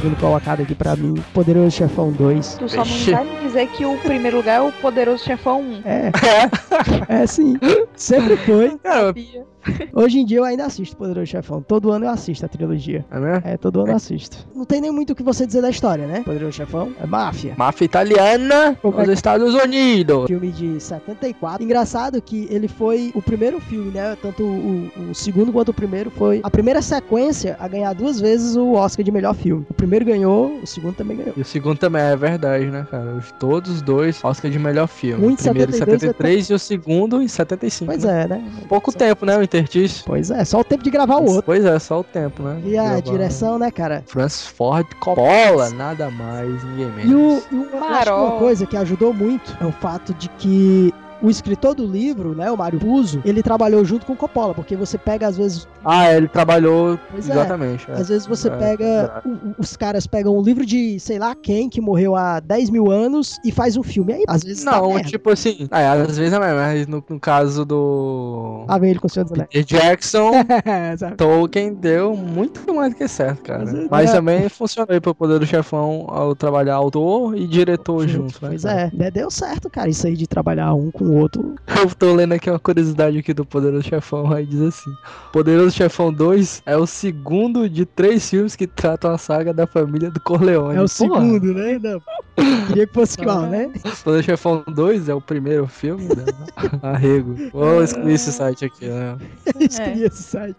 Segundo 0.06 0.20
colocado 0.20 0.62
aqui 0.62 0.76
pra 0.76 0.95
mim, 0.95 1.16
Poderoso 1.34 1.72
Chefão 1.72 2.12
2. 2.12 2.58
Tu 2.60 2.70
só 2.70 2.86
não 2.86 2.86
vai 2.86 3.26
me 3.26 3.47
dizer 3.47 3.68
que 3.70 3.84
o 3.88 3.97
primeiro 3.97 4.38
lugar 4.38 4.58
é 4.58 4.62
o 4.62 4.72
Poderoso 4.74 5.24
Chefão 5.24 5.62
1. 5.62 5.82
É, 5.84 6.12
é 7.24 7.26
sim. 7.26 7.58
Sempre 7.95 8.38
foi. 8.38 8.78
Cara, 8.84 9.08
Sabia. 9.08 9.43
Hoje 9.93 10.20
em 10.20 10.26
dia 10.26 10.38
eu 10.38 10.43
ainda 10.43 10.66
assisto 10.66 10.95
Poderoso 10.95 11.28
Chefão. 11.28 11.61
Todo 11.61 11.91
ano 11.91 12.05
eu 12.05 12.09
assisto 12.09 12.45
a 12.45 12.49
trilogia. 12.49 13.05
é 13.11 13.20
mesmo? 13.20 13.41
É, 13.45 13.57
todo 13.57 13.82
ano 13.82 13.91
eu 13.91 13.95
assisto. 13.95 14.38
Não 14.55 14.66
tem 14.66 14.82
nem 14.82 14.91
muito 14.91 15.11
o 15.11 15.16
que 15.16 15.24
você 15.24 15.45
dizer 15.45 15.61
da 15.61 15.70
história, 15.70 16.05
né? 16.07 16.22
Poderoso 16.24 16.53
Chefão 16.53 16.91
é 17.01 17.05
máfia. 17.05 17.53
Máfia 17.57 17.86
italiana 17.86 18.78
Como 18.82 18.99
é 19.01 19.05
Estados 19.13 19.53
Unidos. 19.53 20.28
Filme 20.28 20.51
de 20.51 20.80
74. 20.80 21.63
Engraçado 21.63 22.22
que 22.22 22.47
ele 22.49 22.68
foi 22.68 23.11
o 23.16 23.22
primeiro 23.22 23.59
filme, 23.59 23.91
né? 23.91 24.18
Tanto 24.22 24.43
o, 24.43 24.89
o 25.09 25.16
segundo 25.16 25.51
quanto 25.51 25.70
o 25.70 25.74
primeiro 25.74 26.09
foi 26.11 26.41
a 26.43 26.49
primeira 26.49 26.82
sequência 26.82 27.55
a 27.59 27.68
ganhar 27.68 27.93
duas 27.93 28.20
vezes 28.20 28.55
o 28.55 28.74
Oscar 28.74 29.03
de 29.03 29.11
melhor 29.11 29.34
filme. 29.34 29.66
O 29.70 29.74
primeiro 29.74 30.05
ganhou, 30.05 30.59
o 30.61 30.68
segundo 30.68 30.95
também 30.95 31.18
ganhou. 31.18 31.34
E 31.38 31.41
o 31.41 31.45
segundo 31.45 31.78
também 31.78 32.01
é 32.01 32.16
verdade, 32.16 32.66
né, 32.66 32.86
cara? 32.89 33.16
Os- 33.16 33.32
Todos 33.39 33.70
os 33.72 33.82
dois 33.82 34.24
Oscar 34.24 34.49
de 34.49 34.57
melhor 34.59 34.88
filme. 34.88 35.26
Um 35.26 35.32
em 35.32 35.34
o 35.34 35.38
primeiro 35.38 35.72
em 35.72 35.74
72 35.74 36.01
73 36.01 36.49
e 36.49 36.53
o 36.53 36.59
segundo 36.59 37.22
em 37.22 37.28
75. 37.28 37.91
Pois 37.91 38.03
né? 38.03 38.24
é, 38.24 38.28
né? 38.28 38.43
Pouco 38.68 38.91
tempo, 38.91 39.26
né, 39.26 39.38
o 39.56 39.60
interstício. 39.60 40.03
Pois 40.06 40.30
é, 40.32 40.43
só 40.45 40.60
o 40.60 40.64
tempo 40.64 40.84
de 40.84 40.89
gravar 40.89 41.18
o 41.18 41.26
outro. 41.26 41.43
Pois 41.43 41.64
é, 41.66 41.78
só 41.80 41.99
o 41.99 42.03
tempo, 42.03 42.43
né? 42.43 42.60
E 42.66 42.78
a 42.78 42.99
direção, 42.99 43.58
né, 43.60 43.72
cara? 43.72 44.03
Francis 44.08 44.47
Ford 44.47 44.86
Coppola, 44.99 45.70
nada 45.72 46.10
mais, 46.10 46.64
ninguém 46.64 46.88
menos. 46.91 47.12
E, 47.12 47.16
o, 47.16 47.43
e 47.51 47.56
o- 47.56 47.70
eu 47.74 47.84
acho 47.84 48.03
que 48.06 48.10
uma 48.12 48.32
coisa 48.39 48.66
que 48.66 48.78
ajudou 48.78 49.14
muito 49.14 49.56
é 49.62 49.66
o 49.66 49.72
fato 49.72 50.14
de 50.14 50.30
que 50.30 50.93
o 51.22 51.30
escritor 51.30 51.74
do 51.76 51.86
livro, 51.86 52.36
né, 52.36 52.51
o 52.51 52.57
Mário 52.57 52.80
Puzo, 52.80 53.22
ele 53.26 53.41
trabalhou 53.41 53.84
junto 53.86 54.05
com 54.05 54.13
o 54.13 54.16
Coppola, 54.18 54.53
porque 54.53 54.76
você 54.76 54.97
pega 54.97 55.28
às 55.28 55.38
vezes, 55.38 55.68
Ah, 55.84 56.11
ele 56.13 56.28
trabalhou 56.28 56.99
Pois 57.11 57.30
é. 57.30 57.34
exatamente. 57.34 57.89
é. 57.89 57.93
às 57.93 58.09
vezes 58.09 58.28
você 58.28 58.47
É, 58.49 58.51
pega, 58.57 59.22
o- 59.26 59.30
o- 59.30 59.55
os 59.59 59.76
caras 59.78 60.05
pegam 60.07 60.38
um 60.38 60.41
livro 60.41 60.66
de, 60.66 60.99
sei 60.99 61.18
lá 61.20 61.34
quem, 61.36 61.70
que 61.70 61.80
morreu 61.82 62.16
há 62.16 62.39
10 62.39 62.70
mil 62.70 62.91
anos 62.91 63.39
e 63.45 63.51
faz 63.51 63.78
um 63.78 63.84
filme. 63.84 64.13
Aí, 64.13 64.24
às 64.28 64.43
vezes 64.43 64.63
Não, 64.63 64.89
merda. 64.93 65.09
tipo 65.09 65.30
assim, 65.30 65.68
é, 65.72 65.88
às 65.88 66.18
vezes 66.18 66.34
é 66.34 66.39
mesmo, 66.39 66.55
mas 66.55 66.88
no, 66.88 67.03
no 67.07 67.20
caso 67.20 67.63
do 67.66 68.66
Ah, 68.68 68.78
ele 68.82 68.99
com 68.99 69.07
o 69.07 69.09
Senhor 69.09 69.24
dos 69.26 69.34
Anéis. 69.34 69.66
Jackson? 69.66 70.32
Tolkien 71.18 71.74
deu 71.74 72.16
muito 72.16 72.74
mais 72.74 72.91
do 72.93 72.97
que 72.97 73.07
certo, 73.07 73.41
cara. 73.43 73.63
Mas, 73.66 73.88
Mas, 73.89 74.09
é, 74.09 74.13
também 74.13 74.49
funcionou 74.49 74.93
aí 74.93 74.99
pro 74.99 75.13
Poder 75.16 75.39
do 75.39 75.45
Chefão 75.45 76.05
ao 76.07 76.36
trabalhar 76.36 76.76
autor 76.76 77.38
e 77.38 77.47
diretor 77.47 78.07
junto, 78.07 78.34
né? 78.41 78.49
Pois 78.49 78.63
cara? 78.63 78.82
é, 78.82 78.91
né, 78.95 79.11
deu 79.11 79.30
certo, 79.32 79.70
cara, 79.70 79.89
isso 79.89 80.05
aí 80.07 80.16
de 80.16 80.28
trabalhar 80.28 80.74
um 80.74 80.91
com 80.91 81.05
com 81.06 81.12
o 81.14 81.18
outro. 81.20 81.56
Eu 81.78 81.93
tô 81.93 82.14
lendo 82.14 82.34
aqui 82.34 82.49
uma 82.49 82.60
curiosidade 82.60 83.18
aqui 83.18 83.34
do 83.34 83.45
Poderoso 83.45 83.84
Chefão, 83.88 84.32
aí 84.32 84.45
diz 84.45 84.62
assim: 84.62 84.91
Poderoso 85.32 85.76
Chefão 85.76 86.12
2 86.12 86.64
é 86.66 86.76
o 86.76 86.86
segundo 86.88 87.70
de 87.70 87.86
três 87.86 88.30
filmes 88.30 88.56
que 88.56 88.66
tratam 88.66 89.12
a 89.12 89.18
saga 89.18 89.53
da 89.53 89.68
família 89.68 90.10
do 90.10 90.20
Corleone. 90.20 90.78
É 90.78 90.82
o 90.82 90.86
Porra. 90.86 90.88
segundo, 90.88 91.53
né? 91.53 91.80
Não. 91.82 92.01
Queria 92.68 92.88
que 92.88 92.93
fosse 92.93 93.18
qual, 93.18 93.41
né? 93.43 93.72
Poderoso 94.03 94.24
Chefão 94.24 94.64
2 94.68 95.10
é 95.10 95.14
o 95.14 95.22
primeiro 95.22 95.68
filme, 95.68 96.06
né? 96.06 96.26
Arrego. 96.82 97.36
Vou 97.51 97.84
excluir 97.84 98.14
esse 98.14 98.32
site 98.32 98.66
aqui, 98.66 98.88
né? 98.88 99.18
Excluí 99.60 100.03
esse 100.03 100.24
site. 100.24 100.56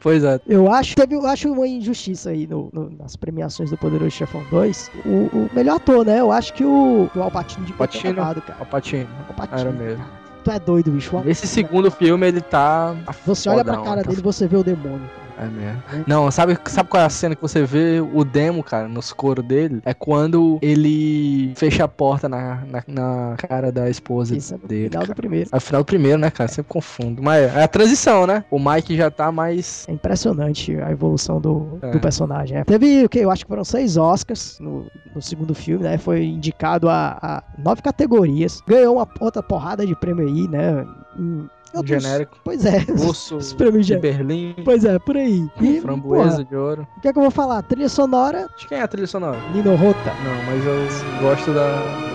Pois 0.00 0.24
é. 0.24 0.40
Eu 0.46 0.70
acho, 0.72 0.94
teve, 0.94 1.14
eu 1.14 1.26
acho 1.26 1.50
uma 1.52 1.66
injustiça 1.66 2.30
aí 2.30 2.46
no, 2.46 2.68
no- 2.72 2.90
nas 2.98 3.16
premiações 3.16 3.70
do 3.70 3.76
Poderoso 3.78 4.10
Chefão 4.10 4.42
2. 4.50 4.90
O, 5.06 5.08
o 5.36 5.50
melhor 5.54 5.76
ator, 5.76 6.04
né? 6.04 6.20
Eu 6.20 6.30
acho 6.32 6.52
que 6.54 6.64
o, 6.64 7.08
o 7.14 7.22
Alpatino 7.22 7.64
de 7.64 7.72
Patino, 7.72 8.14
cara. 8.14 8.42
Alpatino. 8.60 9.06
Era 9.52 9.70
mesmo. 9.72 10.04
Tu 10.44 10.50
é 10.50 10.58
doido, 10.58 10.90
bicho. 10.90 11.22
Esse 11.26 11.46
segundo 11.46 11.90
filme, 11.90 12.26
ele 12.26 12.40
tá. 12.40 12.94
Você 13.26 13.48
olha 13.48 13.64
pra 13.64 13.82
cara 13.82 14.02
tá 14.02 14.08
dele 14.08 14.20
e 14.20 14.24
você 14.24 14.46
vê 14.46 14.56
o 14.56 14.64
demônio. 14.64 15.00
cara. 15.00 15.27
É 15.38 15.46
mesmo. 15.46 15.82
Não, 16.06 16.30
sabe, 16.30 16.58
sabe 16.66 16.88
qual 16.88 17.02
é 17.02 17.06
a 17.06 17.10
cena 17.10 17.34
que 17.36 17.42
você 17.42 17.64
vê 17.64 18.00
o 18.00 18.24
demo, 18.24 18.62
cara, 18.62 18.88
nos 18.88 19.12
coros 19.12 19.44
dele? 19.44 19.80
É 19.84 19.94
quando 19.94 20.58
ele 20.60 21.52
fecha 21.56 21.84
a 21.84 21.88
porta 21.88 22.28
na, 22.28 22.62
na, 22.66 22.82
na 22.86 23.36
cara 23.36 23.70
da 23.70 23.88
esposa 23.88 24.34
dele. 24.66 24.88
Final 24.90 25.06
do 25.06 25.14
primeiro. 25.14 25.50
É 25.52 25.56
o 25.56 25.60
final 25.60 25.82
do 25.82 25.86
primeiro, 25.86 26.18
né, 26.18 26.30
cara? 26.30 26.48
Sempre 26.48 26.70
confundo. 26.72 27.22
Mas 27.22 27.54
é 27.54 27.62
a 27.62 27.68
transição, 27.68 28.26
né? 28.26 28.44
O 28.50 28.58
Mike 28.58 28.96
já 28.96 29.10
tá 29.10 29.30
mais. 29.30 29.86
É 29.88 29.92
impressionante 29.92 30.76
a 30.80 30.90
evolução 30.90 31.40
do, 31.40 31.78
É. 31.82 31.90
do 31.92 32.00
personagem. 32.00 32.58
é. 32.58 32.64
Teve 32.64 33.04
o 33.04 33.08
que? 33.08 33.18
Eu 33.20 33.30
acho 33.30 33.44
que 33.44 33.48
foram 33.48 33.64
seis 33.64 33.96
Oscars 33.96 34.58
no, 34.60 34.86
no 35.14 35.22
segundo 35.22 35.54
filme, 35.54 35.84
né? 35.84 35.98
Foi 35.98 36.24
indicado 36.24 36.88
a, 36.88 37.18
a 37.22 37.42
nove 37.62 37.80
categorias. 37.82 38.60
Ganhou 38.66 38.96
uma 38.96 39.08
outra 39.20 39.42
porrada 39.42 39.86
de 39.86 39.94
prêmio 39.94 40.26
aí, 40.26 40.48
né? 40.48 40.84
Em 41.18 41.48
outros- 41.74 42.02
genérico. 42.02 42.36
Pois 42.44 42.64
é. 42.64 42.84
Urso 43.06 43.38
de 43.38 43.96
Berlim. 43.98 44.54
Pois 44.64 44.84
é, 44.84 44.98
por 44.98 45.16
aí. 45.16 45.48
E, 45.60 45.80
Framboesa 45.80 46.30
porra, 46.30 46.44
de 46.44 46.56
ouro. 46.56 46.88
o 46.96 47.00
que 47.00 47.08
é 47.08 47.12
que 47.12 47.18
eu 47.18 47.22
vou 47.22 47.30
falar? 47.30 47.62
Trilha 47.62 47.88
sonora, 47.88 48.48
De 48.58 48.66
quem 48.66 48.78
é 48.78 48.82
a 48.82 48.88
trilha 48.88 49.06
sonora? 49.06 49.38
Nino 49.52 49.74
Rota. 49.76 50.12
Não, 50.24 50.42
mas 50.46 50.64
eu 50.64 51.20
gosto 51.22 51.52
da. 51.52 52.08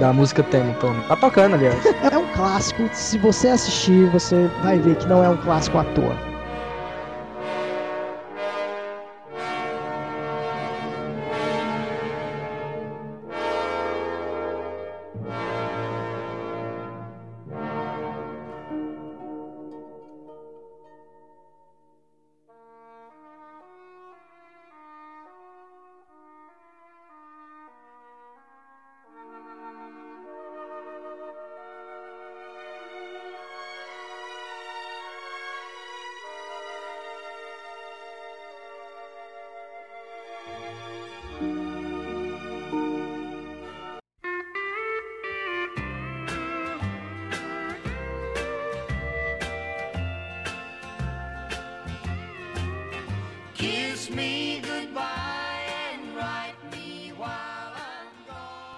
Da 0.00 0.12
música 0.12 0.42
tema, 0.42 0.74
pelo 0.74 0.92
menos. 0.92 1.06
Tá 1.06 1.16
tocando, 1.16 1.54
aliás. 1.54 1.76
É 2.10 2.18
um 2.18 2.26
clássico. 2.34 2.88
Se 2.92 3.16
você 3.18 3.48
assistir, 3.48 4.06
você 4.10 4.50
vai 4.64 4.78
ver 4.80 4.96
que 4.96 5.06
não 5.06 5.22
é 5.22 5.28
um 5.28 5.36
clássico 5.36 5.78
à 5.78 5.84
toa. 5.84 6.16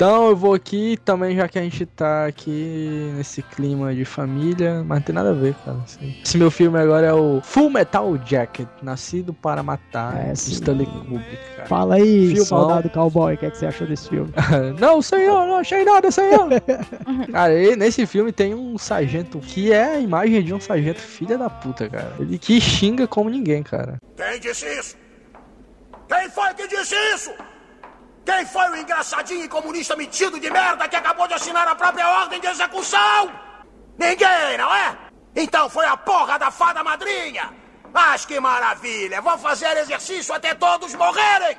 Então 0.03 0.31
eu 0.31 0.35
vou 0.35 0.53
aqui 0.53 0.99
também, 1.05 1.37
já 1.37 1.47
que 1.47 1.57
a 1.57 1.63
gente 1.63 1.87
tá 1.87 2.27
aqui 2.27 3.13
nesse 3.15 3.41
clima 3.41 3.95
de 3.95 4.05
família, 4.05 4.83
mas 4.83 4.99
não 4.99 5.03
tem 5.03 5.15
nada 5.15 5.31
a 5.31 5.33
ver, 5.33 5.55
cara. 5.65 5.79
Esse, 6.25 6.37
meu 6.37 6.51
filme 6.51 6.77
agora 6.77 7.07
é 7.07 7.13
o 7.13 7.41
Full 7.41 7.71
Metal 7.71 8.19
Jacket, 8.27 8.67
Nascido 8.83 9.33
para 9.33 9.63
Matar, 9.63 10.31
É. 10.31 10.33
Stanley 10.33 10.87
Kubrick, 10.87 11.39
cara. 11.55 11.69
Fala 11.69 11.95
aí, 11.95 12.31
Filmão. 12.31 12.45
soldado 12.45 12.91
cowboy, 12.91 13.35
o 13.35 13.39
que, 13.39 13.47
é 13.47 13.51
que 13.53 13.57
você 13.57 13.67
achou 13.67 13.87
desse 13.87 14.09
filme? 14.09 14.35
não, 14.81 15.01
senhor, 15.01 15.47
não 15.47 15.59
achei 15.59 15.85
nada, 15.85 16.11
senhor. 16.11 16.49
cara, 17.31 17.55
e 17.55 17.77
nesse 17.77 18.05
filme 18.05 18.33
tem 18.33 18.57
um 18.57 18.77
sargento 18.77 19.39
que 19.39 19.71
é 19.73 19.85
a 19.85 20.01
imagem 20.01 20.43
de 20.43 20.53
um 20.53 20.59
sargento 20.59 20.99
filha 20.99 21.39
da 21.39 21.49
puta, 21.49 21.89
cara. 21.89 22.13
Ele 22.19 22.39
que 22.39 22.61
xinga 22.61 23.07
como 23.07 23.31
ninguém, 23.31 23.63
cara. 23.63 23.99
Quem 24.17 24.41
disse 24.41 24.67
isso? 24.67 24.97
Quem 26.09 26.29
foi 26.29 26.53
que 26.55 26.67
disse 26.67 26.97
isso? 27.15 27.31
Quem 28.25 28.47
foi 28.47 28.71
o 28.71 28.77
engraçadinho 28.77 29.45
e 29.45 29.49
comunista 29.49 29.97
metido 29.97 30.39
de 30.39 30.51
merda 30.51 30.89
que 30.89 30.97
acabou 30.97 31.27
de 31.27 31.35
assinar 31.35 31.67
a 31.67 31.75
própria 31.75 32.09
ordem 32.09 32.41
de 32.41 32.47
execução? 32.47 33.33
Ninguém, 33.99 34.57
não 34.59 34.73
é? 34.75 34.97
Então 35.35 35.69
foi 35.69 35.87
a 35.87 35.97
porra 35.97 36.39
da 36.39 36.51
fada 36.51 36.85
madrinha! 36.85 37.53
Mas 37.93 38.25
que 38.25 38.39
maravilha! 38.39 39.21
Vão 39.21 39.37
fazer 39.39 39.77
exercício 39.77 40.35
até 40.35 40.55
todos 40.55 40.95
morrerem! 40.95 41.59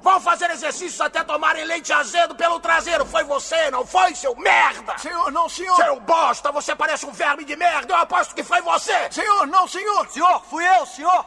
Vão 0.00 0.20
fazer 0.20 0.50
exercícios 0.50 1.00
até 1.00 1.24
tomarem 1.24 1.64
leite 1.64 1.92
azedo 1.92 2.34
pelo 2.34 2.58
traseiro! 2.60 3.04
Foi 3.04 3.24
você, 3.24 3.70
não 3.70 3.86
foi, 3.86 4.14
seu 4.14 4.34
merda! 4.36 4.96
Senhor, 4.98 5.30
não, 5.30 5.48
senhor! 5.48 5.76
Seu 5.76 6.00
bosta, 6.00 6.50
você 6.50 6.74
parece 6.74 7.04
um 7.04 7.12
verme 7.12 7.44
de 7.44 7.56
merda! 7.56 7.92
Eu 7.92 7.98
aposto 7.98 8.34
que 8.34 8.42
foi 8.42 8.60
você! 8.62 9.10
Senhor, 9.10 9.46
não, 9.46 9.68
senhor! 9.68 10.08
Senhor, 10.08 10.42
fui 10.44 10.64
eu, 10.66 10.86
senhor! 10.86 11.24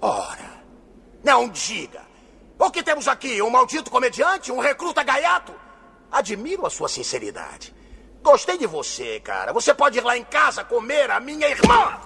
Ora, 0.00 0.62
não 1.22 1.48
diga. 1.48 2.11
O 2.62 2.70
que 2.70 2.80
temos 2.80 3.08
aqui? 3.08 3.42
Um 3.42 3.50
maldito 3.50 3.90
comediante? 3.90 4.52
Um 4.52 4.60
recruta 4.60 5.02
gaiato? 5.02 5.52
Admiro 6.12 6.64
a 6.64 6.70
sua 6.70 6.88
sinceridade. 6.88 7.74
Gostei 8.22 8.56
de 8.56 8.68
você, 8.68 9.18
cara. 9.18 9.52
Você 9.52 9.74
pode 9.74 9.98
ir 9.98 10.04
lá 10.04 10.16
em 10.16 10.22
casa 10.22 10.62
comer 10.62 11.10
a 11.10 11.18
minha 11.18 11.48
irmã. 11.48 12.00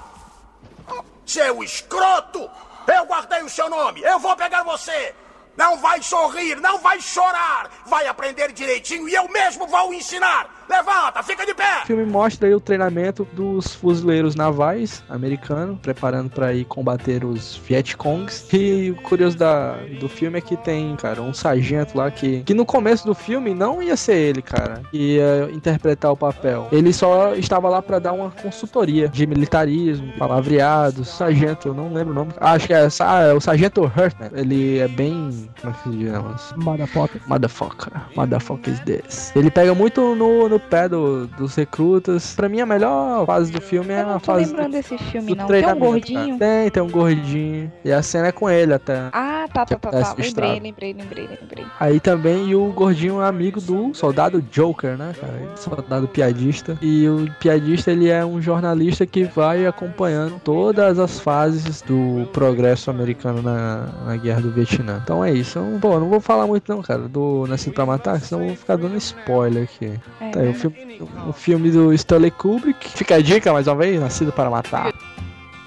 Seu 1.27 1.63
escroto! 1.63 2.51
Eu 2.87 3.05
guardei 3.05 3.43
o 3.43 3.51
seu 3.51 3.69
nome. 3.69 4.01
Eu 4.01 4.19
vou 4.19 4.35
pegar 4.35 4.63
você. 4.63 5.15
Não 5.57 5.79
vai 5.79 6.03
sorrir, 6.03 6.61
não 6.61 6.79
vai 6.79 7.01
chorar. 7.01 7.71
Vai 7.87 8.07
aprender 8.07 8.53
direitinho 8.53 9.09
e 9.09 9.15
eu 9.15 9.29
mesmo 9.29 9.67
vou 9.67 9.93
ensinar. 9.95 10.57
Levanta, 10.69 11.23
fica 11.23 11.47
de 11.47 11.55
pé. 11.55 11.83
O 11.85 11.87
filme 11.87 12.05
mostra 12.05 12.49
aí 12.49 12.55
o 12.55 12.61
treinamento 12.61 13.27
dos 13.33 13.75
fuzileiros 13.75 14.35
navais 14.35 15.03
americanos, 15.09 15.79
preparando 15.81 16.29
para 16.29 16.53
ir 16.53 16.65
combater 16.65 17.25
os 17.25 17.57
Vietcongs. 17.57 18.47
E 18.53 18.91
o 18.91 18.97
curioso 19.03 19.39
da, 19.39 19.77
do 20.01 20.09
filme 20.09 20.39
é 20.39 20.41
que 20.41 20.57
tem, 20.57 20.97
cara, 20.97 21.23
um 21.23 21.33
sargento 21.33 21.97
lá 21.97 22.11
que, 22.11 22.43
que 22.43 22.53
no 22.53 22.67
começo 22.67 23.07
do 23.07 23.15
filme 23.15 23.55
não 23.55 23.81
ia 23.81 23.97
ser 23.97 24.17
ele, 24.17 24.43
cara, 24.43 24.83
que 24.91 25.15
ia 25.15 25.49
interpretar 25.53 26.11
o 26.11 26.17
papel. 26.17 26.69
Ele 26.73 26.93
só 26.93 27.35
estava 27.35 27.69
lá 27.69 27.81
para 27.81 27.99
dar 28.01 28.13
uma 28.13 28.31
consultoria 28.31 29.09
de 29.09 29.27
militarismo, 29.27 30.13
palavreados, 30.19 31.09
sargento, 31.09 31.69
eu 31.69 31.75
não 31.75 31.93
lembro 31.93 32.13
o 32.13 32.15
nome. 32.15 32.33
Acho 32.41 32.67
que 32.67 32.75
é, 32.75 32.87
é 32.87 33.33
o 33.33 33.41
sargento 33.41 33.85
Hurtman. 33.85 34.31
Ele 34.35 34.79
é 34.79 34.89
bem, 34.89 35.46
como 35.61 35.73
é 35.73 35.77
que 35.77 35.83
se 35.83 35.91
diz? 35.91 36.55
Motherfucker. 36.65 37.21
Motherfucker. 37.27 37.93
Motherfucker 38.17 38.73
is 38.73 38.81
this. 38.81 39.33
Ele 39.37 39.51
pega 39.51 39.75
muito 39.75 40.15
no, 40.15 40.49
no 40.49 40.59
pé 40.61 40.89
do- 40.89 41.27
dos 41.29 41.55
recrutas. 41.55 42.35
Pra 42.35 42.49
mim, 42.49 42.61
a 42.61 42.67
melhor 42.67 43.27
fase 43.27 43.53
do 43.53 43.61
filme 43.61 43.93
é 43.93 44.01
a 44.01 44.15
Tô 44.15 44.21
fase 44.21 44.47
lembrando 44.47 44.69
do, 44.69 44.73
desse 44.73 44.97
filme, 44.99 45.29
do 45.35 45.37
não. 45.37 45.47
Tem 45.47 45.67
um 45.67 45.79
gordinho. 45.79 46.39
cara. 46.39 46.51
Tem, 46.63 46.71
tem 46.71 46.83
um 46.83 46.91
gordinho. 46.91 47.73
E 47.85 47.93
a 47.93 48.03
cena 48.03 48.29
é 48.29 48.33
com 48.33 48.49
ele 48.49 48.73
até. 48.75 49.09
Ah, 49.13 49.36
tá, 49.49 49.67
tá, 49.67 49.77
tá, 49.77 49.91
tá. 49.91 50.15
Lembrei, 50.19 50.61
lembrei, 50.61 50.93
lembrei, 50.93 51.27
lembrei. 51.41 51.67
Aí 51.79 52.01
também, 52.01 52.49
e 52.49 52.55
o 52.55 52.73
gordinho 52.73 53.21
é 53.21 53.27
amigo 53.27 53.61
do 53.61 53.95
soldado 53.95 54.41
Joker, 54.43 54.97
né, 54.97 55.15
cara? 55.19 55.57
Soldado 55.57 56.09
piadista. 56.09 56.79
E 56.81 57.09
o 57.09 57.31
piadista, 57.39 57.91
ele 57.91 58.09
é 58.09 58.25
um 58.25 58.41
jornalista 58.41 59.07
que 59.07 59.25
vai 59.25 59.67
acompanhando 59.67 60.41
todas 60.41 60.99
as 60.99 61.21
fases 61.21 61.83
do 61.83 62.29
progresso 62.33 62.91
americano 62.91 63.43
na, 63.43 63.89
na 64.05 64.17
guerra 64.17 64.41
do 64.41 64.51
Vietnã. 64.51 65.01
Então 65.03 65.25
é 65.25 65.33
isso. 65.33 65.59
Eu, 65.59 65.79
pô, 65.81 65.99
não 65.99 66.09
vou 66.09 66.21
falar 66.21 66.47
muito 66.47 66.73
não, 66.73 66.83
cara, 66.83 67.09
do 67.09 67.47
Nascido 67.49 67.75
pra 67.75 67.87
Matar, 67.87 68.21
senão 68.21 68.43
eu 68.43 68.49
vou 68.49 68.57
ficar 68.57 68.77
dando 68.77 68.97
spoiler 68.97 69.65
aqui. 69.65 69.99
É, 70.21 70.31
tá 70.31 70.41
aí, 70.41 70.47
o 70.47 70.53
né? 70.53 70.55
filme, 70.55 71.03
o 71.29 71.33
filme 71.33 71.71
do 71.71 71.93
Stanley 71.93 72.31
Kubrick. 72.31 72.89
Fica 72.91 73.17
a 73.17 73.23
dica, 73.23 73.53
mais 73.53 73.67
uma 73.67 73.77
vez, 73.77 74.01
Nascido 74.01 74.33
para 74.33 74.51
Matar. 74.51 74.93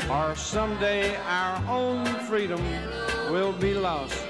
Or 0.10 0.36
someday 0.36 1.18
our 1.28 1.62
own 1.70 2.04
freedom 2.28 2.60
will 3.30 3.54
be 3.54 3.74
lost. 3.76 4.29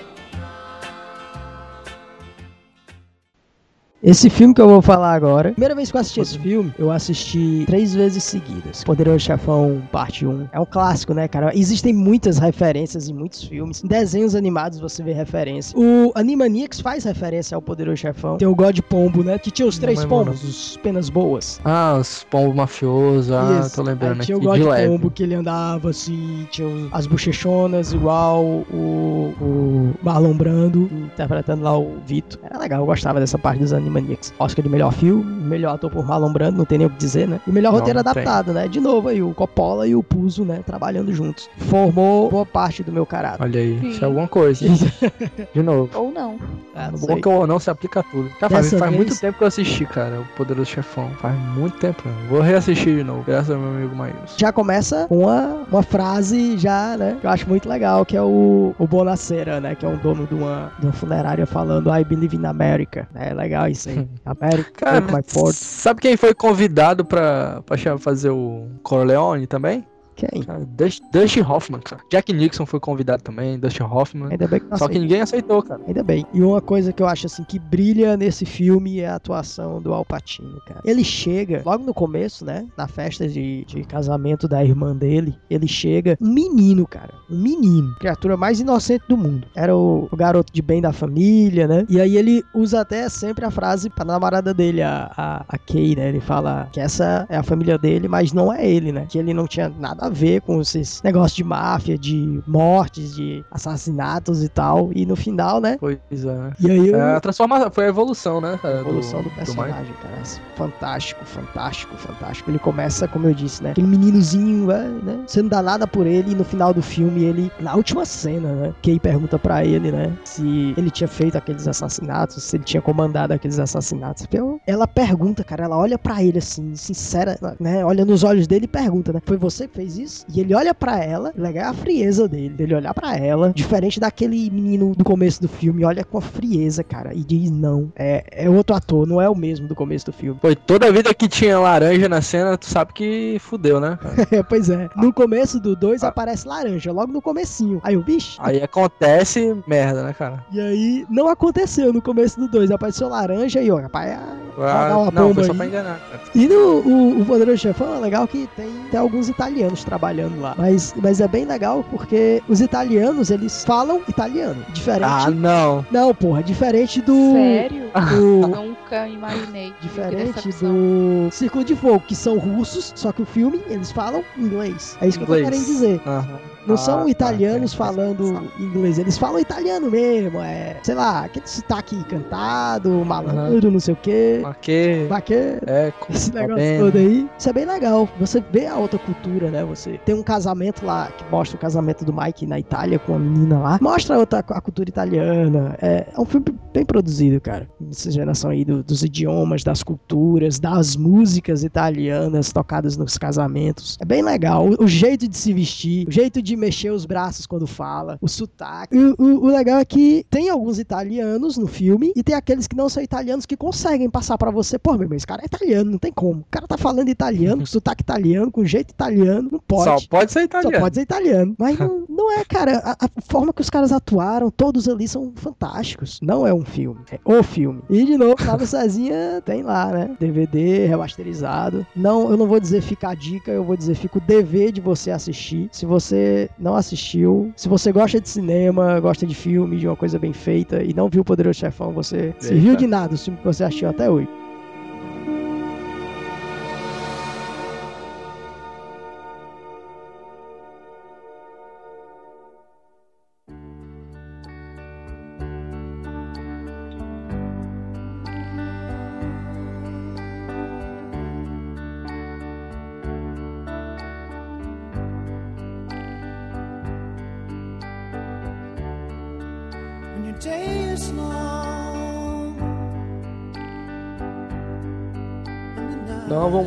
Esse 4.01 4.29
filme 4.29 4.53
que 4.53 4.61
eu 4.61 4.69
vou 4.69 4.81
falar 4.81 5.13
agora, 5.13 5.51
primeira 5.51 5.75
vez 5.75 5.91
que 5.91 5.97
eu 5.97 5.99
assisti 6.01 6.21
esse 6.21 6.39
filme, 6.39 6.73
eu 6.79 6.89
assisti 6.89 7.63
três 7.67 7.93
vezes 7.93 8.23
seguidas. 8.23 8.81
Poderoso 8.81 9.19
Chefão, 9.19 9.81
parte 9.91 10.25
1. 10.25 10.47
É 10.53 10.59
um 10.59 10.65
clássico, 10.65 11.13
né, 11.13 11.27
cara? 11.27 11.51
Existem 11.53 11.91
muitas 11.91 12.37
referências 12.37 13.09
em 13.09 13.13
muitos 13.13 13.43
filmes. 13.43 13.83
Em 13.83 13.87
desenhos 13.87 14.35
animados 14.35 14.79
você 14.79 15.03
vê 15.03 15.11
referência. 15.11 15.77
O 15.77 16.13
Animaniacs 16.15 16.79
faz 16.79 17.03
referência 17.03 17.55
ao 17.55 17.61
Poderoso 17.61 17.97
Chefão. 17.97 18.37
Tem 18.37 18.47
o 18.47 18.55
God 18.55 18.79
Pombo, 18.87 19.21
né? 19.21 19.37
Que 19.37 19.51
tinha 19.51 19.67
os 19.67 19.77
três 19.77 20.05
pombos, 20.05 20.43
os 20.45 20.77
penas 20.77 21.09
boas. 21.09 21.59
Ah, 21.65 21.97
os 21.99 22.23
pombos 22.23 22.55
mafiosos, 22.55 23.31
ah, 23.33 23.59
Isso. 23.65 23.75
tô 23.75 23.81
lembrando 23.83 24.11
Aí 24.13 24.17
aqui 24.19 24.25
tinha 24.27 24.37
o 24.37 24.39
de 24.39 24.45
God 24.47 24.61
leve. 24.61 24.87
Pombo 24.87 25.11
que 25.11 25.23
ele 25.23 25.35
andava 25.35 25.89
assim, 25.89 26.47
tinha 26.49 26.65
o- 26.67 26.87
as 26.93 27.05
bochechonas 27.05 27.91
igual 27.91 28.45
o, 28.45 29.33
o 29.41 29.93
Marlon 30.01 30.33
Brando 30.35 30.89
interpretando 30.93 31.63
lá 31.63 31.77
o 31.77 31.97
Vito. 32.05 32.39
Era 32.41 32.57
legal, 32.59 32.79
eu 32.79 32.85
gostava 32.85 33.19
dessa 33.19 33.37
parte 33.37 33.59
dos 33.59 33.73
Animaniacs. 33.89 34.33
Oscar 34.39 34.63
de 34.63 34.69
melhor 34.69 34.93
filme, 34.93 35.23
melhor 35.23 35.75
ator 35.75 35.89
por 35.89 36.05
Marlon 36.05 36.31
Brando, 36.31 36.57
não 36.57 36.65
tem 36.65 36.77
nem 36.77 36.87
o 36.87 36.89
que 36.89 36.97
dizer, 36.97 37.27
né? 37.27 37.39
E 37.47 37.51
melhor 37.51 37.71
Não, 37.73 37.79
roteiro 37.79 37.97
não 38.03 38.13
tem. 38.13 38.21
adaptado, 38.23 38.53
né? 38.53 38.67
De 38.67 38.79
novo 38.79 39.07
aí, 39.09 39.21
o 39.21 39.33
Coppola 39.33 39.87
e 39.87 39.95
o 39.95 40.03
Puzo, 40.03 40.43
né? 40.45 40.61
Trabalhando 40.65 41.13
juntos. 41.13 41.49
Formou 41.57 42.29
boa 42.29 42.45
parte 42.45 42.83
do 42.83 42.91
meu 42.91 43.05
caráter. 43.05 43.41
Olha 43.43 43.59
aí, 43.59 43.79
Sim. 43.79 43.89
isso 43.89 44.03
é 44.03 44.07
alguma 44.07 44.27
coisa. 44.27 44.65
De 45.53 45.61
novo. 45.63 45.89
Ou 45.95 46.11
não. 46.11 46.37
Ah, 46.75 46.89
não 46.91 46.99
Bom 46.99 47.19
que 47.19 47.27
o 47.27 47.47
não 47.47 47.59
se 47.59 47.69
aplica 47.69 47.99
a 48.01 48.03
tudo. 48.03 48.29
Cara, 48.39 48.49
faz, 48.49 48.73
faz 48.73 48.95
muito 48.95 49.19
tempo 49.19 49.37
que 49.37 49.43
eu 49.43 49.47
assisti, 49.47 49.85
cara, 49.85 50.19
o 50.21 50.25
Poderoso 50.35 50.69
Chefão. 50.69 51.09
Faz 51.19 51.35
muito 51.55 51.77
tempo. 51.77 52.01
né? 52.05 52.13
Vou 52.29 52.41
reassistir 52.41 52.97
de 52.97 53.03
novo, 53.03 53.23
graças 53.25 53.49
ao 53.49 53.57
meu 53.59 53.69
amigo 53.69 53.95
Maílson. 53.95 54.35
Já 54.37 54.51
começa 54.51 55.05
com 55.07 55.19
uma, 55.23 55.63
uma 55.71 55.83
frase 55.83 56.57
já, 56.57 56.95
né? 56.97 57.17
Que 57.19 57.25
eu 57.27 57.31
acho 57.31 57.47
muito 57.47 57.67
legal, 57.67 58.05
que 58.05 58.15
é 58.15 58.21
o, 58.21 58.73
o 58.77 58.87
Bonacera, 58.87 59.59
né? 59.59 59.75
Que 59.75 59.85
é 59.85 59.89
um 59.89 59.97
dono 59.97 60.25
de 60.27 60.33
uma, 60.33 60.71
de 60.79 60.85
uma 60.85 60.93
funerária 60.93 61.45
falando 61.45 61.89
I 61.93 62.03
believe 62.03 62.35
in 62.35 62.45
America. 62.45 63.07
É 63.15 63.33
legal 63.33 63.67
isso 63.67 63.78
aí. 63.87 64.07
America, 64.25 64.71
Cara, 64.85 65.01
my 65.01 65.21
port. 65.23 65.53
sabe 65.55 66.01
quem 66.01 66.17
foi 66.17 66.33
convidado 66.33 67.05
pra, 67.05 67.61
pra 67.65 67.77
fazer 67.97 68.29
o 68.31 68.67
Corleone 68.83 69.47
também? 69.47 69.85
Quem? 70.19 70.43
Cara, 70.43 70.65
Dust- 70.77 71.01
Dustin 71.11 71.41
Hoffman, 71.41 71.79
cara. 71.81 72.01
Jack 72.11 72.33
Nixon 72.33 72.65
foi 72.65 72.79
convidado 72.79 73.23
também, 73.23 73.57
Dustin 73.57 73.83
Hoffman. 73.83 74.29
Ainda 74.31 74.47
bem 74.47 74.59
que 74.59 74.65
não 74.69 74.77
Só 74.77 74.87
que 74.87 74.99
ninguém 74.99 75.21
aceitou, 75.21 75.61
cara. 75.63 75.81
Ainda 75.87 76.03
bem. 76.03 76.25
E 76.33 76.41
uma 76.41 76.61
coisa 76.61 76.91
que 76.91 77.01
eu 77.01 77.07
acho 77.07 77.25
assim 77.27 77.43
que 77.43 77.57
brilha 77.57 78.17
nesse 78.17 78.45
filme 78.45 78.99
é 78.99 79.07
a 79.07 79.15
atuação 79.15 79.81
do 79.81 79.93
Al 79.93 80.03
Pacino, 80.05 80.59
cara. 80.65 80.81
Ele 80.83 81.03
chega, 81.03 81.61
logo 81.65 81.83
no 81.85 81.93
começo, 81.93 82.43
né? 82.43 82.67
Na 82.77 82.87
festa 82.87 83.27
de, 83.27 83.63
de 83.65 83.83
casamento 83.83 84.47
da 84.47 84.63
irmã 84.63 84.95
dele, 84.95 85.37
ele 85.49 85.67
chega, 85.67 86.17
um 86.21 86.29
menino, 86.33 86.85
cara. 86.85 87.13
Um 87.29 87.37
menino. 87.41 87.95
Criatura 87.99 88.35
mais 88.35 88.59
inocente 88.59 89.03
do 89.07 89.15
mundo. 89.15 89.47
Era 89.55 89.75
o, 89.75 90.07
o 90.11 90.15
garoto 90.17 90.51
de 90.51 90.61
bem 90.61 90.81
da 90.81 90.91
família, 90.91 91.67
né? 91.67 91.85
E 91.89 91.99
aí 92.01 92.17
ele 92.17 92.43
usa 92.53 92.81
até 92.81 93.07
sempre 93.07 93.45
a 93.45 93.51
frase 93.51 93.89
pra 93.89 94.03
namorada 94.03 94.53
dele, 94.53 94.81
a, 94.81 95.11
a, 95.15 95.45
a 95.47 95.57
Kay, 95.57 95.95
né? 95.95 96.09
Ele 96.09 96.19
fala 96.19 96.67
que 96.73 96.79
essa 96.79 97.25
é 97.29 97.37
a 97.37 97.43
família 97.43 97.77
dele, 97.77 98.07
mas 98.07 98.33
não 98.33 98.51
é 98.51 98.67
ele, 98.69 98.91
né? 98.91 99.05
Que 99.09 99.17
ele 99.17 99.33
não 99.33 99.47
tinha 99.47 99.69
nada 99.69 100.05
a 100.05 100.08
ver 100.09 100.41
com 100.41 100.61
esses 100.61 101.01
negócios 101.03 101.35
de 101.35 101.43
máfia, 101.43 101.97
de 101.97 102.41
mortes, 102.47 103.15
de 103.15 103.43
assassinatos 103.51 104.43
e 104.43 104.49
tal. 104.49 104.89
E 104.93 105.05
no 105.05 105.15
final, 105.15 105.59
né? 105.59 105.77
Pois 105.79 105.99
é. 106.11 106.51
E 106.59 106.71
aí 106.71 106.91
É, 106.91 107.01
a 107.01 107.15
eu... 107.15 107.21
transformação, 107.21 107.71
foi 107.71 107.85
a 107.85 107.89
evolução, 107.89 108.41
né? 108.41 108.59
A 108.63 108.71
evolução 108.79 109.19
do 109.21 109.25
Mike. 109.25 109.35
personagem, 109.37 109.93
cara. 110.01 110.23
Fantástico, 110.55 111.23
fantástico, 111.25 111.95
fantástico. 111.97 112.49
Ele 112.49 112.59
começa, 112.59 113.07
como 113.07 113.27
eu 113.27 113.33
disse, 113.33 113.63
né? 113.63 113.71
Aquele 113.71 113.87
meninozinho, 113.87 114.67
né? 114.67 115.23
Você 115.25 115.41
não 115.41 115.49
dá 115.49 115.61
nada 115.61 115.87
por 115.87 116.05
ele 116.05 116.31
e 116.31 116.35
no 116.35 116.43
final 116.43 116.73
do 116.73 116.81
filme 116.81 117.23
ele, 117.23 117.51
na 117.59 117.75
última 117.75 118.05
cena, 118.05 118.51
né? 118.53 118.73
Kay 118.81 118.99
pergunta 118.99 119.37
pra 119.39 119.63
ele, 119.63 119.91
né? 119.91 120.11
Se 120.25 120.73
ele 120.77 120.89
tinha 120.89 121.07
feito 121.07 121.37
aqueles 121.37 121.67
assassinatos, 121.67 122.43
se 122.43 122.57
ele 122.57 122.63
tinha 122.63 122.81
comandado 122.81 123.33
aqueles 123.33 123.59
assassinatos. 123.59 124.27
Ela 124.65 124.87
pergunta, 124.87 125.43
cara, 125.43 125.65
ela 125.65 125.77
olha 125.77 125.97
pra 125.97 126.23
ele 126.23 126.37
assim, 126.39 126.75
sincera, 126.75 127.37
né? 127.59 127.83
Olha 127.85 128.05
nos 128.05 128.23
olhos 128.23 128.47
dele 128.47 128.65
e 128.65 128.67
pergunta, 128.67 129.13
né? 129.13 129.21
Foi 129.25 129.37
você 129.37 129.67
que 129.67 129.75
fez 129.75 129.97
isso? 129.99 130.25
E 130.33 130.39
ele 130.39 130.53
olha 130.53 130.73
pra 130.73 131.03
ela, 131.03 131.31
legal 131.35 131.65
é 131.65 131.67
a 131.67 131.73
frieza 131.73 132.27
dele, 132.27 132.49
dele 132.49 132.75
olhar 132.75 132.93
pra 132.93 133.17
ela, 133.17 133.51
diferente 133.53 133.99
daquele 133.99 134.49
menino 134.49 134.93
do 134.95 135.03
começo 135.03 135.41
do 135.41 135.47
filme, 135.47 135.83
olha 135.83 136.03
com 136.03 136.17
a 136.17 136.21
frieza, 136.21 136.83
cara, 136.83 137.13
e 137.13 137.23
diz 137.23 137.49
não, 137.51 137.91
é, 137.95 138.23
é 138.31 138.49
outro 138.49 138.75
ator, 138.75 139.05
não 139.07 139.21
é 139.21 139.29
o 139.29 139.35
mesmo 139.35 139.67
do 139.67 139.75
começo 139.75 140.05
do 140.05 140.13
filme. 140.13 140.39
Foi 140.41 140.55
toda 140.55 140.91
vida 140.91 141.13
que 141.13 141.27
tinha 141.27 141.59
laranja 141.59 142.07
na 142.07 142.21
cena, 142.21 142.57
tu 142.57 142.65
sabe 142.65 142.93
que 142.93 143.37
fudeu, 143.39 143.79
né? 143.79 143.97
É, 144.31 144.41
pois 144.43 144.69
é. 144.69 144.89
No 144.95 145.11
começo 145.11 145.59
do 145.59 145.75
2 145.75 146.03
aparece 146.03 146.47
laranja, 146.47 146.91
logo 146.91 147.11
no 147.11 147.21
comecinho. 147.21 147.79
Aí 147.83 147.97
o 147.97 148.01
bicho. 148.03 148.37
Aí 148.39 148.61
acontece 148.61 149.55
merda, 149.67 150.03
né, 150.03 150.13
cara? 150.13 150.43
E 150.51 150.59
aí 150.59 151.05
não 151.09 151.27
aconteceu 151.27 151.91
no 151.91 152.01
começo 152.01 152.39
do 152.39 152.47
2. 152.47 152.71
Apareceu 152.71 153.09
laranja 153.09 153.61
e 153.61 153.71
ó, 153.71 153.77
rapaz, 153.77 154.11
ah, 154.11 154.35
Ah, 154.59 155.11
não, 155.11 155.33
foi 155.33 155.43
só 155.43 155.51
aí. 155.51 155.57
pra 155.57 155.67
enganar, 155.67 155.99
cara. 156.09 156.21
E 156.35 156.47
no 156.47 156.79
o, 156.79 157.21
o 157.21 157.25
Poderoso 157.25 157.57
Chefão 157.57 157.95
é 157.95 157.99
legal 157.99 158.27
que 158.27 158.47
tem, 158.55 158.69
tem 158.91 158.99
alguns 158.99 159.29
italianos 159.29 159.83
trabalhando 159.89 160.39
lá. 160.39 160.53
Mas, 160.57 160.93
mas 161.01 161.19
é 161.19 161.27
bem 161.27 161.45
legal 161.45 161.83
porque 161.89 162.41
os 162.47 162.61
italianos, 162.61 163.31
eles 163.31 163.65
falam 163.65 164.01
italiano. 164.07 164.63
Diferente. 164.73 165.03
Ah, 165.09 165.29
não. 165.31 165.85
Não, 165.91 166.13
porra, 166.13 166.43
diferente 166.43 167.01
do. 167.01 167.33
Sério? 167.33 167.89
do- 168.11 168.47
Nunca 168.47 169.07
imaginei. 169.07 169.73
Diferente 169.81 170.49
do 170.61 171.29
Círculo 171.31 171.63
de 171.63 171.75
Fogo, 171.75 172.03
que 172.07 172.15
são 172.15 172.37
russos, 172.37 172.93
só 172.95 173.11
que 173.11 173.21
o 173.21 173.25
filme 173.25 173.61
eles 173.67 173.91
falam 173.91 174.23
inglês. 174.37 174.97
É 175.01 175.07
isso 175.07 175.17
que 175.19 175.23
eu 175.25 175.27
Inglês. 175.39 175.45
tô 175.45 175.51
querendo 175.51 175.65
dizer. 175.65 176.01
Aham. 176.05 176.39
Não 176.67 176.75
Ah, 176.75 176.77
são 176.77 177.03
tá, 177.05 177.09
italianos 177.09 177.73
entendi. 177.73 177.77
falando 177.77 178.43
inglês, 178.59 178.99
eles 178.99 179.17
falam 179.17 179.39
italiano 179.39 179.89
mesmo, 179.89 180.39
é, 180.39 180.77
sei 180.83 180.95
lá, 180.95 181.25
aquele 181.25 181.47
sotaque 181.47 182.03
cantado, 182.05 182.89
malandro, 183.05 183.71
não 183.71 183.79
sei 183.79 183.93
o 183.93 183.97
quê. 183.97 184.39
Maquê. 184.43 185.07
Maquê. 185.09 185.57
É, 185.65 185.91
Esse 186.09 186.31
tá 186.31 186.41
negócio 186.41 186.63
bem. 186.63 186.79
todo 186.79 186.97
aí. 186.97 187.29
Isso 187.37 187.49
é 187.49 187.53
bem 187.53 187.65
legal. 187.65 188.07
Você 188.19 188.43
vê 188.51 188.65
a 188.67 188.75
outra 188.77 188.99
cultura, 188.99 189.49
né? 189.49 189.63
Você 189.65 189.97
tem 190.05 190.15
um 190.15 190.23
casamento 190.23 190.85
lá 190.85 191.07
que 191.17 191.23
mostra 191.31 191.57
o 191.57 191.59
casamento 191.59 192.03
do 192.05 192.13
Mike 192.13 192.45
na 192.45 192.59
Itália 192.59 192.99
com 192.99 193.15
a 193.15 193.19
menina 193.19 193.59
lá. 193.59 193.79
Mostra 193.81 194.15
a 194.15 194.19
outra 194.19 194.39
a 194.39 194.61
cultura 194.61 194.89
italiana. 194.89 195.75
É, 195.81 196.07
é 196.15 196.19
um 196.19 196.25
filme 196.25 196.45
bem 196.73 196.85
produzido, 196.85 197.39
cara. 197.41 197.67
Essa 197.89 198.11
geração 198.11 198.51
aí 198.51 198.63
do- 198.65 198.83
dos 198.83 199.03
idiomas, 199.03 199.63
das 199.63 199.81
culturas, 199.83 200.59
das 200.59 200.95
músicas 200.95 201.63
italianas 201.63 202.51
tocadas 202.51 202.97
nos 202.97 203.17
casamentos. 203.17 203.97
É 204.01 204.05
bem 204.05 204.21
legal. 204.21 204.67
O, 204.69 204.83
o 204.83 204.87
jeito 204.87 205.27
de 205.27 205.37
se 205.37 205.53
vestir, 205.53 206.07
o 206.07 206.11
jeito 206.11 206.41
de 206.41 206.48
mexer 206.55 206.91
os 206.91 207.05
braços 207.05 207.45
quando 207.45 207.65
fala, 207.67 208.17
o 208.21 208.27
sotaque. 208.27 208.97
O, 208.97 209.15
o- 209.17 209.43
o 209.45 209.47
legal 209.47 209.79
é 209.79 209.85
que 209.85 210.25
tem 210.29 210.49
alguns 210.49 210.79
italianos 210.79 211.57
no 211.57 211.67
filme 211.67 212.11
e 212.15 212.23
tem 212.23 212.35
aqueles 212.35 212.67
que 212.67 212.75
não 212.75 212.89
são 212.89 213.01
italianos 213.03 213.45
que 213.45 213.55
conseguem 213.57 214.09
passar 214.09 214.37
pra 214.37 214.51
você, 214.51 214.77
pô, 214.77 214.93
meu 214.93 215.03
irmão, 215.03 215.17
esse 215.17 215.27
cara 215.27 215.41
é 215.41 215.45
italiano, 215.45 215.91
não 215.91 215.97
tem 215.97 216.11
como. 216.11 216.41
O 216.41 216.45
cara 216.51 216.67
tá 216.67 216.77
falando 216.77 217.09
italiano, 217.09 217.59
com 217.61 217.65
sotaque 217.67 218.01
italiano, 218.01 218.51
com 218.51 218.63
jeito 218.65 218.91
italiano, 218.91 219.49
não 219.51 219.59
pode. 219.59 219.83
Só 220.01 220.07
pode 220.09 220.31
ser 220.31 220.43
italiano. 220.43 220.75
Só 220.75 220.81
pode 220.81 220.95
ser 220.95 221.01
italiano. 221.01 221.55
Mas 221.57 221.77
não, 221.79 222.05
não 222.09 222.31
é, 222.31 222.43
cara. 222.45 222.77
A, 222.79 223.05
a 223.05 223.09
forma 223.27 223.53
que 223.53 223.61
os 223.61 223.69
caras 223.69 223.91
atuaram, 223.91 224.49
todos 224.51 224.87
ali 224.87 225.07
são 225.07 225.31
fantásticos. 225.35 226.19
Não 226.21 226.45
é 226.45 226.53
um 226.53 226.63
filme, 226.65 226.99
é 227.11 227.19
o 227.25 227.43
filme. 227.43 227.81
E 227.89 228.05
de 228.05 228.17
novo, 228.17 228.35
no 228.59 228.65
Cezinha 228.65 229.41
tem 229.45 229.63
lá, 229.63 229.91
né? 229.91 230.15
DVD 230.19 230.85
remasterizado. 230.87 231.85
Não, 231.95 232.29
eu 232.31 232.37
não 232.37 232.47
vou 232.47 232.59
dizer 232.59 232.81
fica 232.81 233.09
a 233.09 233.15
dica, 233.15 233.51
eu 233.51 233.63
vou 233.63 233.75
dizer 233.75 233.95
fica 233.95 234.17
o 234.17 234.21
dever 234.21 234.71
de 234.71 234.79
você 234.81 235.11
assistir. 235.11 235.69
Se 235.71 235.85
você 235.85 236.38
não 236.57 236.75
assistiu, 236.75 237.51
se 237.55 237.67
você 237.67 237.91
gosta 237.91 238.21
de 238.21 238.29
cinema, 238.29 238.99
gosta 238.99 239.25
de 239.25 239.33
filme, 239.33 239.77
de 239.77 239.87
uma 239.87 239.95
coisa 239.95 240.19
bem 240.19 240.33
feita 240.33 240.83
e 240.83 240.93
não 240.93 241.09
viu 241.09 241.21
o 241.21 241.25
Poderoso 241.25 241.59
Chefão, 241.59 241.91
você 241.91 242.33
serviu 242.39 242.75
de 242.75 242.85
nada 242.85 243.15
o 243.15 243.17
filme 243.17 243.39
que 243.39 243.45
você 243.45 243.63
assistiu 243.63 243.89
até 243.89 244.09
hoje. 244.09 244.27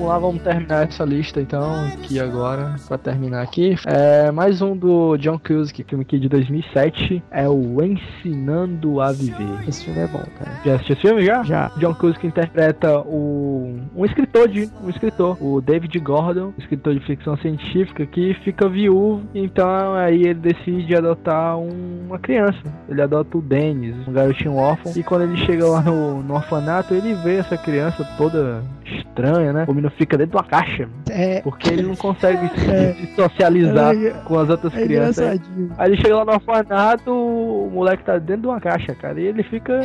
Vamos 0.03 0.09
lá, 0.09 0.19
vamos 0.19 0.43
terminar 0.43 0.89
essa 0.89 1.05
lista 1.05 1.41
então 1.41 1.85
aqui 1.87 2.19
agora, 2.19 2.75
pra 2.89 2.99
terminar 2.99 3.43
aqui. 3.43 3.77
É 3.87 4.31
mais 4.33 4.61
um 4.61 4.77
do 4.77 5.17
John 5.17 5.39
Cusack, 5.39 5.85
filme 5.85 6.03
aqui 6.03 6.19
de 6.19 6.29
2007, 6.29 7.23
é 7.31 7.49
o 7.49 7.81
Ensinando 7.83 9.01
a 9.01 9.13
Viver. 9.13 9.69
Esse 9.69 9.85
filme 9.85 10.01
é 10.01 10.07
bom, 10.09 10.23
cara. 10.39 10.51
Já 10.65 10.75
assistiu 10.75 10.93
esse 10.95 11.03
filme 11.03 11.25
já? 11.25 11.43
Já. 11.45 11.71
John 11.77 11.95
Cusack 11.95 12.27
interpreta 12.27 12.99
o 13.01 13.79
um 13.95 14.05
escritor 14.05 14.49
de 14.49 14.69
um 14.83 14.91
escritor, 14.91 15.37
o 15.41 15.61
David 15.61 15.97
Gordon, 16.01 16.53
escritor 16.59 16.95
de 16.95 17.01
ficção 17.01 17.37
científica 17.37 18.05
que 18.05 18.35
fica 18.43 18.69
viúvo, 18.69 19.23
então 19.35 19.95
aí 19.95 20.23
ele 20.25 20.35
decide 20.35 20.97
adotar 20.97 21.57
um- 21.59 22.03
uma 22.07 22.19
criança. 22.19 22.59
Ele 22.89 23.01
adota 23.01 23.39
o 23.39 23.41
Dennis, 23.43 23.95
um 24.07 24.13
garotinho 24.13 24.57
órfão, 24.57 24.93
e 24.97 25.03
quando 25.03 25.23
ele 25.23 25.37
chega 25.39 25.67
lá 25.67 25.81
no, 25.81 26.23
no 26.23 26.35
orfanato, 26.35 26.93
ele 26.93 27.15
vê 27.15 27.37
essa 27.37 27.57
criança 27.57 28.05
toda 28.19 28.63
estranha, 28.85 29.53
né? 29.53 29.65
Menino 29.69 29.91
fica 29.97 30.17
dentro 30.19 30.33
de 30.33 30.37
uma 30.37 30.45
caixa. 30.45 30.89
É. 31.11 31.41
Porque 31.43 31.69
ele 31.71 31.83
não 31.83 31.97
consegue 31.97 32.49
se, 32.59 32.71
É. 32.71 32.93
se 32.95 33.15
socializar 33.15 33.95
É, 33.95 34.11
com 34.25 34.39
as 34.39 34.49
outras 34.49 34.75
é 34.75 34.83
crianças. 34.85 35.41
Aí 35.79 35.93
ele 35.93 35.97
chega 36.01 36.17
lá 36.17 36.25
no 36.25 36.33
orfanato, 36.33 37.11
o 37.13 37.71
moleque 37.73 38.05
tá 38.05 38.19
dentro 38.19 38.43
de 38.43 38.49
uma 38.49 38.61
caixa, 38.61 38.95
cara. 38.95 39.21
E 39.21 39.25
ele 39.27 39.43
fica 39.43 39.81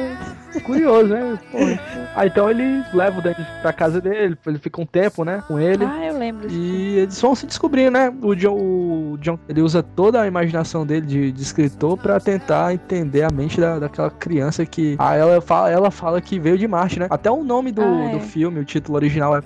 curioso, 0.65 1.09
né? 1.13 1.37
Pô, 1.51 1.57
Aí 2.15 2.27
então 2.29 2.49
ele 2.49 2.83
leva 2.93 3.19
o 3.19 3.21
Dennis 3.21 3.45
pra 3.61 3.71
casa 3.71 4.01
dele, 4.01 4.35
ele 4.47 4.57
fica 4.57 4.81
um 4.81 4.85
tempo, 4.85 5.23
né? 5.23 5.43
Com 5.47 5.59
ele. 5.59 5.85
Ah, 5.85 6.05
eu 6.07 6.17
lembro. 6.17 6.49
E 6.49 6.97
eles 6.99 7.21
vão 7.21 7.35
se 7.35 7.45
descobrir, 7.45 7.91
né? 7.91 8.11
O 8.21 8.33
John, 8.35 8.55
o 8.55 9.17
John 9.21 9.37
ele 9.47 9.61
usa 9.61 9.83
toda 9.83 10.21
a 10.21 10.27
imaginação 10.27 10.85
dele 10.85 11.05
de, 11.05 11.31
de 11.31 11.41
escritor 11.41 11.97
pra 11.97 12.19
tentar 12.19 12.73
entender 12.73 13.23
a 13.23 13.29
mente 13.31 13.59
da, 13.59 13.77
daquela 13.79 14.09
criança 14.09 14.65
que. 14.65 14.95
Ah, 14.97 15.15
ela 15.15 15.39
fala, 15.41 15.69
ela 15.71 15.91
fala 15.91 16.19
que 16.21 16.39
veio 16.39 16.57
de 16.57 16.67
Marte, 16.67 16.99
né? 16.99 17.07
Até 17.09 17.29
o 17.29 17.43
nome 17.43 17.71
do, 17.71 17.81
Ah, 17.81 18.05
é. 18.05 18.09
do 18.13 18.19
filme, 18.21 18.59
o 18.59 18.65
título 18.65 18.95
original 18.97 19.35
é 19.37 19.41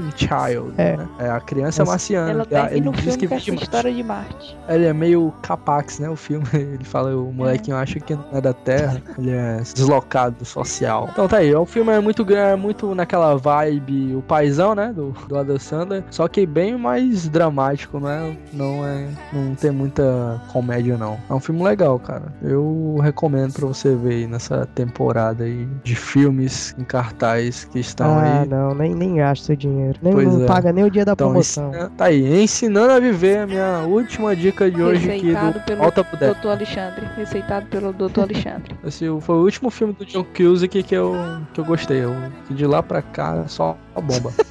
Martian 0.00 0.28
Child. 0.48 0.74
É. 0.78 0.96
né? 0.96 1.08
É 1.18 1.30
a 1.30 1.40
criança 1.40 1.82
Essa- 1.82 1.90
marciana. 1.90 2.30
Ela 2.30 2.46
É, 2.50 2.66
termina 2.68 2.90
o 2.90 2.92
diz 2.92 3.02
filme 3.02 3.18
que 3.18 3.26
com 3.26 3.30
veio 3.30 3.40
de 3.40 3.50
essa 3.50 3.52
Marte. 3.52 3.64
história 3.64 3.94
de 3.94 4.02
Marte. 4.02 4.58
Ele 4.68 4.84
é 4.86 4.92
meio 4.92 5.32
capax, 5.42 5.98
né? 5.98 6.08
O 6.08 6.16
filme. 6.16 6.46
Ele 6.54 6.84
fala, 6.84 7.14
o 7.16 7.32
molequinho 7.32 7.76
acha 7.76 7.98
que 8.00 8.14
não 8.14 8.24
é 8.32 8.40
da 8.40 8.52
Terra. 8.52 9.00
Ele 9.18 9.30
é 9.30 9.58
deslocado 9.74 10.44
social. 10.44 11.08
Então 11.12 11.26
tá 11.28 11.38
aí. 11.38 11.54
O 11.54 11.64
filme 11.66 11.92
é 11.92 12.00
muito 12.00 12.24
grande, 12.24 12.52
é 12.52 12.56
muito 12.56 12.94
naquela 12.94 13.36
vibe, 13.36 14.14
o 14.16 14.22
paizão, 14.22 14.74
né? 14.74 14.92
Do, 14.94 15.10
do 15.26 15.38
Adam 15.38 15.58
Sandler. 15.58 16.04
Só 16.10 16.28
que 16.28 16.46
bem 16.46 16.76
mais 16.76 17.28
dramático, 17.28 17.98
né? 18.00 18.36
Não 18.52 18.86
é. 18.86 19.08
Não 19.32 19.54
tem 19.54 19.70
muita 19.70 20.40
comédia, 20.52 20.96
não. 20.96 21.18
É 21.28 21.34
um 21.34 21.40
filme 21.40 21.62
legal, 21.62 21.98
cara. 21.98 22.32
Eu 22.42 22.98
recomendo 23.02 23.52
pra 23.54 23.66
você 23.66 23.94
ver 23.94 24.14
aí 24.14 24.26
nessa 24.26 24.66
temporada 24.74 25.44
aí 25.44 25.66
de 25.82 25.94
filmes 25.94 26.74
em 26.78 26.84
cartaz 26.84 27.64
que 27.64 27.78
estão 27.78 28.18
ah, 28.18 28.40
aí. 28.42 28.48
não, 28.48 28.74
nem, 28.74 28.94
nem 28.94 29.16
gasta 29.16 29.46
seu 29.46 29.56
dinheiro. 29.92 29.98
Nem, 30.02 30.12
Pois 30.12 30.34
não 30.34 30.44
é. 30.44 30.46
paga 30.46 30.72
nem 30.72 30.84
o 30.84 30.90
dia 30.90 31.04
da 31.04 31.12
Então, 31.12 31.28
promoção. 31.28 31.70
ensina- 31.70 31.90
tá 31.96 32.04
aí, 32.06 32.42
ensinando 32.42 32.92
a 32.92 32.98
viver 33.00 33.38
a 33.38 33.46
minha 33.46 33.78
última 33.86 34.34
dica 34.36 34.70
de 34.70 34.82
hoje 34.82 35.10
aqui 35.10 35.26
Receitado 35.26 35.52
do 35.58 35.64
pelo 35.64 35.82
Alta 35.82 36.02
Bodega. 36.02 36.34
Dr. 36.34 36.48
Alexandre. 36.48 37.06
Receitado 37.16 37.66
pelo 37.66 37.92
Dr. 37.92 38.20
Alexandre. 38.20 38.76
Esse 38.84 39.06
foi 39.20 39.36
o 39.36 39.42
último 39.42 39.70
filme 39.70 39.92
do 39.92 40.04
John 40.04 40.24
Cusack 40.36 40.82
que 40.82 40.94
eu, 40.94 41.14
que 41.52 41.60
eu 41.60 41.64
gostei. 41.64 42.04
Eu, 42.04 42.14
que 42.46 42.54
de 42.54 42.66
lá 42.66 42.82
pra 42.82 43.02
cá 43.02 43.44
só 43.46 43.76
a 43.94 44.00
bomba. 44.00 44.32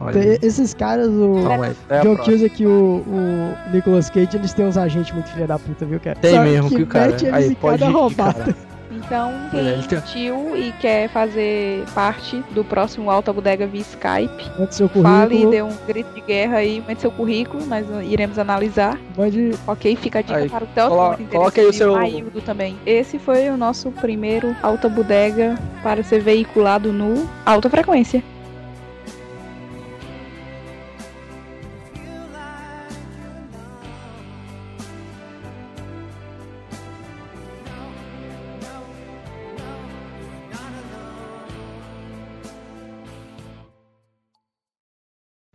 Olha 0.00 0.38
esses 0.44 0.74
caras, 0.74 1.08
o 1.08 1.42
Calma 1.46 1.66
aí, 1.66 1.72
até 1.86 1.98
a 1.98 2.02
John. 2.02 2.16
Cusack 2.16 2.62
e 2.62 2.66
o, 2.66 3.04
o 3.06 3.54
Nicolas 3.72 4.10
Cage, 4.10 4.36
eles 4.36 4.52
têm 4.52 4.66
uns 4.66 4.76
agentes 4.76 5.12
muito 5.12 5.28
filha 5.30 5.46
da 5.46 5.58
puta, 5.58 5.84
viu, 5.84 6.00
cara? 6.00 6.16
Tem 6.20 6.34
Só 6.34 6.42
mesmo 6.42 6.68
que 6.70 6.82
o 6.82 6.86
cara- 6.86 7.16
aí, 7.32 7.54
pode 7.54 7.82
ir, 7.82 7.90
roubada. 7.90 8.34
cara. 8.34 8.69
Então, 9.04 9.32
Olha, 9.52 9.78
quem 9.88 9.98
assistiu 9.98 10.56
e 10.56 10.72
quer 10.80 11.08
fazer 11.08 11.84
parte 11.94 12.42
do 12.50 12.64
próximo 12.64 13.10
Alta 13.10 13.32
Bodega 13.32 13.66
via 13.66 13.80
Skype, 13.80 14.44
fale, 15.02 15.28
currículo. 15.28 15.50
dê 15.50 15.62
um 15.62 15.76
grito 15.86 16.14
de 16.14 16.20
guerra 16.20 16.56
aí, 16.58 16.82
mande 16.86 17.00
seu 17.00 17.10
currículo, 17.10 17.64
nós 17.66 17.86
iremos 18.02 18.38
analisar. 18.38 18.98
Mande... 19.16 19.52
Ok, 19.66 19.96
fica 19.96 20.18
a 20.18 20.22
dica 20.22 20.36
Aí, 20.38 20.48
para 20.48 20.64
o 20.64 20.66
Theo, 20.68 20.88
colo- 20.88 21.16
coloca 21.30 21.60
aí 21.60 21.66
o 21.66 21.72
seu- 21.72 21.92
e 21.92 21.94
Maildo 21.96 22.40
também. 22.42 22.76
Esse 22.84 23.18
foi 23.18 23.48
o 23.48 23.56
nosso 23.56 23.90
primeiro 23.90 24.54
Alta 24.62 24.88
Bodega 24.88 25.56
para 25.82 26.02
ser 26.02 26.20
veiculado 26.20 26.92
no 26.92 27.28
Alta 27.44 27.68
Frequência. 27.70 28.22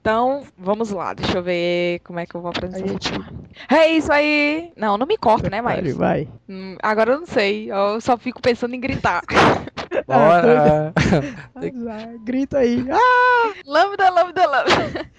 Então, 0.06 0.43
vamos 0.56 0.91
lá, 0.91 1.16
deixa 1.16 1.39
eu 1.39 1.41
ver 1.41 1.99
como 2.03 2.20
é 2.20 2.28
que 2.28 2.36
eu 2.36 2.41
vou 2.41 2.51
apresentar. 2.51 3.28
É 3.68 3.88
isso 3.88 4.14
aí! 4.14 4.72
Não, 4.78 4.99
não 4.99 5.08
me 5.08 5.18
corta, 5.18 5.49
né, 5.49 5.64
Maílson? 5.64 5.97
vai. 5.97 6.28
Hum, 6.47 6.78
agora 6.84 7.14
eu 7.14 7.22
não 7.22 7.26
sei, 7.26 7.72
eu 7.72 7.99
só 7.99 8.16
fico 8.16 8.39
pensando 8.39 8.76
em 8.76 8.80
gritar. 8.80 9.24
Bora! 10.06 10.93
Ah, 10.95 12.14
Grita 12.24 12.60
aí. 12.60 12.86
Ah, 12.88 13.53
lambda, 13.66 14.12
lambda, 14.12 14.45
lambda. 14.45 15.12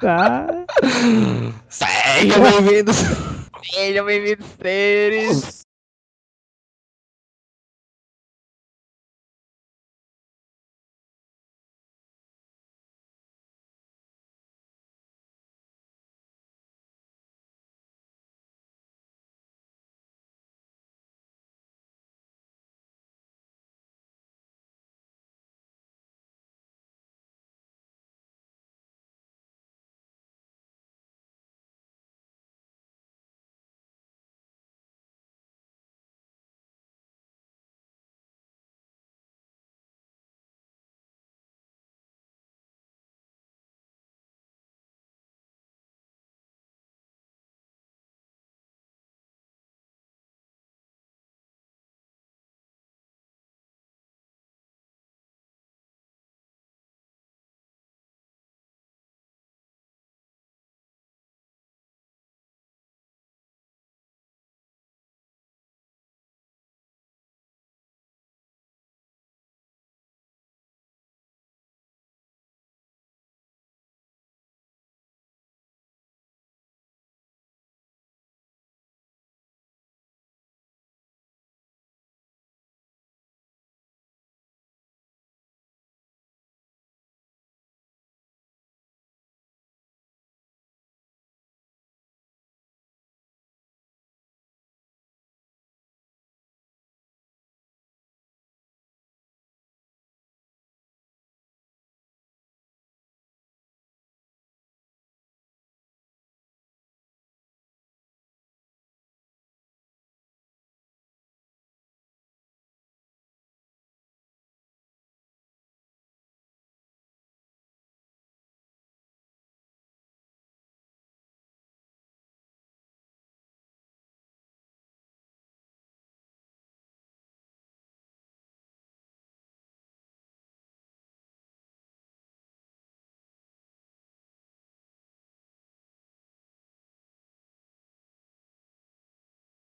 tá. 0.00 0.46
Sejam 1.68 2.40
bem-vindos! 2.40 2.96
Sejam 3.70 4.06
bem-vindos, 4.06 4.46
seres. 4.62 5.65